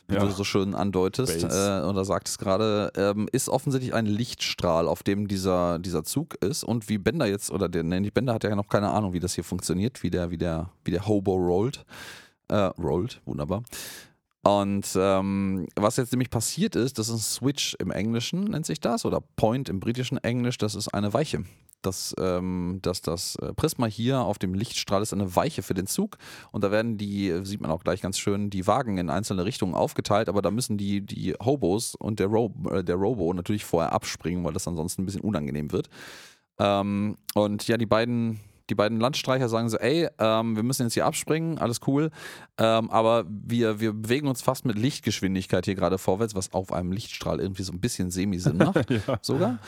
[0.07, 0.25] wie Ja.
[0.25, 1.47] du so schön andeutest äh,
[1.87, 6.65] oder sagtest gerade, ähm, ist offensichtlich ein Lichtstrahl, auf dem dieser, dieser Zug ist.
[6.65, 9.21] Und wie Bender jetzt, oder der, nee, nicht Bender hat ja noch keine Ahnung, wie
[9.21, 11.85] das hier funktioniert, wie der, wie der, wie der Hobo rollt.
[12.51, 13.63] Äh, rollt, wunderbar.
[14.43, 18.81] Und ähm, was jetzt nämlich passiert ist, das ist ein Switch im Englischen, nennt sich
[18.81, 21.45] das, oder Point im britischen Englisch, das ist eine Weiche.
[21.81, 25.87] Das, ähm, dass das äh, Prisma hier auf dem Lichtstrahl ist eine Weiche für den
[25.87, 26.17] Zug
[26.51, 29.73] und da werden die, sieht man auch gleich ganz schön, die Wagen in einzelne Richtungen
[29.73, 33.93] aufgeteilt, aber da müssen die, die Hobos und der, Ro äh, der Robo natürlich vorher
[33.93, 35.89] abspringen, weil das ansonsten ein bisschen unangenehm wird.
[36.59, 38.41] Ähm, und ja, die beiden,
[38.71, 42.09] die beiden Landstreicher sagen so, ey, ähm, wir müssen jetzt hier abspringen, alles cool,
[42.57, 46.93] ähm, aber wir, wir bewegen uns fast mit Lichtgeschwindigkeit hier gerade vorwärts, was auf einem
[46.93, 48.87] Lichtstrahl irgendwie so ein bisschen Semi-Sinn macht,
[49.21, 49.59] sogar.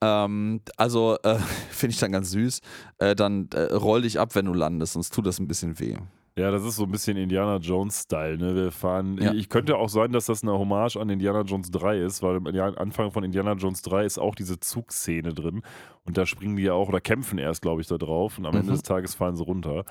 [0.00, 1.38] Ähm, also äh,
[1.70, 2.60] finde ich dann ganz süß.
[2.98, 5.96] Äh, dann äh, roll dich ab, wenn du landest, sonst tut das ein bisschen weh.
[6.36, 8.38] Ja, das ist so ein bisschen Indiana Jones-Style.
[8.38, 8.54] Ne?
[8.54, 9.18] Wir fahren.
[9.20, 9.32] Ja.
[9.32, 12.74] Ich könnte auch sein, dass das eine Hommage an Indiana Jones 3 ist, weil am
[12.76, 15.62] Anfang von Indiana Jones 3 ist auch diese Zugszene drin.
[16.04, 18.38] Und da springen die ja auch oder kämpfen erst, glaube ich, da drauf.
[18.38, 18.76] Und am Ende Mhm.
[18.76, 19.84] des Tages fallen sie runter.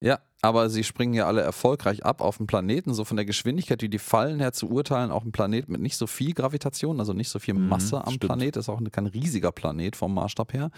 [0.00, 3.80] Ja, aber sie springen ja alle erfolgreich ab auf dem Planeten, so von der Geschwindigkeit,
[3.82, 7.14] wie die fallen her zu urteilen, auch ein Planet mit nicht so viel Gravitation, also
[7.14, 8.20] nicht so viel Mhm, Masse am stimmt.
[8.30, 10.70] Planet, ist auch kein riesiger Planet vom Maßstab her.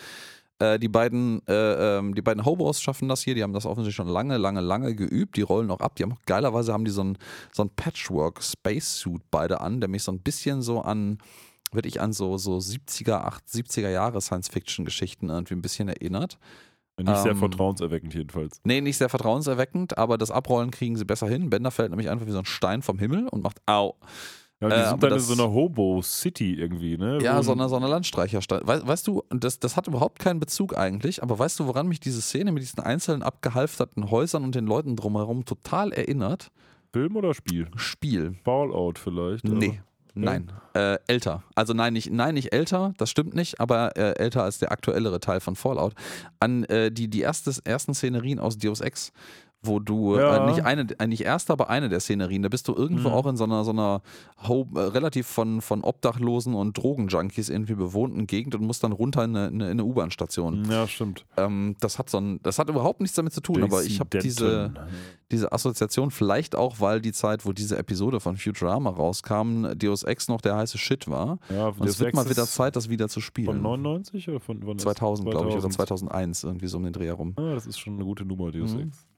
[0.61, 3.95] Äh, die, beiden, äh, ähm, die beiden Hobos schaffen das hier, die haben das offensichtlich
[3.95, 5.95] schon lange, lange, lange geübt, die rollen auch ab.
[5.97, 7.19] Die haben geilerweise haben die so ein,
[7.53, 11.19] so ein Patchwork-Spacesuit beide an, der mich so ein bisschen so an
[11.71, 16.39] wirklich an so, so 70er, 80, 70er Jahre Science-Fiction-Geschichten irgendwie ein bisschen erinnert.
[16.97, 18.61] Nicht sehr ähm, vertrauenserweckend jedenfalls.
[18.65, 21.49] Nee, nicht sehr vertrauenserweckend, aber das Abrollen kriegen sie besser hin.
[21.49, 23.95] Bender fällt nämlich einfach wie so ein Stein vom Himmel und macht Au.
[24.61, 27.19] Ja, die äh, sind dann in so einer Hobo-City irgendwie, ne?
[27.23, 28.67] Ja, so eine, so eine Landstreicherstadt.
[28.67, 32.01] Weißt, weißt du, das, das hat überhaupt keinen Bezug eigentlich, aber weißt du, woran mich
[32.01, 36.51] diese Szene mit diesen einzelnen abgehalfterten Häusern und den Leuten drumherum total erinnert?
[36.93, 37.69] Film oder Spiel?
[37.77, 38.35] Spiel.
[38.45, 39.45] Fallout vielleicht?
[39.45, 39.81] Nee.
[40.15, 41.45] Nein, äh, älter.
[41.55, 45.21] Also nein, nicht, nein, nicht älter, das stimmt nicht, aber äh, älter als der aktuellere
[45.21, 45.95] Teil von Fallout.
[46.41, 49.13] An äh, die, die erste, ersten Szenerien aus Deus Ex
[49.61, 50.37] wo du äh, ja.
[50.37, 53.15] äh, nicht eine, nicht erste, aber eine der Szenerien, da bist du irgendwo mhm.
[53.15, 54.03] auch in so einer, so einer
[54.47, 59.37] äh, relativ von, von Obdachlosen und Drogenjunkies irgendwie bewohnten Gegend und musst dann runter in
[59.37, 60.65] eine, in eine U-Bahn-Station.
[60.71, 61.27] Ja, stimmt.
[61.37, 64.19] Ähm, das hat so ein, das hat überhaupt nichts damit zu tun, aber ich habe
[64.21, 64.73] diese,
[65.33, 70.29] diese Assoziation vielleicht auch, weil die Zeit, wo diese Episode von Futurama rauskam, Deus Ex
[70.29, 71.39] noch der heiße Shit war.
[71.51, 73.47] Ja, und es wird mal wieder Zeit, das wieder zu spielen.
[73.47, 77.07] Von 99 oder von wann 2000, glaube ich, oder 2001, irgendwie so um den Dreh
[77.07, 77.35] herum.
[77.37, 78.83] Ah, das ist schon eine gute Nummer, Deus mhm.
[78.83, 79.09] Ex.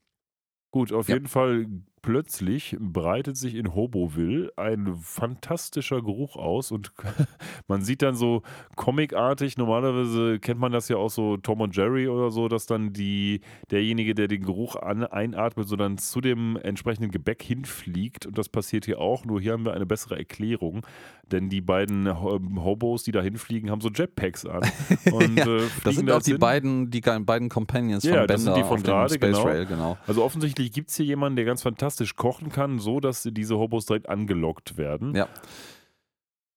[0.70, 1.14] Gut, auf ja.
[1.14, 1.66] jeden Fall
[2.02, 6.92] plötzlich breitet sich in Hoboville ein fantastischer Geruch aus und
[7.68, 8.42] man sieht dann so
[8.76, 12.92] comicartig, normalerweise kennt man das ja auch so Tom und Jerry oder so, dass dann
[12.92, 13.40] die,
[13.70, 18.48] derjenige, der den Geruch an, einatmet, so dann zu dem entsprechenden Gebäck hinfliegt und das
[18.48, 20.86] passiert hier auch, nur hier haben wir eine bessere Erklärung,
[21.30, 24.62] denn die beiden Hobos, die da hinfliegen, haben so Jetpacks an.
[25.12, 28.42] Und, ja, äh, das sind auch die beiden, die beiden Companions ja, von Bender das
[28.42, 29.42] sind die von gerade, genau.
[29.42, 29.98] Rail, genau.
[30.06, 33.58] Also offensichtlich gibt es hier jemanden, der ganz fantastisch fantastisch kochen kann, so dass diese
[33.58, 35.14] Hobos direkt angelockt werden.
[35.14, 35.28] Ja.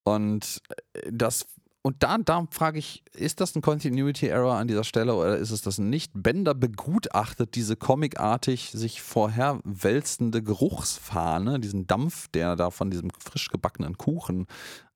[0.03, 0.61] Und
[0.93, 1.45] äh, das
[1.85, 5.51] und da, da frage ich, ist das ein Continuity Error an dieser Stelle oder ist
[5.51, 6.13] es das nicht?
[6.15, 13.49] Bender begutachtet diese comicartig sich vorher wälzende Geruchsfahne, diesen Dampf, der da von diesem frisch
[13.49, 14.45] gebackenen Kuchen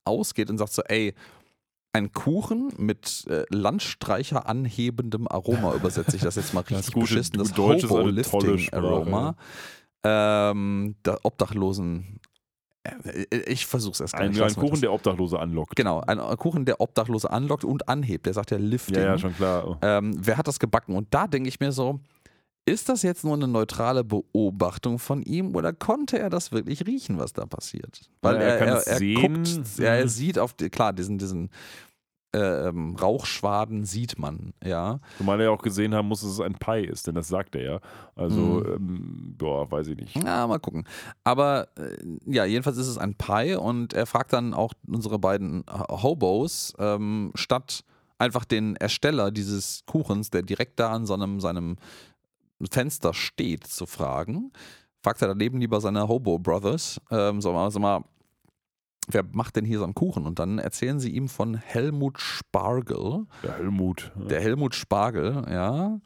[0.05, 1.13] ausgeht und sagt so, ey,
[1.91, 7.15] ein Kuchen mit äh, Landstreicher anhebendem Aroma, übersetze ich das jetzt mal richtig das gute,
[7.15, 9.35] beschissen, das Hobo-Lifting-Aroma
[10.03, 12.19] ähm, der Obdachlosen.
[12.83, 14.41] Äh, ich versuche es erst gar nicht.
[14.41, 15.75] Ein, ein Kuchen, der Obdachlose anlockt.
[15.75, 18.25] Genau, ein Kuchen, der Obdachlose anlockt und anhebt.
[18.25, 18.95] Der sagt ja Lifting.
[18.95, 19.67] Ja, ja schon klar.
[19.67, 19.77] Oh.
[19.81, 20.95] Ähm, wer hat das gebacken?
[20.95, 21.99] Und da denke ich mir so,
[22.65, 27.17] ist das jetzt nur eine neutrale Beobachtung von ihm oder konnte er das wirklich riechen,
[27.17, 28.09] was da passiert?
[28.21, 31.49] Weil ja, er, er, er, er guckt, ja, er sieht auf, die, klar, diesen, diesen
[32.33, 34.99] ähm, Rauchschwaden sieht man, ja.
[35.17, 37.55] Zumal er ja auch gesehen haben muss, dass es ein Pi ist, denn das sagt
[37.55, 37.79] er ja.
[38.15, 38.73] Also, mhm.
[38.73, 40.15] ähm, boah, weiß ich nicht.
[40.15, 40.85] Ja, mal gucken.
[41.23, 45.63] Aber äh, ja, jedenfalls ist es ein Pi und er fragt dann auch unsere beiden
[45.89, 47.83] Hobos, ähm, statt
[48.17, 51.77] einfach den Ersteller dieses Kuchens, der direkt da an so einem, seinem
[52.71, 54.51] Fenster steht, zu fragen,
[55.01, 58.03] fragt er daneben lieber seine Hobo Brothers, ähm, sag mal, sag mal
[59.07, 60.25] wer macht denn hier so einen Kuchen?
[60.25, 63.25] Und dann erzählen sie ihm von Helmut Spargel.
[63.43, 64.11] Der Helmut.
[64.19, 64.25] Ja.
[64.25, 65.99] Der Helmut Spargel, ja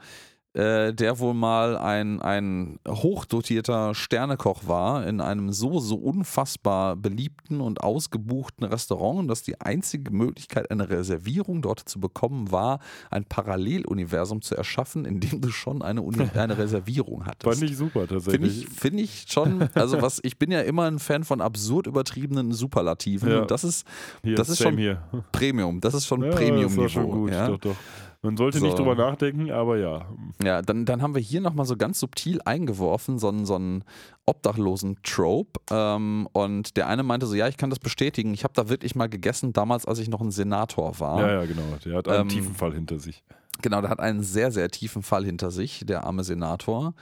[0.54, 7.62] äh, der wohl mal ein, ein hochdotierter Sternekoch war in einem so, so unfassbar beliebten
[7.62, 12.80] und ausgebuchten Restaurant, dass die einzige Möglichkeit, eine Reservierung dort zu bekommen, war,
[13.10, 17.60] ein Paralleluniversum zu erschaffen, in dem du schon eine, Uni eine Reservierung hattest.
[17.60, 18.34] Fand ich super, tatsächlich.
[18.34, 21.88] Finde ich, find ich schon, also was, ich bin ja immer ein Fan von absurd
[21.88, 23.30] übertriebenen Superlativen.
[23.30, 23.46] Ja.
[23.46, 23.88] Das ist,
[24.22, 25.02] hier, das ist schon hier.
[25.32, 25.80] Premium.
[25.80, 27.28] Das ist schon ja, Premium-Niveau.
[27.30, 27.48] Ja?
[27.48, 27.76] Doch, doch.
[28.24, 28.66] Man sollte so.
[28.66, 30.06] nicht drüber nachdenken, aber ja.
[30.44, 33.84] Ja, dann, dann haben wir hier nochmal so ganz subtil eingeworfen, so einen, so einen
[34.28, 35.60] obdachlosen Trope.
[35.72, 38.34] Ähm, und der eine meinte so, ja, ich kann das bestätigen.
[38.36, 41.20] Ich habe da wirklich mal gegessen, damals, als ich noch ein Senator war.
[41.20, 41.64] Ja, ja, genau.
[41.84, 43.24] Der hat einen ähm, tiefen Fall hinter sich.
[43.64, 46.94] Genau, der hat einen sehr, sehr tiefen Fall hinter sich, der arme Senator.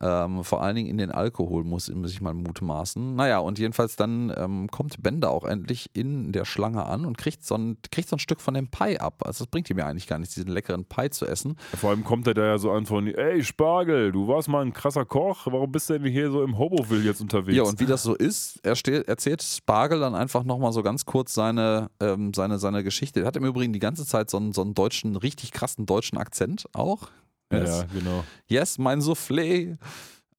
[0.00, 3.16] Ähm, vor allen Dingen in den Alkohol muss, muss ich mal mutmaßen.
[3.16, 7.44] Naja, und jedenfalls dann ähm, kommt Bender auch endlich in der Schlange an und kriegt
[7.44, 9.22] so, ein, kriegt so ein Stück von dem Pie ab.
[9.24, 11.56] Also das bringt ihm ja eigentlich gar nichts, diesen leckeren Pie zu essen.
[11.76, 14.72] Vor allem kommt er da ja so an von, ey Spargel, du warst mal ein
[14.72, 17.56] krasser Koch, warum bist du denn hier so im Hoboville jetzt unterwegs?
[17.56, 18.76] Ja, und wie das so ist, er
[19.08, 23.20] erzählt Spargel dann einfach nochmal so ganz kurz seine, ähm, seine, seine Geschichte.
[23.20, 26.18] Er hat im Übrigen die ganze Zeit so einen, so einen deutschen, richtig krassen deutschen
[26.18, 27.08] Akzent auch.
[27.52, 27.78] Yes.
[27.80, 28.24] Ja, genau.
[28.48, 29.76] Yes, mein Soufflé.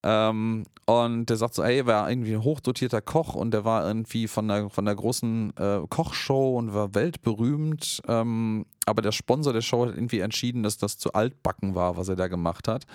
[0.02, 3.86] Ähm, und der sagt so, ey, er war irgendwie ein hochdotierter Koch und der war
[3.86, 8.02] irgendwie von der, von der großen äh, Kochshow und war weltberühmt.
[8.08, 12.08] Ähm, aber der Sponsor der Show hat irgendwie entschieden, dass das zu altbacken war, was
[12.08, 12.86] er da gemacht hat.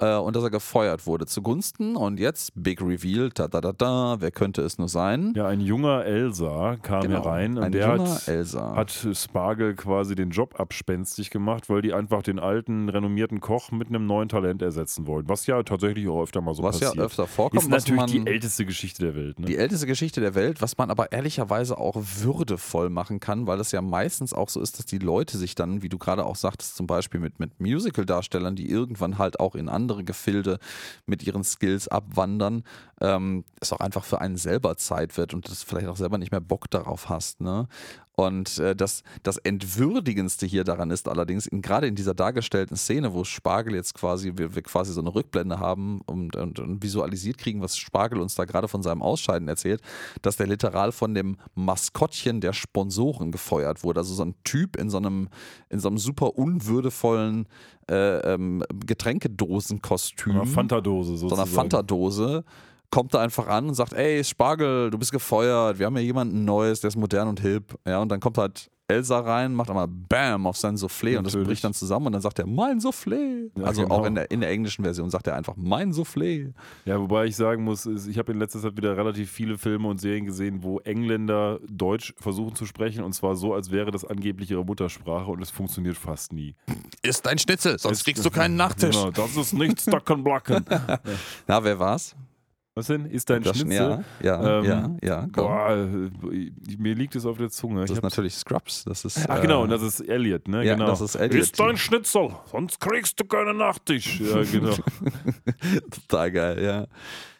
[0.00, 4.16] Äh, und dass er gefeuert wurde zugunsten und jetzt Big Reveal, da da da da,
[4.20, 5.32] wer könnte es nur sein?
[5.36, 8.74] Ja, ein junger Elsa kam Genau, hier rein und ein der junger hat, Elsa.
[8.76, 13.88] hat Spargel quasi den Job abspenstig gemacht, weil die einfach den alten, renommierten Koch mit
[13.88, 15.28] einem neuen Talent ersetzen wollen.
[15.28, 16.96] Was ja tatsächlich auch öfter mal so was passiert.
[16.96, 19.38] ja öfter vorkommt, ist was natürlich man, die älteste Geschichte der Welt.
[19.40, 19.46] Ne?
[19.46, 23.72] Die älteste Geschichte der Welt, was man aber ehrlicherweise auch würdevoll machen kann, weil es
[23.72, 26.76] ja meistens auch so ist, dass die Leute sich dann, wie du gerade auch sagtest,
[26.76, 30.58] zum Beispiel mit, mit Musical-Darstellern, die irgendwann halt auch in andere Gefilde
[31.06, 32.62] mit ihren Skills abwandern,
[33.00, 36.30] ähm, es auch einfach für einen selber Zeit wird und du vielleicht auch selber nicht
[36.30, 37.40] mehr Bock darauf hast.
[37.40, 37.68] Ne?
[38.18, 43.14] Und äh, das, das Entwürdigendste hier daran ist allerdings, in, gerade in dieser dargestellten Szene,
[43.14, 47.38] wo Spargel jetzt quasi, wir, wir quasi so eine Rückblende haben und, und, und visualisiert
[47.38, 49.82] kriegen, was Spargel uns da gerade von seinem Ausscheiden erzählt,
[50.20, 54.00] dass der literal von dem Maskottchen der Sponsoren gefeuert wurde.
[54.00, 55.28] Also so ein Typ in so einem,
[55.68, 57.46] in so einem super unwürdevollen
[57.88, 60.32] äh, ähm, Getränkedosenkostüm.
[60.32, 61.40] So einer Fanta-Dose so sozusagen.
[61.40, 62.44] einer Fanta-Dose
[62.90, 66.44] kommt da einfach an und sagt, ey Spargel, du bist gefeuert, wir haben hier jemanden
[66.44, 67.78] Neues, der ist modern und hip.
[67.86, 71.34] Ja, und dann kommt halt Elsa rein, macht einmal BAM auf sein Soufflé und das
[71.34, 73.50] bricht dann zusammen und dann sagt er, mein Soufflé.
[73.54, 73.94] Ja, also genau.
[73.94, 76.54] auch in der, in der englischen Version sagt er einfach, mein Soufflé.
[76.86, 79.88] Ja, wobei ich sagen muss, ist, ich habe in letzter Zeit wieder relativ viele Filme
[79.88, 84.06] und Serien gesehen, wo Engländer Deutsch versuchen zu sprechen und zwar so, als wäre das
[84.06, 86.54] angeblich ihre Muttersprache und es funktioniert fast nie.
[87.02, 88.96] Ist dein Schnitzel, sonst kriegst du keinen Nachtisch.
[88.96, 90.64] Genau, das ist nicht Stuckenblocken.
[91.46, 92.16] Na, wer war's?
[92.78, 93.06] Was denn?
[93.06, 94.04] Ist dein Das- Schnitzel?
[94.22, 95.26] Ja, ja, Ähm, ja, ja.
[95.32, 97.80] Boah, äh, mir liegt es auf der Zunge.
[97.80, 98.84] Das Ich ist natürlich Scrubs.
[98.84, 100.64] Das ist, Ach äh, genau, und das ist Elliot, ne?
[100.64, 100.86] ja, genau.
[100.86, 101.42] das ist Elliot.
[101.42, 104.20] Ist dein Schnitzel, sonst kriegst du keinen Nachtisch.
[104.20, 104.74] Ja, genau.
[105.90, 106.86] Total geil, ja.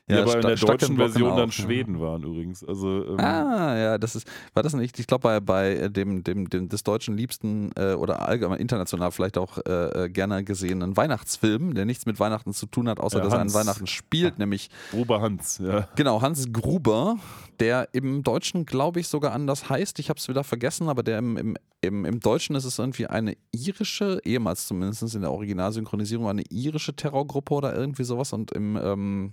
[0.09, 1.53] Die aber in der deutschen Version dann auch, ja.
[1.53, 2.65] Schweden waren übrigens.
[2.65, 6.25] Also, ähm, Ah, ja, das ist, war das nicht, ich glaube bei, bei äh, dem,
[6.25, 10.97] dem, dem des Deutschen liebsten äh, oder allgemein international vielleicht auch äh, äh, gerne gesehenen
[10.97, 13.53] Weihnachtsfilm, der nichts mit Weihnachten zu tun hat, außer Ja, dass er an.
[13.53, 15.89] Weihnachten spielt, nämlich Gruber Hans, ja.
[15.97, 17.17] genau Hans Gruber,
[17.61, 21.19] der im Deutschen glaube ich sogar anders heißt, ich habe es wieder vergessen, aber der
[21.19, 26.29] im, im, im, im Deutschen ist es irgendwie eine irische, ehemals zumindest in der Originalsynchronisierung,
[26.29, 29.33] eine irische Terrorgruppe oder irgendwie sowas und im, ähm,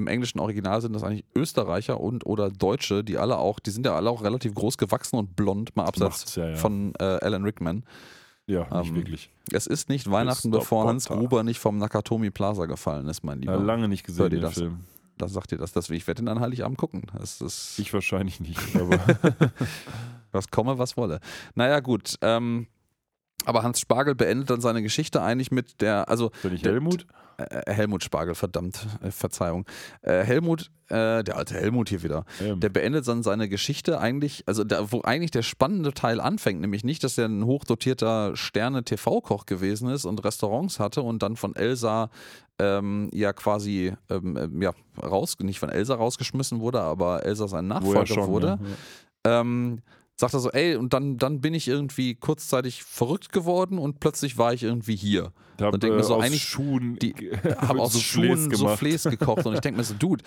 [0.00, 3.84] im englischen Original sind das eigentlich Österreicher und oder Deutsche, die alle auch, die sind
[3.86, 6.56] ja alle auch relativ groß gewachsen und blond, mal abseits ja, ja.
[6.56, 7.84] von äh, Alan Rickman.
[8.46, 9.30] Ja, nicht Ähm, wirklich.
[9.52, 10.58] Es ist nicht Weihnachten, Mr.
[10.58, 11.06] bevor Hans.
[11.06, 13.64] Gruber nicht vom Nakatomi Plaza gefallen ist, mein Ja, Lieber.
[13.64, 14.54] lange nicht gesehen, dir den das.
[14.54, 14.80] Film.
[15.18, 15.72] Da sagt ihr das.
[15.72, 17.02] das ich werde ihn an Heiligabend gucken.
[17.18, 18.98] Das ist, Ich wahrscheinlich nicht, aber
[20.32, 21.20] was komme, was wolle.
[21.54, 22.14] Naja, gut.
[22.22, 22.66] Ähm,
[23.46, 27.06] aber Hans Spargel beendet dann seine Geschichte eigentlich mit der, also bin ich Der- Helmut?
[27.38, 29.64] äh, Helmut Spargel, verdammt, äh, Verzeihung.
[30.02, 34.64] Äh, Helmut, der alte Helmut hier wieder, Ähm, der beendet dann seine Geschichte eigentlich, also
[34.64, 39.88] da, wo eigentlich der spannende Teil anfängt, nämlich nicht, dass er ein hochdotierter Sterne-TV-Koch gewesen
[39.88, 42.10] ist und Restaurants hatte und dann von Elsa
[42.58, 48.26] ähm, ja quasi ähm, ja, raus, nicht von Elsa rausgeschmissen wurde, aber Elsa sein Nachfolger
[48.26, 48.58] wurde
[49.24, 49.40] Ja.
[49.40, 49.82] ähm,
[50.20, 54.38] sagt er so, ey, und dann, dann bin ich irgendwie kurzzeitig verrückt geworden und plötzlich
[54.38, 55.32] war ich irgendwie hier.
[55.58, 57.14] Ich hab, Und denk mir äh, so, aus eigentlich Schuhen, die-
[57.58, 58.80] Habe aus Soufflés Schuhen gemacht.
[58.82, 60.22] Soufflés gekocht und ich denke mir so, Dude,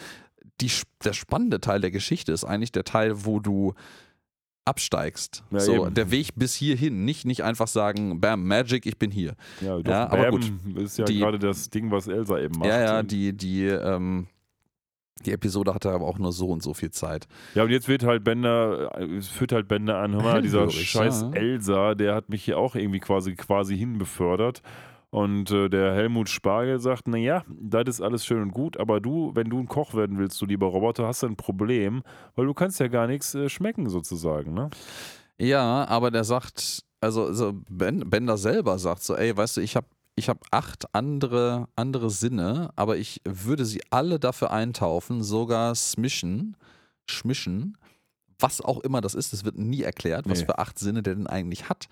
[0.61, 0.69] die,
[1.03, 3.73] der spannende Teil der Geschichte ist eigentlich der Teil, wo du
[4.65, 5.43] absteigst.
[5.51, 5.93] Ja, so, eben.
[5.93, 9.35] der Weg bis hierhin, nicht, nicht einfach sagen, bam, Magic, ich bin hier.
[9.61, 10.77] Ja, doch, Ja, aber Bam gut.
[10.77, 12.69] ist ja Die- gerade das Ding, was Elsa eben macht.
[12.69, 14.27] ja, ja, die, die, ähm,
[15.25, 17.27] die Episode hatte aber auch nur so und so viel Zeit.
[17.55, 20.69] Ja, und jetzt wird halt Bender, äh, es führt halt Bender an, hör mal, dieser
[20.69, 21.31] scheiß ja.
[21.33, 24.61] Elsa, der hat mich hier auch irgendwie quasi, quasi hinbefördert.
[25.09, 29.31] Und äh, der Helmut Spargel sagt, naja, das ist alles schön und gut, aber du,
[29.35, 32.01] wenn du ein Koch werden willst, du lieber Roboter, hast du ein Problem,
[32.35, 34.71] weil du kannst ja gar nichts äh, schmecken sozusagen, ne?
[35.37, 39.75] Ja, aber der sagt, also, also ben, Bender selber sagt so, ey, weißt du, ich
[39.75, 39.85] habe
[40.15, 46.55] ich hab acht andere, andere Sinne, aber ich würde sie alle dafür eintaufen, sogar smischen,
[47.09, 47.77] schmischen,
[48.39, 50.45] was auch immer das ist, das wird nie erklärt, was Nee.
[50.45, 51.87] für acht Sinne der denn eigentlich hat.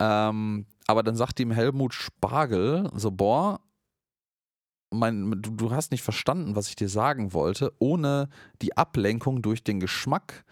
[0.00, 3.60] Ähm, aber dann sagt ihm Helmut Spargel so, boah,
[4.90, 7.72] mein, du, du hast nicht verstanden, was ich dir sagen wollte.
[7.78, 8.28] Ohne
[8.62, 10.44] die Ablenkung durch den Geschmack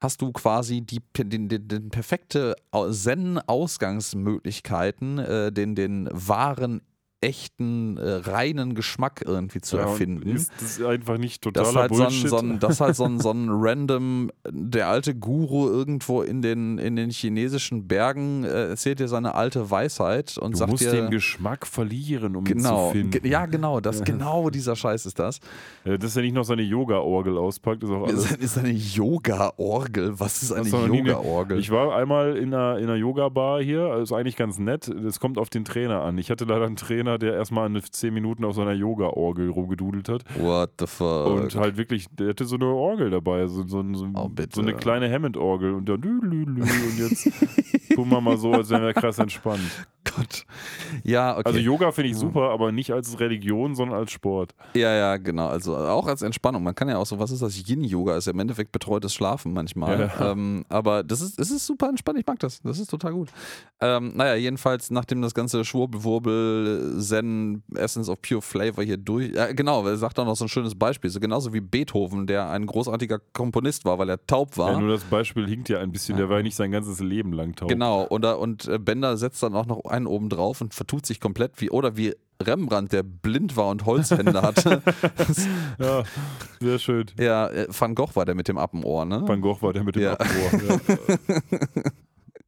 [0.00, 6.80] hast du quasi die, den, den, den perfekte Au- Zen-Ausgangsmöglichkeiten, äh, den, den wahren,
[7.20, 10.28] echten, äh, reinen Geschmack irgendwie zu Ja, erfinden.
[10.28, 12.28] Ist das einfach nicht Das totaler ist halt so ein, Bullshit?
[12.30, 16.42] so ein, das ist halt so ein, so ein random, der alte Guru irgendwo in
[16.42, 20.84] den, in den chinesischen Bergen äh, erzählt dir seine alte Weisheit und du sagt musst
[20.84, 20.92] dir.
[20.92, 23.26] den Geschmack verlieren, um ihn Genau, zu finden.
[23.26, 25.40] ja, genau, das, genau dieser Scheiß ist das.
[25.84, 28.30] Äh, Dass er nicht noch seine Yoga-Orgel auspackt, ist auch alles.
[28.30, 30.18] Ist, ist eine Yoga-Orgel.
[30.20, 31.58] Was ist du eine- Yoga-Orgel?
[31.58, 34.88] Ich war einmal in einer, in einer Yoga-Bar hier, ist eigentlich ganz nett.
[34.88, 36.18] Es kommt auf den Trainer an.
[36.18, 40.08] Ich hatte leider einen Trainer, hat, der erstmal eine 10 Minuten auf seiner Yoga-Orgel rumgedudelt
[40.08, 40.24] hat.
[40.38, 41.26] What the fuck?
[41.26, 44.74] Und halt wirklich, der hatte so eine Orgel dabei, so, so, so, Oh, so eine
[44.74, 47.30] kleine Hammond-Orgel und dann lü, und jetzt
[47.94, 49.88] tun wir mal so, als wären wir krass entspannt.
[50.04, 50.46] Gott.
[51.04, 51.42] Ja, okay.
[51.46, 54.54] Also Yoga finde ich super, aber nicht als Religion, sondern als Sport.
[54.74, 55.48] Ja, ja, genau.
[55.48, 56.62] Also auch als Entspannung.
[56.62, 57.68] Man kann ja auch so, was ist das?
[57.68, 60.00] Yin-Yoga ist ja im Endeffekt betreutes Schlafen manchmal.
[60.00, 60.32] Ja.
[60.32, 62.18] Ähm, aber das ist, es ist super entspannt.
[62.18, 62.60] Ich mag das.
[62.62, 63.28] Das ist total gut.
[63.80, 69.32] Ähm, naja, jedenfalls, nachdem das ganze Schwurbelwurbel, Zen, Essence of Pure Flavor hier durch.
[69.34, 71.10] Ja, genau, er sagt auch noch so ein schönes Beispiel.
[71.10, 74.72] So genauso wie Beethoven, der ein großartiger Komponist war, weil er taub war.
[74.72, 76.16] Ja, nur das Beispiel hinkt ja ein bisschen.
[76.16, 77.68] Der war ja nicht sein ganzes Leben lang taub.
[77.68, 81.06] Genau, und, er- und äh, Bender setzt dann auch noch einen oben drauf und vertut
[81.06, 84.82] sich komplett wie, oder wie Rembrandt, der blind war und Holzhände hatte.
[85.80, 86.02] Ja,
[86.60, 87.06] sehr schön.
[87.18, 89.22] ja, äh, Van Gogh war der mit dem Appenohr, ne?
[89.26, 90.12] Van Gogh war der mit dem Ja.
[90.14, 90.80] Abrohr.
[91.28, 91.40] Ja.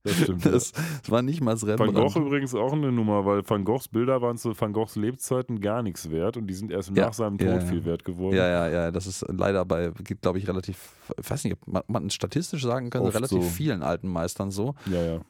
[0.02, 0.44] Das stimmt.
[0.44, 0.52] ja.
[0.52, 2.14] Das, das war nicht mal das Van Rembrandt.
[2.14, 5.82] Gogh übrigens auch eine Nummer, weil Van Goghs Bilder waren zu Van Goghs Lebzeiten gar
[5.82, 8.36] nichts wert und die sind erst Ja, nach seinem Tod ja, viel wert geworden.
[8.36, 9.90] Ja, ja, ja, das ist leider bei,
[10.20, 13.48] glaube ich relativ, ich weiß nicht, ob man, man statistisch sagen kann, Oft relativ so.
[13.48, 14.74] vielen alten Meistern so.
[14.86, 15.02] ja.
[15.02, 15.20] ja.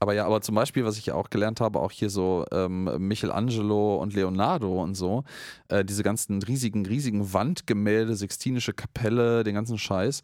[0.00, 2.90] Aber ja, aber zum Beispiel, was ich ja auch gelernt habe, auch hier so ähm,
[2.98, 5.22] Michelangelo und Leonardo und so,
[5.68, 10.22] äh, diese ganzen riesigen, riesigen Wandgemälde, Sixtinische Kapelle, den ganzen Scheiß.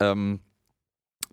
[0.00, 0.40] Ähm,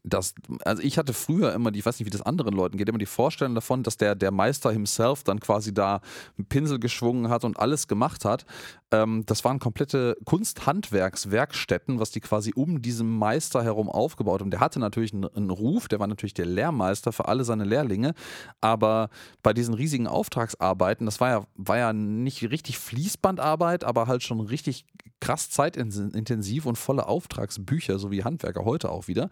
[0.10, 2.90] das, also ich hatte früher immer, die, ich weiß nicht, wie das anderen Leuten geht,
[2.90, 6.02] immer die Vorstellung davon, dass der, der Meister himself dann quasi da
[6.38, 8.46] einen Pinsel geschwungen hat und alles gemacht hat.
[8.92, 14.52] Ähm, das waren komplette Kunsthandwerkswerkstätten, was die quasi um diesen Meister herum aufgebaut haben.
[14.52, 18.14] Der hatte natürlich einen, einen Ruf, der war natürlich der Lehrmeister für alle seine Lehrlinge,
[18.62, 19.10] aber
[19.44, 24.40] bei diesen riesigen Auftragsarbeiten, das war ja, war ja nicht richtig Fließbandarbeit, aber halt schon
[24.40, 24.86] richtig
[25.20, 29.30] krass zeitintensiv und volle Auftragsbücher, so wie Handwerker heute auch wieder.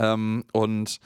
[0.00, 0.98] Ähm, und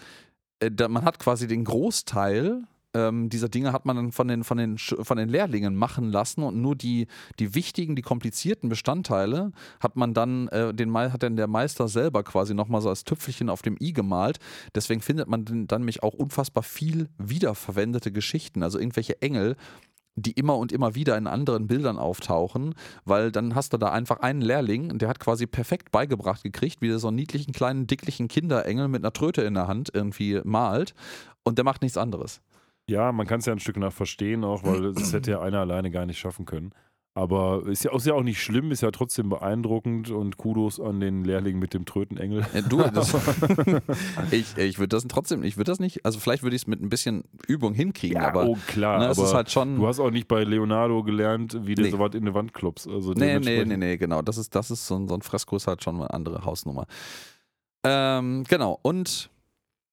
[0.60, 2.62] äh, da, man hat quasi den Großteil
[2.94, 6.42] ähm, dieser Dinge hat man dann von den, von, den, von den Lehrlingen machen lassen
[6.42, 7.08] und nur die,
[7.40, 9.50] die wichtigen, die komplizierten Bestandteile
[9.80, 13.50] hat man dann, äh, den, hat dann der Meister selber quasi nochmal so als Tüpfelchen
[13.50, 14.38] auf dem i gemalt.
[14.74, 19.56] Deswegen findet man dann nämlich auch unfassbar viel wiederverwendete Geschichten, also irgendwelche Engel,
[20.16, 22.74] die immer und immer wieder in anderen Bildern auftauchen,
[23.04, 26.88] weil dann hast du da einfach einen Lehrling, der hat quasi perfekt beigebracht gekriegt, wie
[26.88, 30.94] der so einen niedlichen, kleinen, dicklichen Kinderengel mit einer Tröte in der Hand irgendwie malt
[31.42, 32.40] und der macht nichts anderes.
[32.86, 35.60] Ja, man kann es ja ein Stück nach verstehen auch, weil das hätte ja einer
[35.60, 36.72] alleine gar nicht schaffen können.
[37.16, 40.98] Aber ist ja, ist ja auch nicht schlimm, ist ja trotzdem beeindruckend und Kudos an
[40.98, 42.44] den Lehrling mit dem Trötenengel.
[42.52, 43.14] Äh, Du, das,
[44.32, 46.82] ich, ich würde das trotzdem, ich würde das nicht, also vielleicht würde ich es mit
[46.82, 49.76] ein bisschen Übung hinkriegen, aber oh klar, ne, aber ist halt schon.
[49.76, 51.90] du hast auch nicht bei Leonardo gelernt, wie der Nee.
[51.92, 52.88] so was in eine Wand klopst.
[52.88, 54.20] Also Nee, nee, nee, nee, genau.
[54.20, 56.86] Das ist, das ist so ein, so ein Fresko ist halt schon eine andere Hausnummer.
[57.84, 59.30] Ähm, genau, und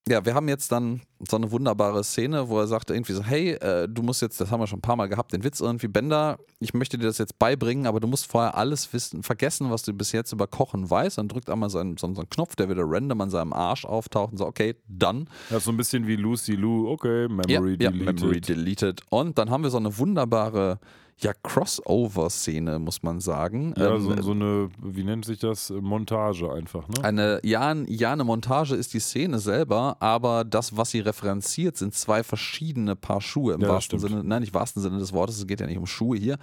[0.07, 3.51] ja, wir haben jetzt dann so eine wunderbare Szene, wo er sagt irgendwie so, hey,
[3.51, 5.87] äh, du musst jetzt, das haben wir schon ein paar Mal gehabt, den Witz irgendwie,
[5.87, 9.83] Bender, ich möchte dir das jetzt beibringen, aber du musst vorher alles wissen, vergessen, was
[9.83, 11.19] du bis jetzt über Kochen weißt.
[11.19, 14.31] Dann drückt einmal seinen, so, so einen Knopf, der wieder random an seinem Arsch auftaucht
[14.31, 15.29] und so, okay, dann.
[15.49, 18.21] Das ist so ein bisschen wie Lucy Lou, okay, Memory ja, deleted.
[18.21, 19.01] Memory deleted.
[19.11, 20.79] Und dann haben wir so eine wunderbare,
[21.21, 23.73] ja, Crossover-Szene, muss man sagen.
[23.77, 25.69] Ja, Ähm, so, so eine, wie nennt sich das?
[25.69, 27.03] Montage einfach, ne?
[27.03, 31.93] Eine, ja, ja, eine Montage ist die Szene selber, aber das, was sie referenziert, sind
[31.93, 33.99] zwei verschiedene Paar Schuhe im Ja, wahrsten.
[33.99, 36.37] Sinne, nein, nicht wahrsten Sinne des Wortes, es geht ja nicht um Schuhe hier.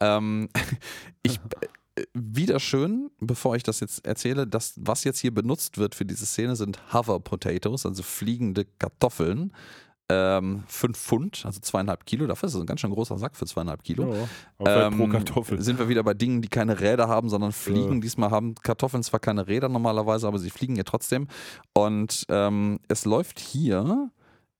[0.00, 0.48] Ähm,
[1.22, 1.40] ich,
[1.96, 6.04] äh, wieder schön, bevor ich das jetzt erzähle, das, was jetzt hier benutzt wird für
[6.04, 9.52] diese Szene, sind Hover Potatoes, also fliegende Kartoffeln.
[10.12, 13.46] Ähm, fünf Pfund, also zweieinhalb Kilo, dafür ist es ein ganz schön großer Sack für
[13.46, 14.12] zweieinhalb Kilo.
[14.12, 14.20] Ja,
[14.64, 15.60] halt pro Ähm, Kartoffel.
[15.62, 18.00] Sind wir wieder bei Dingen, die keine Räder haben, sondern fliegen.
[18.00, 21.28] Diesmal haben Kartoffeln zwar keine Räder normalerweise, aber sie fliegen ja trotzdem.
[21.72, 24.10] Und ähm, es läuft hier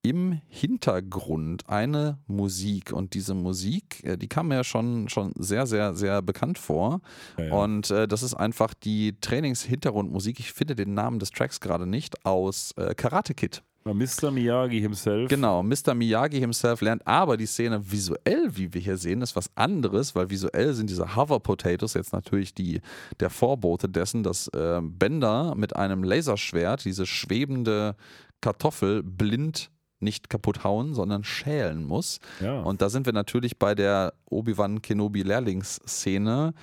[0.02, 2.92] im Hintergrund eine Musik.
[2.92, 7.00] Und diese Musik, äh, die kam mir ja schon, schon sehr, sehr, sehr bekannt vor.
[7.38, 7.52] Ja, ja.
[7.54, 10.40] Und äh, das ist einfach die Trainings-Hintergrundmusik.
[10.40, 13.62] Ich finde den Namen des Tracks gerade nicht aus äh, Karate Kid.
[13.84, 14.30] Mr.
[14.30, 15.28] Miyagi himself.
[15.28, 15.94] Genau, Mr.
[15.94, 20.30] Miyagi himself lernt, aber die Szene visuell, wie wir hier sehen, ist was anderes, weil
[20.30, 22.80] visuell sind diese Hover Potatoes jetzt natürlich die,
[23.18, 27.96] der Vorbote dessen, dass äh, Bender mit einem Laserschwert diese schwebende
[28.40, 29.70] Kartoffel blind
[30.02, 32.20] nicht kaputt hauen, sondern schälen muss.
[32.40, 32.60] Ja.
[32.60, 36.54] Und da sind wir natürlich bei der Obi-Wan Kenobi Lehrlingsszene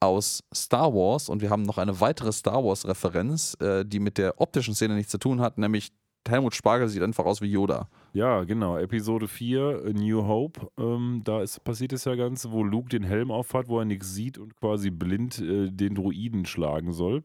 [0.00, 4.18] aus Star Wars und wir haben noch eine weitere Star Wars Referenz, äh, die mit
[4.18, 5.92] der optischen Szene nichts zu tun hat, nämlich
[6.28, 7.88] Helmut Spargel sieht einfach aus wie Yoda.
[8.12, 8.76] Ja, genau.
[8.76, 10.68] Episode 4, A New Hope.
[10.78, 14.14] Ähm, da ist, passiert es ja ganz, wo Luke den Helm aufhat, wo er nichts
[14.14, 17.22] sieht und quasi blind äh, den Druiden schlagen soll.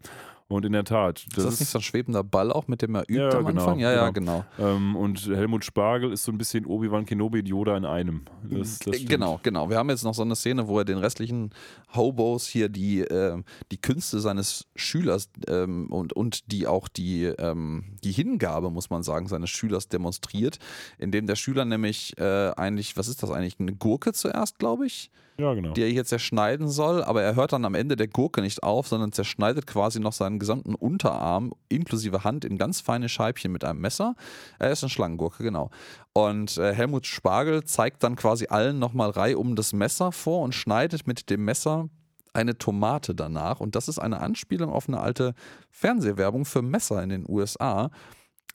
[0.54, 1.26] Und in der Tat.
[1.30, 3.46] Das ist das nicht so ein schwebender Ball auch, mit dem er übt Ja, am
[3.46, 3.80] genau, Anfang?
[3.80, 4.46] Ja, ja, genau.
[4.60, 8.22] Ähm, und Helmut Spargel ist so ein bisschen Obi-Wan Kenobi und Yoda in einem.
[8.44, 9.10] Das, das stimmt.
[9.10, 9.72] Genau, genau.
[9.72, 11.50] Wir haben jetzt noch so eine Szene, wo er den restlichen
[11.96, 17.96] Hobos hier die, äh, die Künste seines Schülers ähm, und, und die auch die, ähm,
[18.04, 20.60] die Hingabe, muss man sagen, seines Schülers demonstriert,
[21.00, 25.10] indem der Schüler nämlich äh, eigentlich, was ist das eigentlich, eine Gurke zuerst, glaube ich,
[25.38, 25.74] Ja, genau.
[25.74, 28.88] die er hier zerschneiden soll, aber er hört dann am Ende der Gurke nicht auf,
[28.88, 33.82] sondern zerschneidet quasi noch seinen gesamten Unterarm inklusive Hand in ganz feine Scheibchen mit einem
[33.82, 34.16] Messer.
[34.60, 35.72] Er ist eine Schlangengurke, genau.
[36.14, 40.54] Und äh, Helmut Spargel zeigt dann quasi allen nochmal Reihe um das Messer vor und
[40.54, 41.90] schneidet mit dem Messer
[42.34, 43.60] eine Tomate danach.
[43.60, 45.34] Und das ist eine Anspielung auf eine alte
[45.70, 47.90] Fernsehwerbung für Messer in den USA,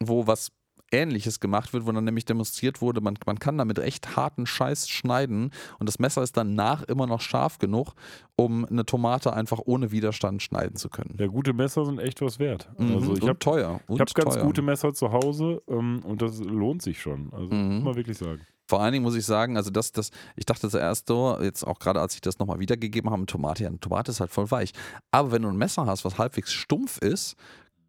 [0.01, 0.53] wo was
[0.91, 4.89] Ähnliches gemacht wird, wo dann nämlich demonstriert wurde, man, man kann damit recht harten Scheiß
[4.89, 7.93] schneiden und das Messer ist danach immer noch scharf genug,
[8.37, 11.17] um eine Tomate einfach ohne Widerstand schneiden zu können.
[11.19, 12.69] Ja, gute Messer sind echt was wert.
[12.79, 12.95] Mhm.
[12.95, 13.81] Also ich habe teuer.
[13.87, 17.33] Und ich hab ganz gute Messer zu Hause ähm, und das lohnt sich schon.
[17.33, 17.75] Also Mhm.
[17.77, 18.41] muss man wirklich sagen.
[18.67, 21.79] Vor allen Dingen muss ich sagen, also das, das, ich dachte zuerst so, jetzt auch
[21.79, 24.73] gerade als ich das nochmal wiedergegeben habe, Tomate, ja, eine Tomate ist halt voll weich.
[25.11, 27.35] Aber wenn du ein Messer hast, was halbwegs stumpf ist,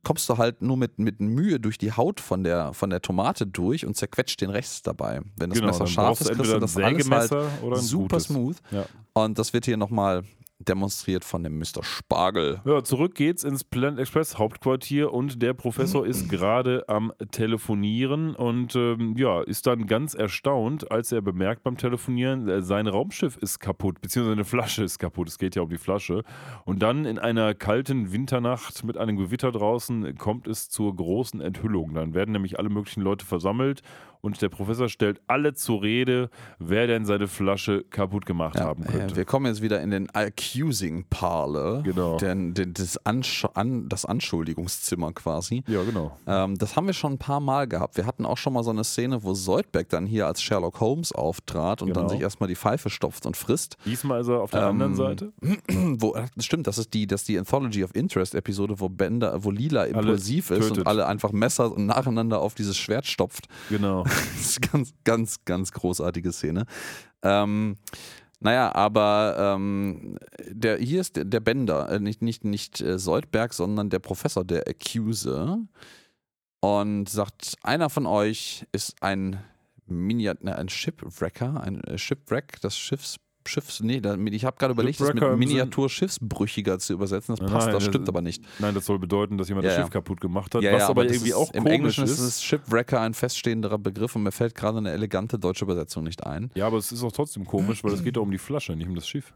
[0.03, 3.45] kommst du halt nur mit, mit Mühe durch die Haut von der, von der Tomate
[3.45, 5.21] durch und zerquetscht den Rest dabei.
[5.35, 7.31] Wenn das genau, Messer scharf ist, kriegst du das alles halt
[7.77, 8.23] super gutes.
[8.25, 8.57] smooth.
[8.71, 8.85] Ja.
[9.13, 10.23] Und das wird hier nochmal
[10.59, 11.83] demonstriert von dem Mr.
[11.83, 12.61] Spargel.
[12.65, 18.75] Ja, zurück geht's ins Planet Express Hauptquartier und der Professor ist gerade am Telefonieren und
[18.75, 23.59] ähm, ja, ist dann ganz erstaunt, als er bemerkt beim Telefonieren, äh, sein Raumschiff ist
[23.59, 25.29] kaputt, beziehungsweise eine Flasche ist kaputt.
[25.29, 26.23] Es geht ja um die Flasche.
[26.65, 31.93] Und dann in einer kalten Winternacht mit einem Gewitter draußen kommt es zur großen Enthüllung.
[31.93, 33.81] Dann werden nämlich alle möglichen Leute versammelt
[34.21, 36.29] und der Professor stellt alle zur Rede,
[36.59, 39.13] wer denn seine Flasche kaputt gemacht haben könnte.
[39.13, 41.83] Äh, wir kommen jetzt wieder in den Accusing Parlor.
[41.83, 42.17] Genau.
[42.17, 45.63] Den, den, das, Ansch an, das Anschuldigungszimmer quasi.
[45.67, 46.17] ja, genau.
[46.27, 47.97] Ähm, das haben wir schon ein paar Mal gehabt.
[47.97, 51.11] Wir hatten auch schon mal so eine Szene, wo Soldbeck dann hier als Sherlock Holmes
[51.11, 52.09] auftrat und dann Genau.
[52.09, 53.75] sich erstmal die Pfeife stopft und frisst.
[53.85, 55.31] Diesmal ist er auf der Ähm, anderen Seite.
[55.97, 59.43] wo, äh, stimmt, das ist die, das ist die Anthology of Interest Episode, wo Bender,
[59.43, 60.77] wo Lila impulsiv ist tötet.
[60.79, 63.47] und alle einfach Messer nacheinander auf dieses Schwert stopft.
[63.69, 64.05] Genau.
[64.39, 66.65] Das ganz, ganz, ganz großartige Szene.
[67.21, 67.77] Ähm,
[68.39, 70.17] naja, aber ähm,
[70.47, 74.45] der, hier ist der, der Bender, äh, nicht, nicht, nicht äh, Soldberg, sondern der Professor,
[74.45, 75.59] der Accuser.
[76.61, 79.41] Und sagt, einer von euch ist ein
[79.85, 83.17] Miniat, ne, ein Shipwrecker, ein äh, Shipwreck des Schiffs.
[83.47, 84.01] Schiffs, nee,
[84.31, 87.35] ich habe gerade überlegt, das mit im Sinn- Miniatur-Schiffsbrüchiger zu übersetzen.
[87.35, 88.43] Das passt, nein, das das- stimmt aber nicht.
[88.59, 89.83] Nein, das soll bedeuten, dass jemand Ja, das ja.
[89.85, 90.61] Schiff kaputt gemacht hat.
[90.61, 92.19] Ja, was ja, aber das irgendwie ist, auch Im Englischen ist.
[92.19, 96.51] es Shipwrecker ein feststehenderer Begriff und mir fällt gerade eine elegante deutsche Übersetzung nicht ein.
[96.55, 98.87] ja, aber es ist auch trotzdem komisch, weil es geht doch um die Flasche, nicht
[98.87, 99.33] um das Schiff.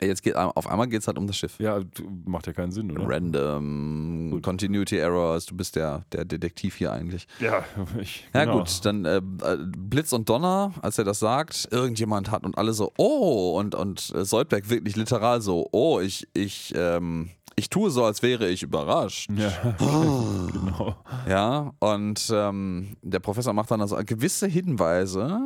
[0.00, 1.58] Jetzt geht, auf einmal geht es halt um das Schiff.
[1.60, 1.80] Ja,
[2.24, 3.08] macht ja keinen Sinn, oder?
[3.08, 4.42] Random, Gut.
[4.42, 7.28] Continuity Errors, du bist der, der Detektiv hier eigentlich.
[7.38, 7.64] Ja,
[8.00, 8.28] ich.
[8.34, 8.58] Ja genau.
[8.58, 12.72] gut, dann äh, äh, Blitz und Donner, als er das sagt, irgendjemand hat und alle
[12.72, 17.90] so, oh, und, und äh, Soldberg wirklich literal so, oh, ich, ich, ähm, ich tue
[17.90, 19.30] so, als wäre ich überrascht.
[19.30, 20.96] Ja, genau.
[21.28, 25.40] Ja, und ähm, der Professor macht dann also gewisse Hinweise,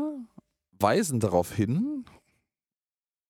[0.81, 2.05] weisen darauf hin,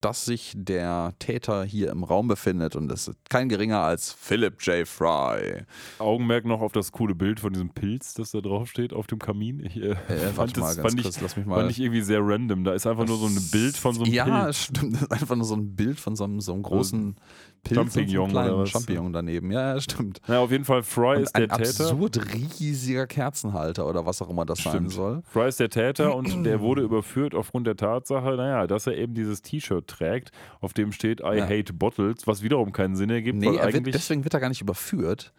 [0.01, 4.61] dass sich der Täter hier im Raum befindet und es ist kein geringer als Philip
[4.63, 4.87] J.
[4.87, 5.63] Fry.
[5.99, 9.19] Augenmerk noch auf das coole Bild von diesem Pilz, das da drauf steht auf dem
[9.19, 9.65] Kamin.
[9.65, 12.65] Ich äh, Äh, fand, mal das, fand, ich, kurz, fand irgendwie sehr random.
[12.65, 14.57] Da ist einfach nur so ein Bild von so einem ja, Pilz.
[14.65, 14.95] stimmt.
[14.95, 17.17] Das ist einfach nur so ein Bild von so einem, so einem großen
[17.65, 18.71] Pilz so Champignon kleinen oder was?
[18.71, 19.51] Champignon daneben.
[19.51, 20.21] Ja, ja, stimmt.
[20.29, 21.91] Ja, auf jeden Fall, Fry Und ist der ein Täter.
[21.91, 24.93] absurd riesiger Kerzenhalter oder was auch immer das sein Stimmt.
[24.93, 25.23] soll.
[25.25, 29.15] Fry ist der Täter und der wurde überführt aufgrund der Tatsache, naja, dass er eben
[29.15, 31.45] dieses T-Shirt trägt, auf dem steht I Ja.
[31.49, 33.95] hate bottles, was wiederum keinen Sinn ergibt, Nee, er wird, eigentlich.
[33.97, 35.33] deswegen wird er gar nicht überführt.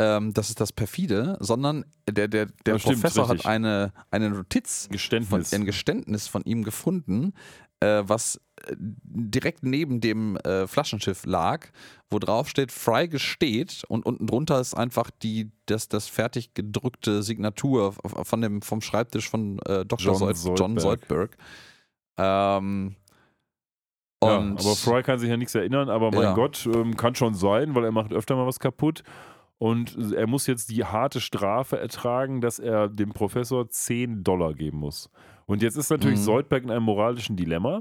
[0.00, 3.44] Ähm, das ist das perfide, sondern der, der, der Ja, stimmt, Professor richtig.
[3.44, 5.52] hat eine, eine Notiz, von, Geständnis.
[5.52, 7.32] ein Geständnis von ihm gefunden,
[7.80, 11.66] äh, was äh, direkt neben dem äh, Flaschenschiff lag,
[12.10, 17.24] wo drauf steht, Fry gesteht und unten drunter ist einfach die, das, das fertig gedrückte
[17.24, 17.92] Signatur
[18.22, 19.98] von dem, vom Schreibtisch von äh, Dr.
[20.16, 21.36] John Sold, John Soldberg.
[22.16, 22.98] Soldberg.
[24.22, 26.34] Ähm, ja, und aber Fry kann sich ja nichts erinnern, aber mein Ja.
[26.34, 29.02] Gott, ähm, kann schon sein, weil er macht öfter mal was kaputt.
[29.58, 34.78] Und er muss jetzt die harte Strafe ertragen, dass er dem Professor 10 Dollar geben
[34.78, 35.10] muss.
[35.46, 36.24] Und jetzt ist natürlich Mhm.
[36.24, 37.80] Soldberg in einem moralischen Dilemma,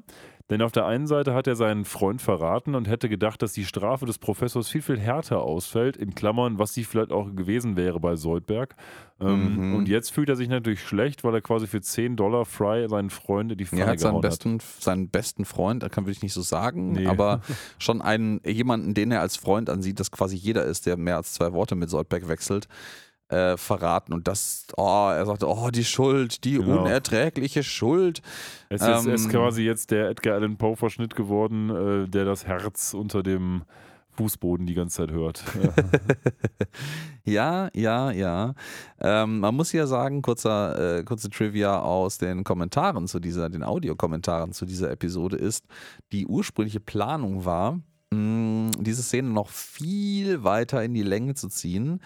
[0.49, 3.65] Denn auf der einen Seite hat er seinen Freund verraten und hätte gedacht, dass die
[3.65, 7.99] Strafe des Professors viel, viel härter ausfällt, in Klammern, was sie vielleicht auch gewesen wäre
[7.99, 8.75] bei Soldberg.
[9.19, 9.75] Ähm, mhm.
[9.75, 13.09] Und jetzt fühlt er sich natürlich schlecht, weil er quasi für 10 Dollar Fry seinen
[13.09, 14.61] Freund die Pfanne er hat seinen besten, hat.
[14.61, 17.07] seinen besten Freund, da kann will ich nicht so sagen, nee.
[17.07, 17.41] aber
[17.77, 21.33] schon einen, jemanden, den er als Freund ansieht, dass quasi jeder ist, der mehr als
[21.33, 22.67] zwei Worte mit Soldberg wechselt
[23.29, 24.13] äh, verraten.
[24.13, 26.83] Und das, oh, er sagte, oh, die Schuld, die genau.
[26.83, 28.21] unerträgliche Schuld.
[28.69, 32.93] Es ist, ähm, ist, quasi jetzt der Edgar Allan Poe-Verschnitt geworden, äh, der das Herz
[32.93, 33.63] unter dem
[34.17, 35.43] Fußboden die ganze Zeit hört.
[37.23, 38.53] ja, ja, ja.
[38.99, 43.63] Ähm, man muss ja sagen, kurzer, äh, kurze Trivia aus den Kommentaren zu dieser, den
[43.63, 45.65] Audiokommentaren zu dieser Episode ist,
[46.11, 47.79] die ursprüngliche Planung war,
[48.11, 52.01] mh, diese Szene noch viel weiter in die Länge zu ziehen,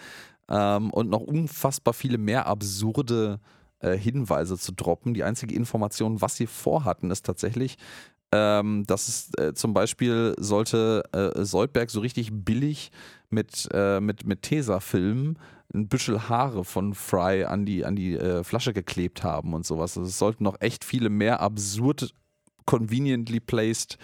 [0.48, 3.40] ähm, und noch unfassbar viele mehr absurde
[3.80, 5.14] äh, Hinweise zu droppen.
[5.14, 7.76] Die einzige Information, was sie vorhatten, ist tatsächlich,
[8.32, 12.90] ähm, dass es äh, zum Beispiel sollte äh, Soldberg so richtig billig
[13.30, 15.36] mit, äh, mit, mit Tesafilm
[15.74, 19.96] ein Büschel Haare von Fry an die, an die äh, Flasche geklebt haben und sowas.
[19.96, 22.14] Also es sollten noch echt viele mehr absurd,
[22.66, 23.98] conveniently placed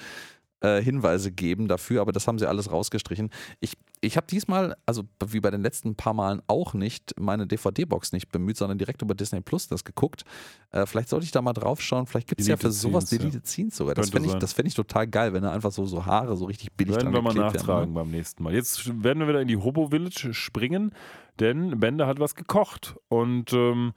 [0.60, 3.30] äh, Hinweise geben dafür, aber das haben sie alles rausgestrichen.
[3.60, 8.12] Ich, ich habe diesmal, also wie bei den letzten paar Malen auch nicht, meine DVD-Box
[8.12, 10.24] nicht bemüht, sondern direkt über Disney Plus das geguckt.
[10.70, 12.06] Äh, vielleicht sollte ich da mal drauf schauen.
[12.06, 13.94] Vielleicht gibt es ja für sowas Deleted Scenes sogar.
[13.94, 16.72] Das fände ich, fänd ich total geil, wenn da einfach so, so Haare so richtig
[16.72, 17.94] billig werden wir mal nachtragen werden.
[17.94, 18.54] beim nächsten Mal.
[18.54, 20.92] Jetzt werden wir wieder in die Hobo Village springen,
[21.40, 23.92] denn Bender hat was gekocht und ähm,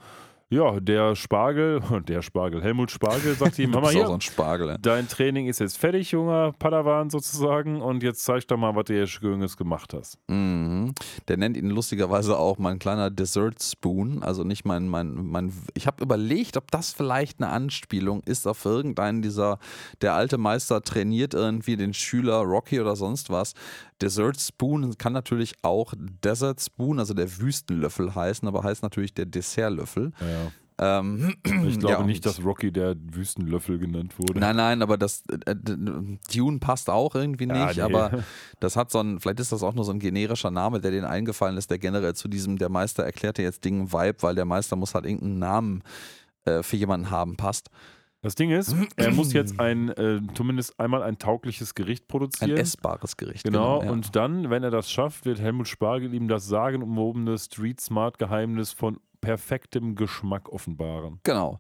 [0.52, 5.48] ja, der Spargel, der Spargel, Helmut Spargel sagt ihm, Mama hier, so Spargel, dein Training
[5.48, 9.56] ist jetzt fertig, junger Padawan sozusagen und jetzt zeig doch mal, was du hier Schönes
[9.56, 10.18] gemacht hast.
[10.28, 10.94] Mhm.
[11.30, 15.88] Der nennt ihn lustigerweise auch mein kleiner Dessert Spoon, also nicht mein, mein, mein ich
[15.88, 19.57] habe überlegt, ob das vielleicht eine Anspielung ist auf irgendeinen dieser,
[20.02, 23.53] der alte Meister trainiert irgendwie den Schüler Rocky oder sonst was.
[24.02, 29.26] Dessert Spoon kann natürlich auch Desert Spoon, also der Wüstenlöffel heißen, aber heißt natürlich der
[29.26, 30.11] Dessertlöffel.
[30.19, 30.40] Ja.
[30.83, 31.35] Ähm,
[31.67, 34.39] ich glaube ja, nicht, dass Rocky der Wüstenlöffel genannt wurde.
[34.39, 37.93] Nein, nein, aber das äh, Dune passt auch irgendwie nicht, ja, nee.
[37.93, 38.23] aber
[38.59, 41.05] das hat so ein, vielleicht ist das auch nur so ein generischer Name, der denen
[41.05, 44.75] eingefallen ist, der generell zu diesem, der Meister erklärte jetzt Dingen Vibe, weil der Meister
[44.75, 45.83] muss halt irgendeinen Namen
[46.45, 47.69] äh, für jemanden haben, passt.
[48.23, 52.51] Das Ding ist, er muss jetzt ein, äh, zumindest einmal ein taugliches Gericht produzieren.
[52.51, 53.43] Ein essbares Gericht.
[53.43, 53.91] Genau, genau ja.
[53.91, 58.71] und dann, wenn er das schafft, wird Helmut Spargel ihm das sagenumwobene Street Smart Geheimnis
[58.71, 61.19] von perfektem Geschmack offenbaren.
[61.23, 61.60] Genau.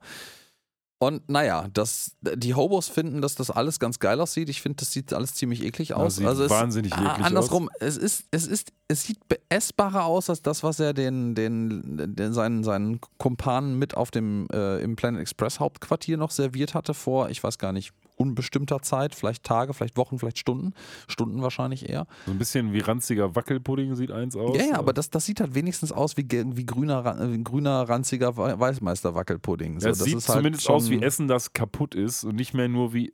[1.01, 4.49] Und naja, das, die Hobos finden, dass das alles ganz geil aussieht.
[4.49, 6.19] Ich finde, das sieht alles ziemlich eklig aus.
[6.19, 7.75] Ja, also wahnsinnig es, eklig andersrum, aus.
[7.79, 9.17] es ist, es ist, es sieht
[9.49, 14.47] essbarer aus als das, was er den, den, den seinen, seinen Kumpanen mit auf dem
[14.53, 19.15] äh, im Planet Express Hauptquartier noch serviert hatte vor, ich weiß gar nicht, unbestimmter Zeit,
[19.15, 20.73] vielleicht Tage, vielleicht Wochen, vielleicht Stunden.
[21.07, 22.05] Stunden wahrscheinlich eher.
[22.25, 24.57] So ein bisschen wie ranziger Wackelpudding sieht eins aus.
[24.57, 28.37] Ja, ja, aber das, das sieht halt wenigstens aus wie, wie grüner, wie grüner ranziger
[28.37, 29.79] Weißmeister Wackelpudding.
[29.79, 32.67] So, ja, es sieht halt zumindest aus wie Essen, das kaputt ist und nicht mehr
[32.67, 33.13] nur wie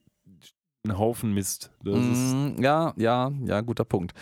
[0.86, 1.72] ein Haufen Mist.
[1.84, 4.14] Mm, ja, ja, ja, guter Punkt.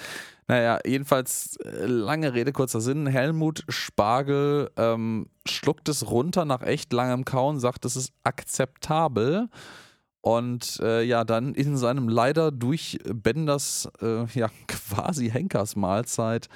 [0.47, 3.07] Naja, jedenfalls, äh, lange Rede, kurzer Sinn.
[3.07, 9.49] Helmut Spargel ähm, schluckt es runter nach echt langem Kauen, sagt, es ist akzeptabel.
[10.25, 16.49] Und äh, ja, dann in seinem leider durch Benders äh, ja, quasi Henkersmahlzeit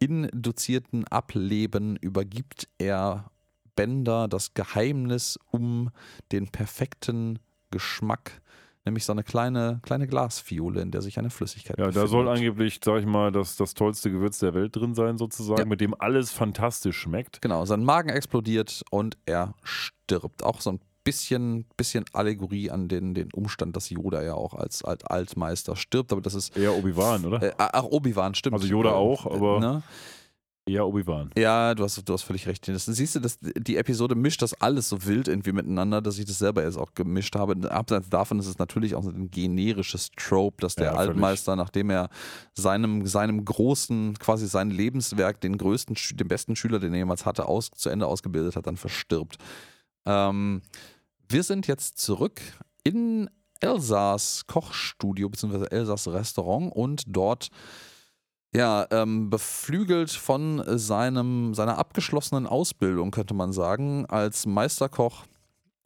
[0.00, 3.30] induzierten Ableben übergibt er
[3.76, 5.90] Bender das Geheimnis um
[6.32, 7.38] den perfekten
[7.70, 8.42] Geschmack,
[8.84, 11.96] nämlich so eine kleine, kleine Glasfiole, in der sich eine Flüssigkeit ja, befindet.
[11.96, 15.16] Ja, da soll angeblich, sag ich mal, das, das tollste Gewürz der Welt drin sein,
[15.16, 15.66] sozusagen, ja.
[15.66, 17.40] mit dem alles fantastisch schmeckt.
[17.40, 20.42] Genau, sein Magen explodiert und er stirbt.
[20.42, 24.84] Auch so ein bisschen, bisschen Allegorie an den, den Umstand, dass Yoda ja auch als,
[24.84, 26.56] als Altmeister stirbt, aber das ist.
[26.56, 27.42] Eher Obi-Wan, oder?
[27.42, 28.54] Äh, ach, Obi-Wan, stimmt.
[28.54, 29.60] Also Yoda auch, aber.
[29.60, 29.82] Ne?
[30.68, 31.30] Eher Obi-Wan.
[31.38, 32.66] Ja, du hast, du hast völlig recht.
[32.66, 36.24] Das, siehst du, das, die Episode mischt das alles so wild irgendwie miteinander, dass ich
[36.24, 37.70] das selber jetzt auch gemischt habe.
[37.70, 42.08] Abseits davon ist es natürlich auch ein generisches Trope, dass der ja, Altmeister, nachdem er
[42.54, 47.46] seinem, seinem großen, quasi sein Lebenswerk, den größten, den besten Schüler, den er jemals hatte,
[47.46, 49.36] aus, zu Ende ausgebildet hat, dann verstirbt.
[50.04, 50.62] Ähm,
[51.28, 52.40] wir sind jetzt zurück
[52.84, 53.28] in
[53.60, 55.66] Elsas Kochstudio bzw.
[55.70, 57.48] Elsas Restaurant und dort
[58.54, 65.24] ja, ähm, beflügelt von seinem, seiner abgeschlossenen Ausbildung, könnte man sagen, als Meisterkoch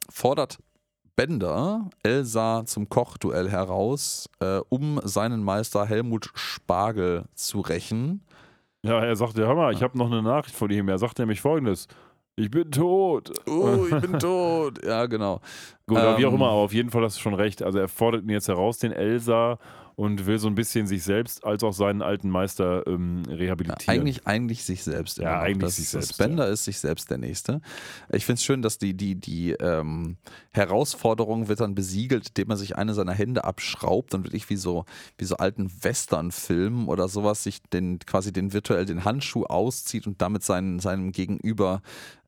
[0.09, 0.57] fordert
[1.15, 8.23] Bender Elsa zum Kochduell heraus, äh, um seinen Meister Helmut Spargel zu rächen.
[8.83, 10.87] Ja, er sagte, hör mal, ich habe noch eine Nachricht von ihm.
[10.87, 11.87] Er sagt nämlich folgendes.
[12.41, 13.31] Ich bin tot.
[13.47, 14.83] Oh, ich bin tot.
[14.83, 15.41] Ja, genau.
[15.85, 17.61] Gut, aber wie auch Ähm, immer, aber auf jeden Fall hast du schon recht.
[17.61, 19.59] Also er fordert ihn jetzt heraus, den Elsa,
[19.95, 23.99] und will so ein bisschen sich selbst als auch seinen alten Meister ähm, rehabilitieren.
[23.99, 25.19] Eigentlich, eigentlich sich selbst.
[25.19, 25.41] Ja, noch.
[25.41, 27.61] eigentlich das, sich selbst, Spender ist sich selbst der Nächste.
[28.11, 30.17] Ich finde es schön, dass die, die, die ähm,
[30.53, 34.85] Herausforderung wird dann besiegelt, indem man sich eine seiner Hände abschraubt und wirklich wie so,
[35.17, 40.21] wie so alten Western-Filmen oder sowas sich den, quasi den virtuell den Handschuh auszieht und
[40.21, 41.81] damit seinen, seinem Gegenüber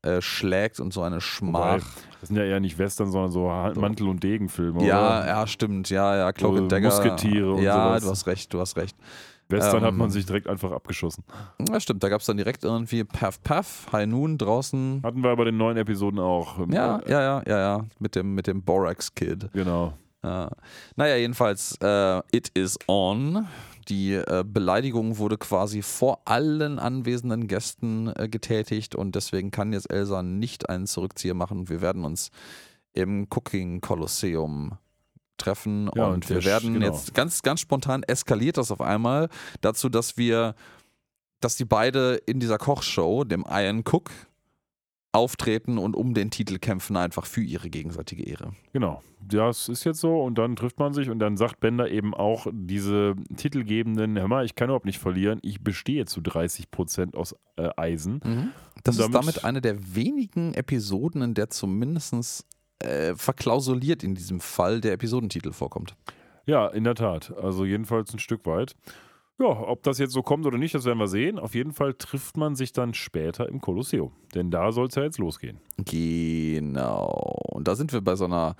[0.04, 1.82] äh, schlägt und so eine Wobei, Schmach.
[2.20, 3.46] das sind ja eher nicht Western, sondern so
[3.80, 4.84] Mantel- und Degenfilme.
[4.84, 5.26] Ja, oder?
[5.26, 5.90] ja, stimmt.
[5.90, 6.88] Ja, ja, Cloak So and Dagger.
[6.88, 8.02] Musketiere und Ja, sowas.
[8.04, 8.96] du hast recht, du hast recht.
[9.48, 11.22] Western hat ähm, man sich direkt einfach abgeschossen.
[11.68, 12.02] Ja, stimmt.
[12.02, 15.00] Da gab es dann direkt irgendwie Puff Puff, High Noon draußen.
[15.04, 16.58] Hatten wir bei den neuen Episoden auch.
[16.60, 17.84] Ähm, Ja, ja, ja, ja, ja.
[17.98, 19.50] Mit dem, mit dem Borax Kid.
[19.52, 19.92] Genau.
[20.22, 20.48] Ja.
[20.96, 23.46] Naja, jedenfalls, äh, it is on.
[23.88, 29.90] Die äh, Beleidigung wurde quasi vor allen anwesenden Gästen äh, getätigt und deswegen kann jetzt
[29.92, 31.68] Elsa nicht einen Zurückzieher machen.
[31.68, 32.30] Wir werden uns
[32.92, 34.78] im Cooking Kolosseum
[35.36, 36.86] treffen Ja, und, wir der Sch- werden genau.
[36.94, 39.28] jetzt ganz, ganz spontan eskaliert das auf einmal
[39.60, 40.54] dazu, dass wir,
[41.40, 44.10] dass die beide in dieser Kochshow, dem Iron Cook,
[45.14, 48.52] auftreten und um den Titel kämpfen, einfach für ihre gegenseitige Ehre.
[48.72, 49.02] Genau.
[49.26, 52.46] Das ist jetzt so und dann trifft man sich und dann sagt Bender eben auch
[52.52, 57.34] diese titelgebenden, hör mal, ich kann überhaupt nicht verlieren, ich bestehe zu 30 Prozent aus
[57.56, 58.20] äh, Eisen.
[58.82, 62.44] Das Und ist damit- damit eine der wenigen Episoden, in der zumindest
[62.80, 65.96] äh, verklausuliert in diesem Fall der Episodentitel vorkommt.
[66.44, 67.32] Ja, in der Tat.
[67.38, 68.74] Also jedenfalls ein Stück weit.
[69.40, 71.40] Ja, ob das jetzt so kommt oder nicht, das werden wir sehen.
[71.40, 74.12] Auf jeden Fall trifft man sich dann später im Kolosseum.
[74.34, 75.58] Denn da soll es ja jetzt losgehen.
[75.76, 77.40] Genau.
[77.50, 78.54] Und da sind wir bei so einer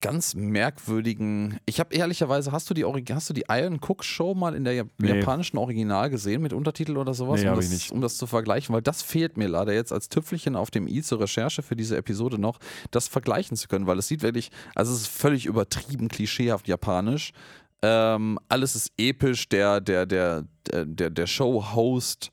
[0.00, 1.58] ganz merkwürdigen.
[1.64, 4.84] Ich habe ehrlicherweise, hast du die hast du die Iron Cook Show mal in der
[4.98, 5.16] Nee.
[5.18, 7.90] japanischen Original gesehen mit Untertitel oder sowas, Nee, um, das, ich nicht.
[7.90, 11.00] um das zu vergleichen, weil das fehlt mir leider jetzt als Tüpfelchen auf dem i
[11.02, 12.58] zur Recherche für diese Episode noch,
[12.90, 17.32] das vergleichen zu können, weil es sieht wirklich, also es ist völlig übertrieben klischeehaft japanisch.
[17.86, 22.30] Ähm, alles ist episch, der, der, der, der, der, Show-Host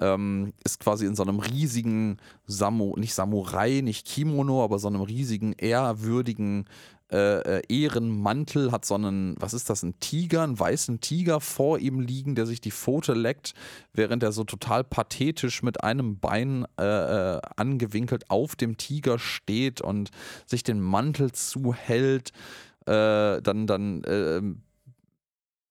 [0.00, 2.16] ähm, ist quasi in so einem riesigen
[2.46, 6.64] Samu, nicht Samurai, nicht Kimono, aber so einem riesigen, ehrwürdigen
[7.12, 11.78] äh, äh, Ehrenmantel, hat so einen, was ist das, ein Tiger, einen weißen Tiger vor
[11.80, 13.52] ihm liegen, der sich die Pfote leckt,
[13.92, 19.82] während er so total pathetisch mit einem Bein äh, äh, angewinkelt auf dem Tiger steht
[19.82, 20.12] und
[20.46, 22.32] sich den Mantel zuhält.
[22.86, 24.42] Äh, dann, dann äh,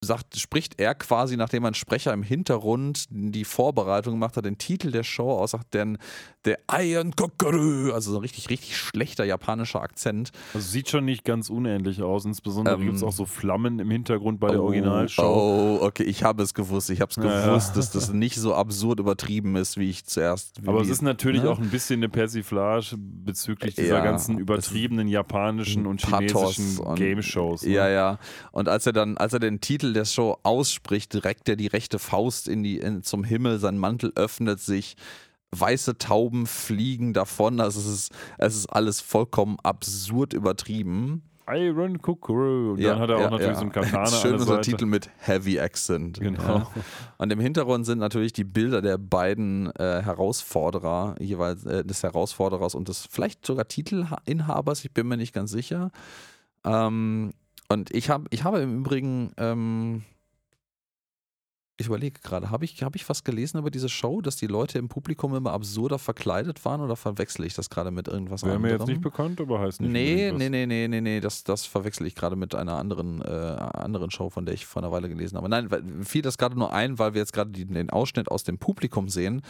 [0.04, 4.92] sagt, spricht er quasi, nachdem ein Sprecher im Hintergrund die Vorbereitung gemacht hat, den Titel
[4.92, 5.98] der Show aus, sagt denn
[6.46, 10.32] der Iron Kokoru, also so ein richtig, richtig schlechter japanischer Akzent.
[10.54, 12.26] Also sieht schon nicht ganz unähnlich aus.
[12.26, 15.80] Insbesondere Ähm, gibt es auch so Flammen im Hintergrund bei der Oh, Originalshow.
[15.80, 16.90] Oh, okay, ich habe es gewusst.
[16.90, 20.60] Ich habe es Ja, gewusst, dass das nicht so absurd übertrieben ist, wie ich zuerst.
[20.66, 21.50] Aber es ist natürlich ne?
[21.50, 27.64] auch ein bisschen eine Persiflage bezüglich dieser Ja, ganzen übertriebenen japanischen und chinesischen Game-Shows.
[27.64, 27.70] Ne?
[27.74, 28.20] Ja, ja.
[28.52, 32.00] Und als er dann, als er den Titel der Show ausspricht, direkt er die rechte
[32.00, 34.96] Faust in die, in, zum Himmel, sein Mantel öffnet sich,
[35.60, 37.60] weiße Tauben fliegen davon.
[37.60, 41.24] Also es ist, es ist alles vollkommen absurd übertrieben.
[41.48, 42.72] Iron Kukuru.
[42.72, 43.56] Und Ja, dann hat er auch ja, natürlich ja.
[43.56, 44.62] so einen Katana Schön unser.
[44.62, 46.20] Titel mit Heavy Accent.
[46.20, 46.68] Genau.
[47.18, 52.76] Und im Hintergrund sind natürlich die Bilder der beiden äh, Herausforderer, jeweils äh, des Herausforderers
[52.76, 55.92] und des vielleicht sogar Titelinhabers, ich bin mir nicht ganz sicher.
[56.64, 57.34] Ähm,
[57.70, 60.04] und ich, hab, ich habe im Übrigen, ähm,
[61.78, 64.78] ich überlege gerade, habe ich, hab ich was gelesen über diese Show, dass die Leute
[64.78, 68.68] im Publikum immer absurder verkleidet waren oder verwechsle ich das gerade mit irgendwas Wäre mir
[68.68, 68.82] anderem?
[68.82, 72.06] jetzt nicht bekannt, aber heißt nicht Nee, nee, nee, nee, nee, nee, das, das verwechsel
[72.06, 75.36] ich gerade mit einer anderen, äh, anderen Show, von der ich vor einer Weile gelesen
[75.36, 75.50] habe.
[75.50, 79.10] Nein, fiel das gerade nur ein, weil wir jetzt gerade den Ausschnitt aus dem Publikum
[79.10, 79.42] sehen,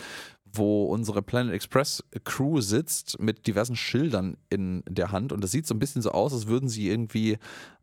[0.46, 5.68] wo unsere Planet Express Crew sitzt mit diversen Schildern in der Hand und das sieht
[5.68, 7.38] so ein bisschen so aus, als würden sie irgendwie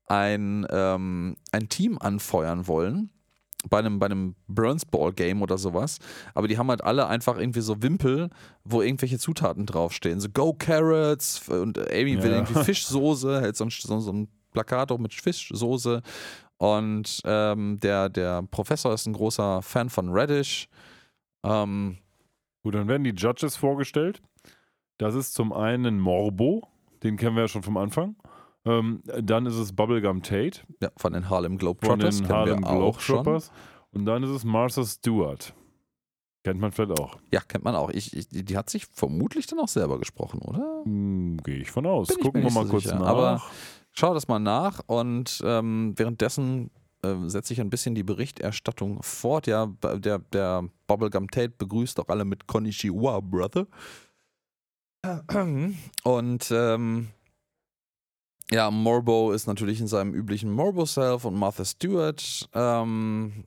[0.07, 3.11] ein, ähm, ein Team anfeuern wollen.
[3.69, 5.99] Bei einem, bei einem Burns Ball Game oder sowas.
[6.35, 8.31] Aber die haben halt alle einfach irgendwie so Wimpel,
[8.65, 10.19] wo irgendwelche Zutaten draufstehen.
[10.19, 12.37] So Go Carrots und Amy will Ja.
[12.39, 16.01] irgendwie Fischsoße, hält so ein, so, so ein Plakat auch mit Fischsoße.
[16.57, 20.69] Und ähm, der, der Professor ist ein großer Fan von Radish.
[21.45, 21.99] Ähm,
[22.63, 24.21] Gut, dann werden die Judges vorgestellt.
[24.99, 26.69] Das ist zum einen Morbo,
[27.03, 28.17] den kennen wir ja schon vom Anfang.
[28.65, 32.19] Ähm, dann ist es Bubblegum Tate ja, von den Harlem von Globetrotters.
[32.19, 33.23] den kennen Harlem wir auch schon.
[33.23, 33.53] Globetrotters.
[33.93, 35.55] Und dann ist es Martha Stewart.
[36.45, 37.19] Kennt man vielleicht auch.
[37.33, 37.91] Ja, kennt man auch.
[37.91, 40.83] Ich, ich, die hat sich vermutlich dann auch selber gesprochen, oder?
[40.85, 42.09] Hm, Gehe ich von aus.
[42.09, 42.99] Bin ich Gucken wir mal so kurz sicher.
[42.99, 43.07] nach.
[43.07, 43.43] Aber
[43.93, 46.71] Schau das mal nach und ähm, währenddessen
[47.03, 49.47] äh, setzt sich ein bisschen die Berichterstattung fort.
[49.47, 53.67] Ja, der, der Bubblegum Tate begrüßt auch alle mit Konnichiwa, Brother.
[56.05, 57.09] Und ähm,
[58.51, 62.49] ja, Morbo ist natürlich in seinem üblichen Morbo-Self und Martha Stewart.
[62.55, 63.45] Ähm,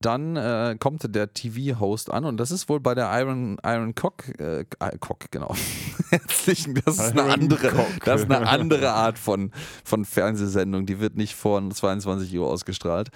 [0.00, 4.28] dann äh, kommt der TV-Host an und das ist wohl bei der Iron, Iron Cock,
[4.38, 4.64] äh,
[5.00, 5.52] Cock, genau.
[6.10, 9.50] Herzlichen, das ist eine andere, das ist eine andere Art von,
[9.84, 13.08] von Fernsehsendung, die wird nicht vor 22 Uhr ausgestrahlt.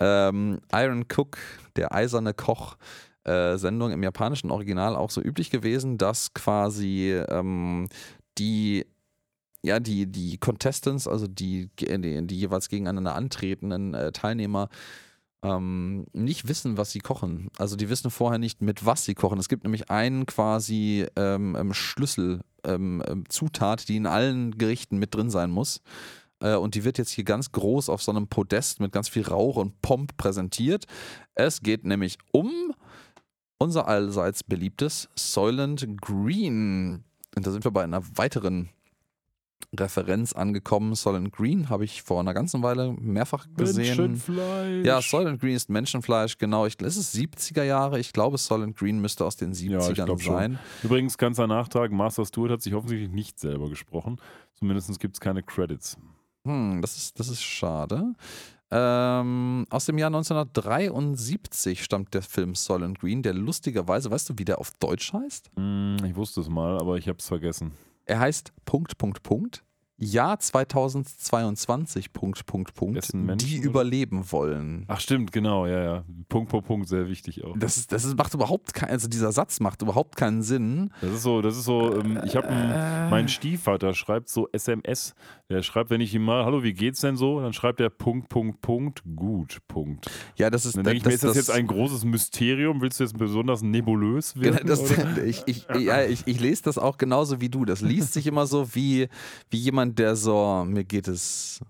[0.00, 1.38] Ähm, Iron Cook,
[1.76, 2.76] der eiserne Koch,
[3.22, 7.88] äh, Sendung im japanischen Original auch so üblich gewesen, dass quasi ähm,
[8.38, 8.86] die
[9.64, 14.68] ja, die, die Contestants, also die, die, die jeweils gegeneinander antretenden äh, Teilnehmer,
[15.42, 17.48] ähm, nicht wissen, was sie kochen.
[17.56, 19.38] Also die wissen vorher nicht, mit was sie kochen.
[19.38, 24.98] Es gibt nämlich einen quasi ähm, ähm Schlüssel, ähm, ähm, Zutat, die in allen Gerichten
[24.98, 25.80] mit drin sein muss.
[26.40, 29.26] Äh, und die wird jetzt hier ganz groß auf so einem Podest mit ganz viel
[29.26, 30.84] Rauch und Pomp präsentiert.
[31.34, 32.74] Es geht nämlich um
[33.56, 37.04] unser allseits beliebtes Soylent Green.
[37.34, 38.68] Und da sind wir bei einer weiteren
[39.78, 40.94] Referenz angekommen.
[40.94, 43.96] Soylent Green habe ich vor einer ganzen Weile mehrfach gesehen.
[43.96, 44.86] Menschenfleisch.
[44.86, 46.66] Ja, Soylent Green ist Menschenfleisch, genau.
[46.66, 47.98] Ich, ist es 70er Jahre?
[47.98, 50.18] Ich glaube, Soylent Green müsste aus den 70ern ja, sein.
[50.20, 50.58] Schon.
[50.82, 54.20] Übrigens, ganzer Nachtrag: Master Stewart hat sich offensichtlich nicht selber gesprochen.
[54.54, 55.96] Zumindest gibt es keine Credits.
[56.46, 58.14] Hm, das ist, das ist schade.
[58.70, 64.44] Ähm, aus dem Jahr 1973 stammt der Film Soylent Green, der lustigerweise, weißt du, wie
[64.44, 65.50] der auf Deutsch heißt?
[65.56, 67.72] Hm, ich wusste es mal, aber ich habe es vergessen.
[68.06, 69.64] Er heißt Punkt, Punkt, Punkt.
[69.96, 73.66] Jahr 2022, Punkt, Punkt, Punkt, Menschen, die oder?
[73.68, 74.84] überleben wollen.
[74.88, 76.04] Ach stimmt, genau, ja, ja.
[76.28, 77.56] Punkt, Punkt, Punkt, sehr wichtig auch.
[77.56, 80.90] Das, ist, das ist, macht überhaupt keinen, also dieser Satz macht überhaupt keinen Sinn.
[81.00, 85.14] Das ist so, das ist so, ähm, ich habe, äh, mein Stiefvater schreibt so SMS,
[85.48, 87.40] der schreibt, wenn ich ihm mal, hallo, wie geht's denn so?
[87.40, 90.10] Dann schreibt er Punkt, Punkt, Punkt, gut, Punkt.
[90.36, 92.80] Ja, das ist, dann denke ich mir, ist das, das, jetzt ein großes Mysterium?
[92.80, 94.66] Willst du jetzt besonders nebulös werden?
[94.66, 97.64] Genau, das, ich, ich, ja, ich, ich lese das auch genauso wie du.
[97.64, 99.08] Das liest sich immer so wie,
[99.50, 101.60] wie jemand, der so mir geht es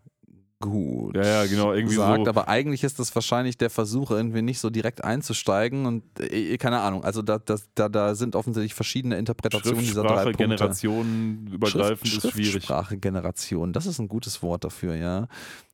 [0.65, 1.17] gut.
[1.17, 2.31] Ja, ja, genau, irgendwie sagt, so.
[2.31, 6.81] aber eigentlich ist das wahrscheinlich der Versuch, irgendwie nicht so direkt einzusteigen und äh, keine
[6.81, 7.05] Ahnung.
[7.05, 10.45] Also da, da, da, da sind offensichtlich verschiedene Interpretationen dieser drei Punkte.
[10.45, 12.65] Generationen übergreifend Schrift, ist schwierig.
[12.65, 15.29] Sprache Generation, das ist ein gutes Wort dafür, ja.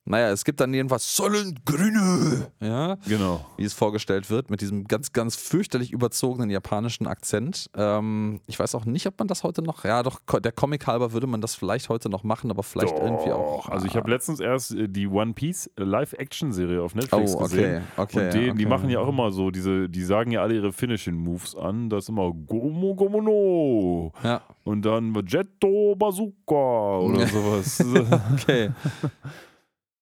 [0.07, 3.45] Naja, es gibt dann jedenfalls Sollengrüne, ja, genau.
[3.59, 7.71] wie es vorgestellt wird, mit diesem ganz, ganz fürchterlich überzogenen japanischen Akzent.
[7.77, 11.13] Ähm, ich weiß auch nicht, ob man das heute noch, ja doch, der Comic halber
[11.13, 13.05] würde man das vielleicht heute noch machen, aber vielleicht doch.
[13.05, 13.69] irgendwie auch.
[13.69, 14.15] Also ich habe ah.
[14.15, 17.85] letztens erst äh, die One Piece äh, Live-Action-Serie auf Netflix oh, okay, gesehen.
[17.97, 18.59] Okay, und die, okay.
[18.59, 21.91] die machen ja auch immer so, diese, die sagen ja alle ihre Finishing-Moves an.
[21.91, 24.13] Das ist immer Gomo Gomo no.
[24.25, 24.43] Ja.
[24.65, 27.85] Und dann Jetto Bazooka oder sowas.
[28.33, 28.71] okay.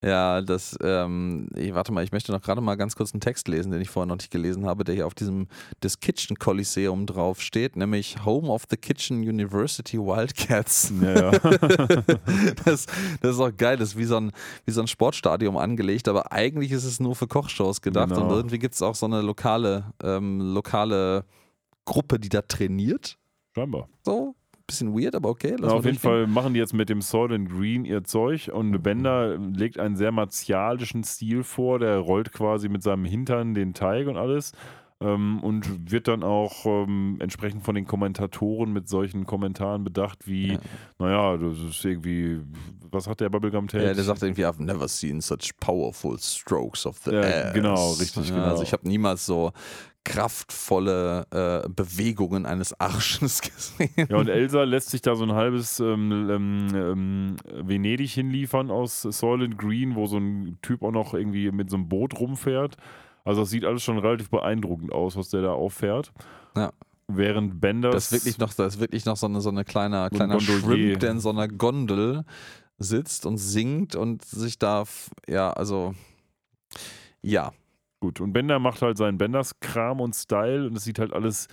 [0.01, 3.49] Ja, das, ähm, ich, warte mal, ich möchte noch gerade mal ganz kurz einen Text
[3.49, 5.49] lesen, den ich vorher noch nicht gelesen habe, der hier auf diesem
[5.83, 10.93] des Kitchen Coliseum drauf steht, nämlich Home of the Kitchen University Wildcats.
[11.03, 11.31] Ja, ja.
[12.65, 12.87] das,
[13.21, 14.31] das, ist auch geil, das ist wie so, ein,
[14.67, 18.29] wie so ein Sportstadion angelegt, aber eigentlich ist es nur für Kochshows gedacht genau.
[18.29, 21.25] und irgendwie gibt es auch so eine lokale, ähm, lokale
[21.85, 23.19] Gruppe, die da trainiert.
[23.53, 23.89] Scheinbar.
[24.05, 24.37] So,
[24.69, 25.57] bisschen weird, aber okay.
[25.59, 28.83] Na, auf jeden Fall machen die jetzt mit dem and Green ihr Zeug und mhm.
[28.83, 31.81] Bender legt einen sehr martialischen Stil vor.
[31.81, 34.53] Der rollt quasi mit seinem Hintern den Teig und alles.
[35.01, 40.55] Ähm, und wird dann auch ähm, entsprechend von den Kommentatoren mit solchen Kommentaren bedacht wie,
[40.55, 40.59] ja.
[40.99, 42.41] naja, das ist irgendwie,
[42.91, 43.85] was hat der Bubblegum Tate?
[43.85, 47.55] Ja, der sagt irgendwie, I've never seen such powerful strokes of the ja, ass.
[47.55, 48.49] Genau, richtig, ja, genau.
[48.49, 49.53] Also ich habe niemals so
[50.09, 54.09] kraftvolle äh, Bewegungen eines Arsches gesehen.
[54.09, 57.37] Ja, und Elsa lässt sich da so ein halbes ähm, ähm, ähm
[57.69, 61.89] Venedig hinliefern aus Soylent Green, wo so ein Typ auch noch irgendwie mit so einem
[61.89, 62.77] Boot rumfährt.
[63.25, 66.13] Also das sieht alles schon relativ beeindruckend aus, was der da auffährt.
[66.57, 66.73] Ja.
[67.07, 67.91] Während Bender.
[67.91, 71.01] Das ist wirklich noch, das ist wirklich noch so eine, so eine kleine, kleiner Shrimp,
[71.01, 72.25] der in so einer Gondel
[72.79, 74.85] sitzt und singt und sich da,
[75.27, 75.95] ja, also,
[77.21, 77.53] ja,
[78.01, 81.49] Gut, und Bender macht halt seinen Benders-Kram und Style und es sieht halt alles,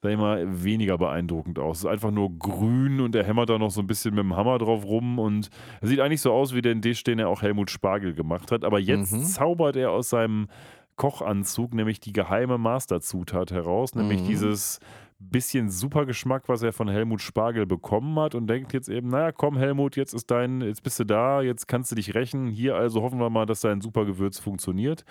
[0.00, 1.78] sag ich mal, weniger beeindruckend aus.
[1.78, 4.36] Es ist einfach nur grün und er hämmert da noch so ein bisschen mit dem
[4.36, 5.50] Hammer drauf rum und
[5.80, 8.64] er sieht eigentlich so aus wie den Dish, den er auch Helmut Spargel gemacht hat.
[8.64, 9.24] Aber jetzt mhm.
[9.24, 10.46] zaubert er aus seinem
[10.94, 14.26] Kochanzug nämlich die geheime Masterzutat heraus, nämlich mhm.
[14.26, 14.80] dieses
[15.20, 19.56] bisschen Supergeschmack, was er von Helmut Spargel bekommen hat und denkt jetzt eben, naja, komm
[19.56, 22.46] Helmut, jetzt ist dein, jetzt bist du da, jetzt kannst du dich rächen.
[22.46, 25.04] Hier also hoffen wir mal, dass dein Supergewürz funktioniert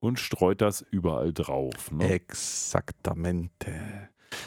[0.00, 1.90] und streut das überall drauf.
[1.90, 2.08] Ne?
[2.08, 3.72] Exaktamente.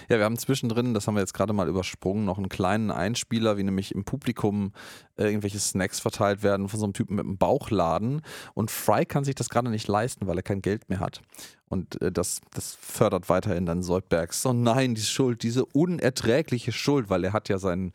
[0.10, 3.58] Ja, wir haben zwischendrin, das haben wir jetzt gerade mal übersprungen, noch einen kleinen Einspieler,
[3.58, 4.74] wie nämlich im Publikum
[5.18, 8.22] äh, irgendwelche Snacks verteilt werden von so einem Typen mit einem Bauchladen.
[8.54, 11.22] Und Fry kann sich das gerade nicht leisten, weil er kein Geld mehr hat.
[11.68, 14.34] Und äh, das, das fördert weiterhin dann Soldberg.
[14.34, 17.92] So nein, die Schuld, diese unerträgliche Schuld, weil er hat ja seinen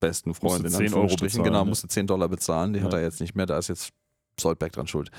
[0.00, 2.92] besten Freund Musste in 10 Euro Anführungsstrichen, bezahlen, genau, musste 10 Dollar bezahlen, die hat
[2.92, 2.98] Ja.
[3.00, 3.90] er jetzt nicht mehr, da ist jetzt
[4.40, 5.10] Soldberg dran schuld.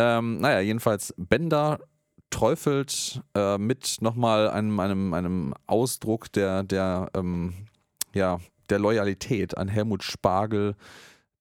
[0.00, 1.80] Ähm, naja, jedenfalls Bender
[2.30, 7.66] träufelt äh, mit nochmal einem, einem, einem Ausdruck der, der, ähm,
[8.14, 8.38] ja,
[8.70, 10.76] der Loyalität an Helmut Spargel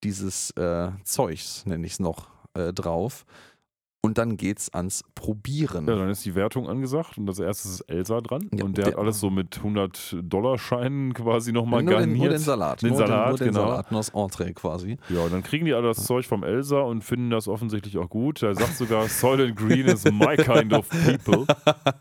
[0.04, 3.28] dieses äh, Zeugs, nenne ich es noch, äh, drauf.
[4.08, 5.86] Und dann geht's ans Probieren.
[5.86, 8.50] Ja, dann ist die Wertung angesagt und als erstes ist Elsa dran.
[8.54, 12.20] Ja, und der, der- hat alles so mit 100-Dollar-Scheinen quasi nochmal nur, den, garniert.
[12.20, 12.82] nur den Salat.
[12.82, 13.68] Den nur Salat, den, nur den genau.
[13.68, 14.98] Salat, nur das Entree quasi.
[15.10, 18.10] Ja, und dann kriegen die alle das Zeug vom Elsa und finden das offensichtlich auch
[18.10, 18.42] gut.
[18.44, 21.46] Er sagt sogar, Soylent Green is my kind of people.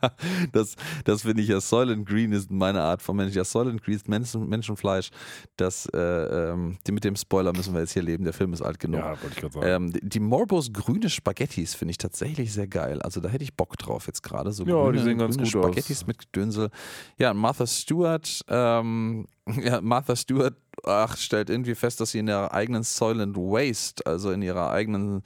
[0.53, 1.61] das das finde ich ja.
[1.61, 3.35] Soylent Green ist meine Art von Mensch.
[3.35, 5.11] Ja, Soylent Green ist Menschen, Menschenfleisch.
[5.57, 8.25] Das, äh, ähm, die, mit dem Spoiler müssen wir jetzt hier leben.
[8.25, 9.01] Der Film ist alt genug.
[9.01, 9.67] Ja, wollte ich gerade sagen.
[9.67, 13.03] Ähm, die, die Morbos grüne Spaghettis finde ich tatsächlich sehr geil.
[13.03, 14.53] Also da hätte ich Bock drauf jetzt gerade.
[14.53, 15.51] So Ja, die grüne, sehen ganz gut aus.
[15.51, 16.71] Spaghettis mit Gedönsel.
[17.19, 19.27] Ja, Martha Stewart, ähm,
[19.63, 20.55] ja, Martha Stewart,
[20.85, 25.23] ach, stellt irgendwie fest, dass sie in ihrer eigenen Soylent Waste, also in ihrer eigenen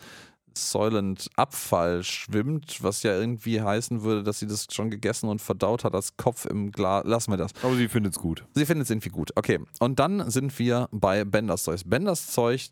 [0.57, 5.85] Soylent Abfall schwimmt, was ja irgendwie heißen würde, dass sie das schon gegessen und verdaut
[5.85, 7.05] hat als Kopf im Glas.
[7.07, 7.53] Lassen wir das.
[7.63, 8.45] Aber sie findet es gut.
[8.55, 9.31] Sie findet es irgendwie gut.
[9.37, 9.61] Okay.
[9.79, 11.83] Und dann sind wir bei Benders Zeug.
[11.87, 12.71] Benders Zeug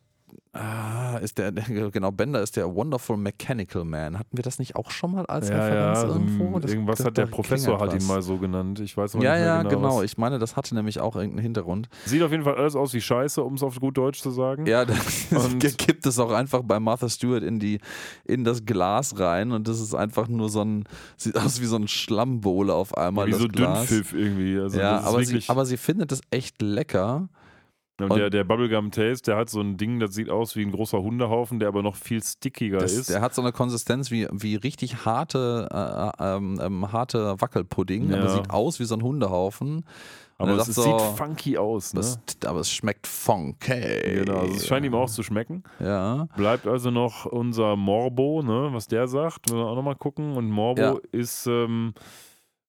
[0.53, 1.53] ah, ist der,
[1.93, 4.19] genau, Bender ist der Wonderful Mechanical Man.
[4.19, 6.59] Hatten wir das nicht auch schon mal als Referenz irgendwo?
[6.59, 8.81] Das- irgendwas das- hat der Professor hat ihn mal so genannt.
[8.81, 9.75] Ich weiß aber Ja, nicht mehr ja, genau.
[9.77, 9.97] genau.
[9.99, 10.05] was.
[10.05, 11.89] Ich meine, das hatte nämlich auch irgendeinen Hintergrund.
[12.07, 14.67] Sieht auf jeden Fall alles aus wie Scheiße, um es auf gut Deutsch zu sagen.
[14.67, 17.81] Ja, das Und- gibt es auch einfach bei Martha Stewart in, die,
[18.25, 20.85] in das Glas rein und das ist einfach nur so ein,
[21.17, 23.27] sieht aus wie so ein Schlammbohle auf einmal.
[23.27, 23.89] wie so Glas.
[23.89, 24.59] Dünnpfiff irgendwie.
[24.59, 27.29] Also ja, aber sie, aber sie findet es echt lecker.
[28.01, 30.70] Und der, der Bubblegum Taste, der hat so ein Ding, das sieht aus wie ein
[30.73, 33.11] großer Hundehaufen, der aber noch viel stickiger Das, ist.
[33.11, 35.69] der hat so eine Konsistenz wie, wie richtig harte,
[36.19, 38.19] äh, ähm, ähm, harte Wackelpudding, Ja.
[38.19, 39.85] aber sieht aus wie so ein Hundehaufen.
[40.39, 41.95] aber er es, es so, sieht funky aus.
[41.95, 42.01] Ne?
[42.01, 43.75] Das, aber es schmeckt funky.
[44.25, 45.65] Genau, also es scheint ihm auch zu schmecken.
[45.81, 46.29] Ja.
[46.37, 50.37] Bleibt also noch unser Morbo, ne, was der sagt, müssen wir auch nochmal gucken.
[50.37, 50.97] Und Morbo Ja.
[51.11, 51.93] ist, ähm,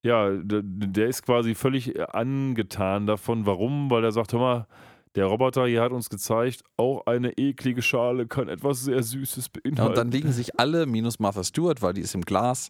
[0.02, 3.46] ja, der ist quasi völlig angetan davon.
[3.46, 3.92] Warum?
[3.92, 4.68] Weil er sagt, hör mal,
[5.16, 9.62] der Roboter hier hat uns gezeigt, auch eine eklige Schale kann etwas sehr Süßes ja.
[9.64, 9.96] Und beinhalten.
[9.96, 12.70] dann liegen sich alle, minus Martha Stewart, weil die ist im Glas,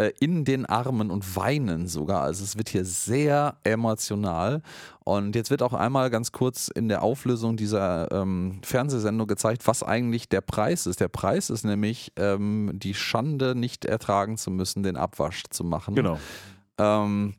[0.00, 2.22] äh, in den Armen und weinen sogar.
[2.22, 4.62] Also es wird hier sehr emotional.
[5.04, 9.82] Und jetzt wird auch einmal ganz kurz in der Auflösung dieser ähm, Fernsehsendung gezeigt, was
[9.82, 11.00] eigentlich der Preis ist.
[11.00, 15.94] Der Preis ist nämlich ähm, die Schande, nicht ertragen zu müssen, den Abwasch zu machen.
[15.94, 16.18] genau.
[16.78, 17.34] Ähm,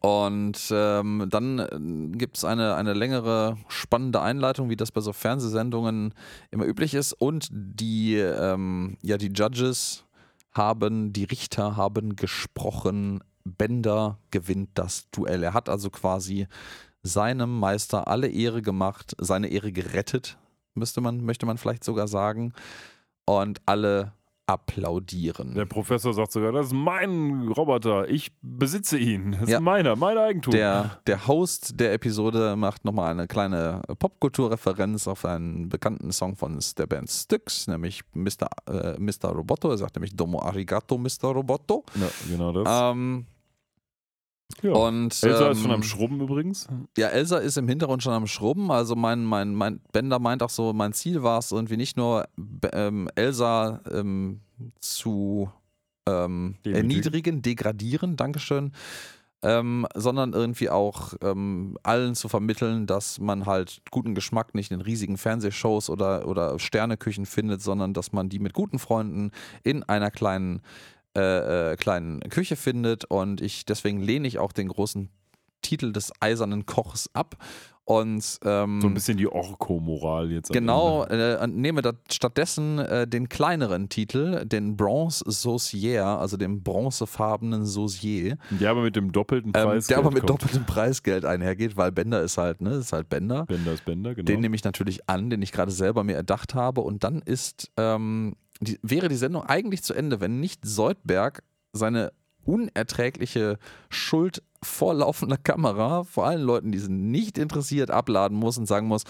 [0.00, 6.14] und ähm, dann gibt es eine, eine längere, spannende Einleitung, wie das bei so Fernsehsendungen
[6.50, 7.12] immer üblich ist.
[7.12, 10.04] Und die, ähm, ja, die Judges
[10.52, 13.20] haben, die Richter haben gesprochen.
[13.44, 15.42] Bender gewinnt das Duell.
[15.42, 16.46] Er hat also quasi
[17.02, 20.36] seinem Meister alle Ehre gemacht, seine Ehre gerettet,
[20.74, 22.52] müsste man, möchte man vielleicht sogar sagen.
[23.24, 24.12] Und alle
[24.48, 25.54] applaudieren.
[25.54, 29.32] Der Professor sagt sogar, das ist mein Roboter, ich besitze ihn.
[29.38, 29.58] Das Ja.
[29.58, 30.52] ist meiner, mein Eigentum.
[30.52, 36.58] Der, der Host der Episode macht nochmal eine kleine Popkulturreferenz auf einen bekannten Song von
[36.78, 38.48] der Band Styx, nämlich Mr.
[38.66, 39.28] Äh, Mr.
[39.30, 39.70] Roboto.
[39.70, 41.28] Er sagt nämlich Domo Arigato, Mr.
[41.34, 41.84] Roboto.
[41.94, 42.66] ja, genau das.
[42.92, 43.26] Ähm,
[44.62, 44.72] ja.
[44.72, 46.68] und, Elsa ist ähm, schon am Schrubben übrigens.
[46.96, 48.70] Ja, Elsa ist im Hintergrund schon am Schrubben.
[48.70, 52.28] Also mein, mein, mein Bender meint auch so, mein Ziel war es irgendwie nicht nur
[52.72, 54.40] ähm, Elsa ähm,
[54.80, 55.50] zu
[56.08, 58.72] ähm, erniedrigen, degradieren, Dankeschön,
[59.42, 64.80] ähm, sondern irgendwie auch ähm, allen zu vermitteln, dass man halt guten Geschmack nicht in
[64.80, 69.30] riesigen Fernsehshows oder, oder Sterneküchen findet, sondern dass man die mit guten Freunden
[69.62, 70.62] in einer kleinen
[71.18, 75.08] äh, äh, kleinen Küche findet und ich deswegen lehne ich auch den großen
[75.62, 77.36] Titel des eisernen Kochs ab
[77.88, 80.52] und ähm, So ein bisschen die Orko-Moral jetzt.
[80.52, 87.64] Genau, äh, nehme da stattdessen äh, den kleineren Titel, den Bronze Saucier, also den bronzefarbenen
[87.64, 89.86] Saucier, Der aber mit dem doppelten ähm, Preis.
[89.86, 93.46] der aber mit doppeltem Preisgeld einhergeht, weil Bender ist halt, ne, ist halt Bender.
[93.46, 94.26] Bender ist Bender, genau.
[94.26, 96.82] Den nehme ich natürlich an, den ich gerade selber mir erdacht habe.
[96.82, 102.12] Und dann ist, ähm, die, wäre die Sendung eigentlich zu Ende, wenn nicht Soldberg seine
[102.44, 103.58] unerträgliche
[103.90, 108.88] Schuld vor laufender Kamera, vor allen Leuten, die sind nicht interessiert, abladen muss und sagen
[108.88, 109.04] muss,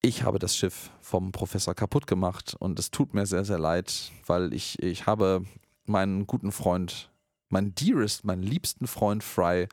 [0.00, 4.10] ich habe das Schiff vom Professor kaputt gemacht und es tut mir sehr, sehr leid,
[4.26, 5.44] weil ich, ich habe
[5.84, 7.12] meinen guten Freund
[7.52, 9.68] meinen Dearest, meinen liebsten Freund Fry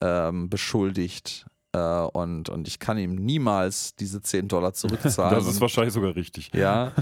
[0.00, 1.46] ähm, beschuldigt.
[1.72, 5.34] Äh, und, und ich kann ihm niemals diese 10 Dollar zurückzahlen.
[5.38, 6.50] das ist wahrscheinlich sogar richtig.
[6.54, 6.92] Ja,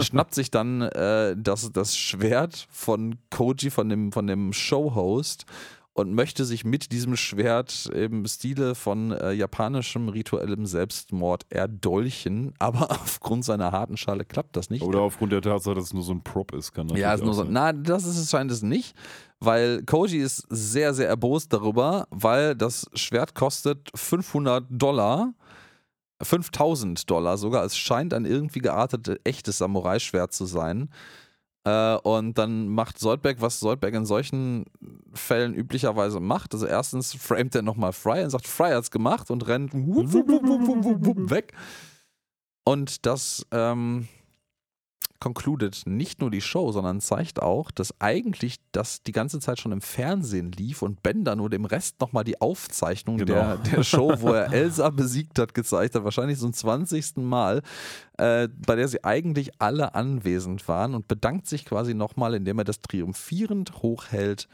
[0.00, 5.46] schnappt sich dann äh, das, das Schwert von Koji, von dem, von dem Showhost
[5.94, 12.90] und möchte sich mit diesem Schwert im Stile von äh, japanischem rituellem Selbstmord erdolchen, aber
[12.90, 14.82] aufgrund seiner harten Schale klappt das nicht.
[14.82, 17.34] Oder aufgrund der Tatsache, dass es nur so ein Prop ist, kann Ja, ist nur
[17.34, 17.44] so.
[17.44, 18.96] Na, das ist es scheint es nicht,
[19.44, 25.34] weil Koji ist sehr, sehr erbost darüber, weil das Schwert kostet 500 Dollar.
[26.22, 27.64] 5000 Dollar sogar.
[27.64, 30.90] Es scheint ein irgendwie geartetes, echtes Samurai-Schwert zu sein.
[31.64, 34.64] Äh, und dann macht Soldberg, was Soldberg in solchen
[35.12, 36.54] Fällen üblicherweise macht.
[36.54, 41.52] Also erstens framet er nochmal Fry und sagt, Fry hat's gemacht und rennt weg.
[42.64, 44.06] Und das ähm,
[45.20, 49.72] concluded nicht nur die Show, sondern zeigt auch, dass eigentlich das die ganze Zeit schon
[49.72, 53.34] im Fernsehen lief und Bender nur dem Rest nochmal die Aufzeichnung genau.
[53.34, 57.18] der, der Show, wo er Elsa besiegt hat, gezeigt hat, wahrscheinlich zum 20.
[57.18, 57.62] Mal,
[58.18, 62.64] äh, bei der sie eigentlich alle anwesend waren und bedankt sich quasi nochmal, indem er
[62.64, 64.48] das triumphierend hochhält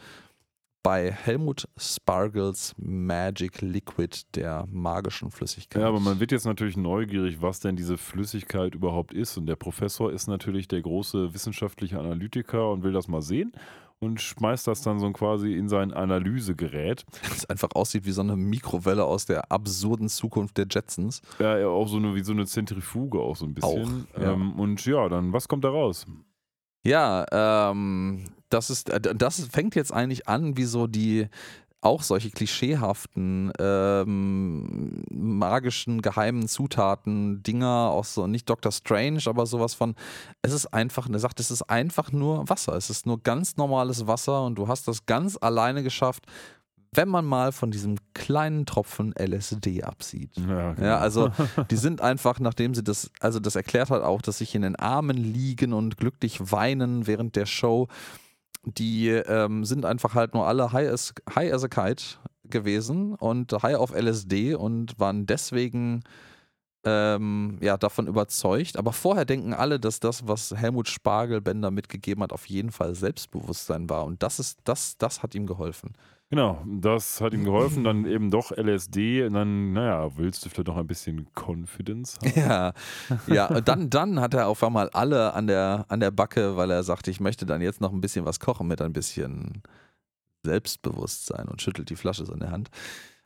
[0.82, 5.82] bei Helmut Spargles Magic Liquid, der magischen Flüssigkeit.
[5.82, 9.36] Ja, aber man wird jetzt natürlich neugierig, was denn diese Flüssigkeit überhaupt ist.
[9.36, 13.52] Und der Professor ist natürlich der große wissenschaftliche Analytiker und will das mal sehen
[14.00, 17.04] und schmeißt das dann so quasi in sein Analysegerät.
[17.28, 21.22] Das einfach aussieht wie so eine Mikrowelle aus der absurden Zukunft der Jetsons.
[21.38, 24.06] Ja, auch so eine, wie so eine Zentrifuge auch so ein bisschen.
[24.14, 24.32] Auch, ja.
[24.32, 26.06] Ähm, und ja, dann was kommt da raus?
[26.88, 31.28] Ja, ähm, das ist, äh, das fängt jetzt eigentlich an, wie so die
[31.82, 39.74] auch solche klischeehaften, ähm, magischen, geheimen Zutaten, Dinger, auch so, nicht Doctor Strange, aber sowas
[39.74, 39.96] von,
[40.40, 44.06] es ist einfach, er sagt, es ist einfach nur Wasser, es ist nur ganz normales
[44.06, 46.24] Wasser und du hast das ganz alleine geschafft
[46.98, 50.32] wenn man mal von diesem kleinen Tropfen LSD absieht.
[50.36, 50.88] Ja, genau.
[50.88, 51.30] ja, also
[51.70, 54.74] die sind einfach, nachdem sie das, also das erklärt hat auch, dass sich in den
[54.74, 57.86] Armen liegen und glücklich weinen während der Show.
[58.64, 62.04] Die ähm, sind einfach halt nur alle high as, high as a kite
[62.42, 66.02] gewesen und high auf LSD und waren deswegen
[66.82, 68.76] ähm, ja, davon überzeugt.
[68.76, 73.88] Aber vorher denken alle, dass das, was Helmut Spargelbender mitgegeben hat, auf jeden Fall Selbstbewusstsein
[73.88, 74.04] war.
[74.04, 75.92] Und das ist, das, das hat ihm geholfen.
[76.30, 77.84] Genau, das hat ihm geholfen.
[77.84, 82.32] Dann eben doch LSD und dann, naja, willst du vielleicht noch ein bisschen Confidence haben?
[82.38, 82.72] Ja,
[83.26, 83.46] ja.
[83.46, 86.82] Und dann, dann hat er auf einmal alle an der, an der Backe, weil er
[86.82, 89.62] sagt, ich möchte dann jetzt noch ein bisschen was kochen mit ein bisschen
[90.44, 92.70] Selbstbewusstsein und schüttelt die Flasche so in der Hand.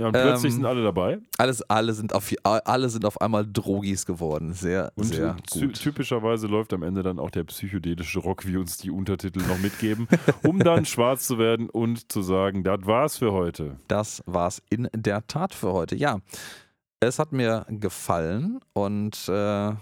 [0.03, 1.21] Ja, und plötzlich ähm, sind alle dabei.
[1.39, 4.53] Alles, alle, sind auf, alle sind auf einmal Drogis geworden.
[4.53, 5.75] Sehr, und sehr gut.
[5.75, 10.09] Typischerweise läuft am Ende dann auch der psychedelische Rock, wie uns die Untertitel noch mitgeben,
[10.43, 13.77] um dann schwarz zu werden und zu sagen, das war's für heute.
[13.87, 15.95] Das war's in der Tat für heute.
[15.95, 16.19] Ja,
[16.99, 19.73] es hat mir gefallen und äh,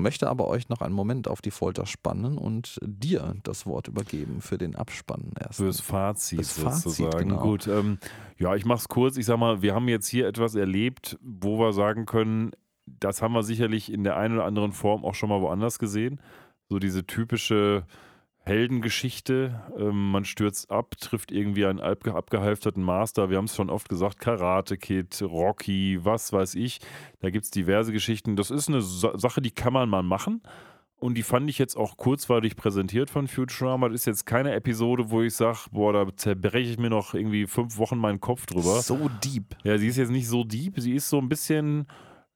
[0.00, 4.40] möchte aber euch noch einen Moment auf die Folter spannen und dir das Wort übergeben
[4.40, 5.58] für den Abspann erst.
[5.58, 7.10] Fürs Fazit Fürs sozusagen.
[7.12, 7.42] Fazit, genau.
[7.42, 7.98] Gut, ähm,
[8.38, 9.16] ja, ich mache es kurz.
[9.16, 12.52] Ich sag mal, wir haben jetzt hier etwas erlebt, wo wir sagen können,
[12.86, 16.20] das haben wir sicherlich in der einen oder anderen Form auch schon mal woanders gesehen.
[16.68, 17.84] So diese typische
[18.44, 19.60] Heldengeschichte.
[19.78, 23.30] Ähm, man stürzt ab, trifft irgendwie einen abgehalfterten Master.
[23.30, 26.80] Wir haben es schon oft gesagt: Karate Kid, Rocky, was weiß ich.
[27.20, 28.36] Da gibt es diverse Geschichten.
[28.36, 30.42] Das ist eine Sa Sache, die kann man mal machen.
[31.00, 33.88] Und die fand ich jetzt auch kurzweilig präsentiert von Futurama.
[33.88, 37.46] Das ist jetzt keine Episode, wo ich sage, boah, da zerbreche ich mir noch irgendwie
[37.46, 38.82] fünf Wochen meinen Kopf drüber.
[38.82, 39.56] So deep.
[39.64, 40.74] Ja, sie ist jetzt nicht so deep.
[40.78, 41.86] Sie ist so ein bisschen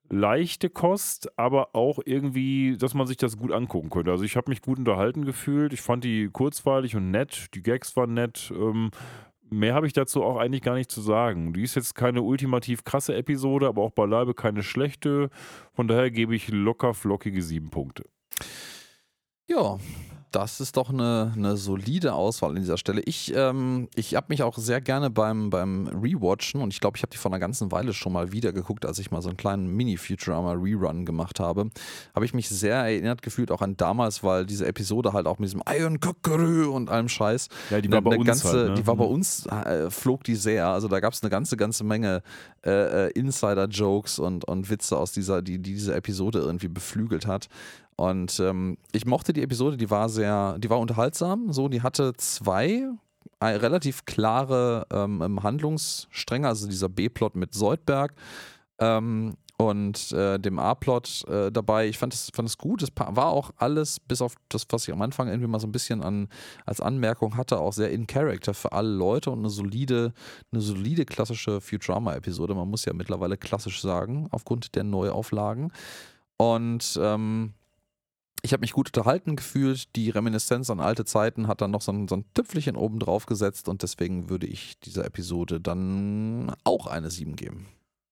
[0.09, 4.11] leichte Kost, aber auch irgendwie, dass man sich das gut angucken könnte.
[4.11, 5.73] Also ich habe mich gut unterhalten gefühlt.
[5.73, 7.49] Ich fand die kurzweilig und nett.
[7.55, 8.53] Die Gags waren nett.
[8.55, 8.91] Ähm,
[9.51, 11.53] mehr habe ich dazu auch eigentlich gar nicht zu sagen.
[11.53, 15.31] Die ist jetzt keine ultimativ krasse Episode, aber auch beileibe keine schlechte.
[15.73, 18.05] Von daher gebe ich locker flockige sieben Punkte.
[19.49, 19.79] Ja,
[20.35, 23.03] das ist doch eine, eine solide Auswahl an dieser Stelle.
[23.05, 27.03] Ich, ähm, ich habe mich auch sehr gerne beim, beim Rewatchen und ich glaube, ich
[27.03, 29.37] habe die vor einer ganzen Weile schon mal wieder geguckt, als ich mal so einen
[29.37, 31.71] kleinen Mini-Futurama-Rerun gemacht habe.
[32.15, 35.49] Habe ich mich sehr erinnert gefühlt, auch an damals, weil diese Episode halt auch mit
[35.49, 37.49] diesem Iron Cockeroo und allem Scheiß.
[37.71, 38.27] Ja, die war eine, bei uns.
[38.27, 38.75] Ganze, halt, ne?
[38.75, 39.13] Die war bei mhm.
[39.13, 40.67] uns, äh, flog die sehr.
[40.67, 42.23] Also da gab es eine ganze, ganze Menge
[42.67, 47.49] äh, äh, Insider-Jokes und, und Witze aus dieser, die, die diese Episode irgendwie beflügelt hat.
[47.97, 51.53] Und ähm, ich mochte die Episode, die war sehr, die war unterhaltsam.
[51.53, 52.89] So, die hatte zwei
[53.41, 58.15] äh, relativ klare ähm, Handlungsstränge, also dieser B-Plot mit Soldberg.
[58.79, 61.87] Ähm, und äh, dem A-Plot äh, dabei.
[61.87, 62.83] Ich fand es, fand gut.
[62.83, 65.73] Es war auch alles, bis auf das, was ich am Anfang irgendwie mal so ein
[65.73, 66.29] bisschen an,
[66.67, 70.13] als Anmerkung hatte, auch sehr in Character für alle Leute und eine solide,
[70.51, 72.55] eine solide klassische Futurama-Episode.
[72.55, 75.73] Man muss ja mittlerweile klassisch sagen, aufgrund der Neuauflagen.
[76.37, 77.55] Und ähm,
[78.45, 79.97] ich habe mich gut unterhalten gefühlt.
[79.97, 83.25] Die Reminiszenz an alte Zeiten hat dann noch so ein, so ein Tüpfelchen oben drauf
[83.25, 87.67] gesetzt und deswegen würde ich dieser Episode dann auch eine 7 geben.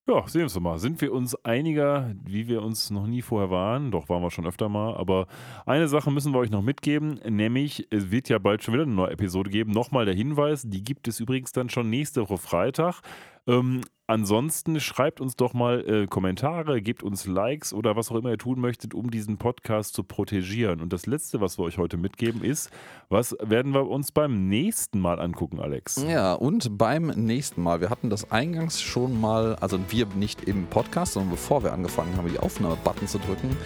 [0.08, 0.78] Ja, sehen wir mal.
[0.78, 3.92] Sind wir uns einiger, wie wir uns noch nie vorher waren?
[3.92, 4.96] Doch, waren wir schon öfter mal.
[4.96, 5.28] Aber
[5.64, 8.94] eine Sache müssen wir euch noch mitgeben, nämlich es wird ja bald schon wieder eine
[8.94, 9.70] neue Episode geben.
[9.70, 13.02] Nochmal der Hinweis, die gibt es übrigens dann schon nächste Woche Freitag.
[13.46, 13.82] Ähm,
[14.12, 18.36] Ansonsten schreibt uns doch mal äh, Kommentare, gebt uns Likes oder was auch immer ihr
[18.36, 20.82] tun möchtet, um diesen Podcast zu protegieren.
[20.82, 22.70] Und das Letzte, was wir euch heute mitgeben, ist,
[23.08, 26.04] was werden wir uns beim nächsten Mal angucken, Alex?
[26.06, 27.80] Ja, und beim nächsten Mal.
[27.80, 32.14] Wir hatten das eingangs schon mal, also wir nicht im Podcast, sondern bevor wir angefangen
[32.16, 33.56] haben, die Aufnahmebutton zu drücken,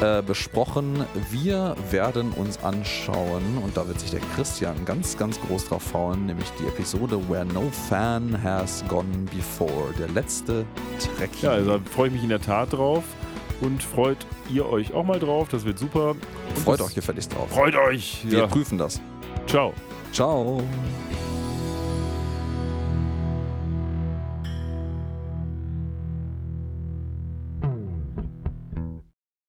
[0.00, 1.04] äh, besprochen.
[1.30, 6.24] Wir werden uns anschauen, und da wird sich der Christian ganz, ganz groß drauf fauen,
[6.24, 10.64] nämlich die Episode Where No Fan Has Gone Before der letzte
[11.16, 11.30] Trek.
[11.40, 13.04] Ja, also da freue ich mich in der Tat drauf.
[13.60, 16.10] Und freut ihr euch auch mal drauf, das wird super.
[16.10, 17.48] Und freut euch gefälligst drauf.
[17.50, 18.22] Freut euch!
[18.24, 18.46] Wir ja.
[18.48, 19.00] prüfen das.
[19.46, 19.72] Ciao.
[20.12, 20.62] Ciao.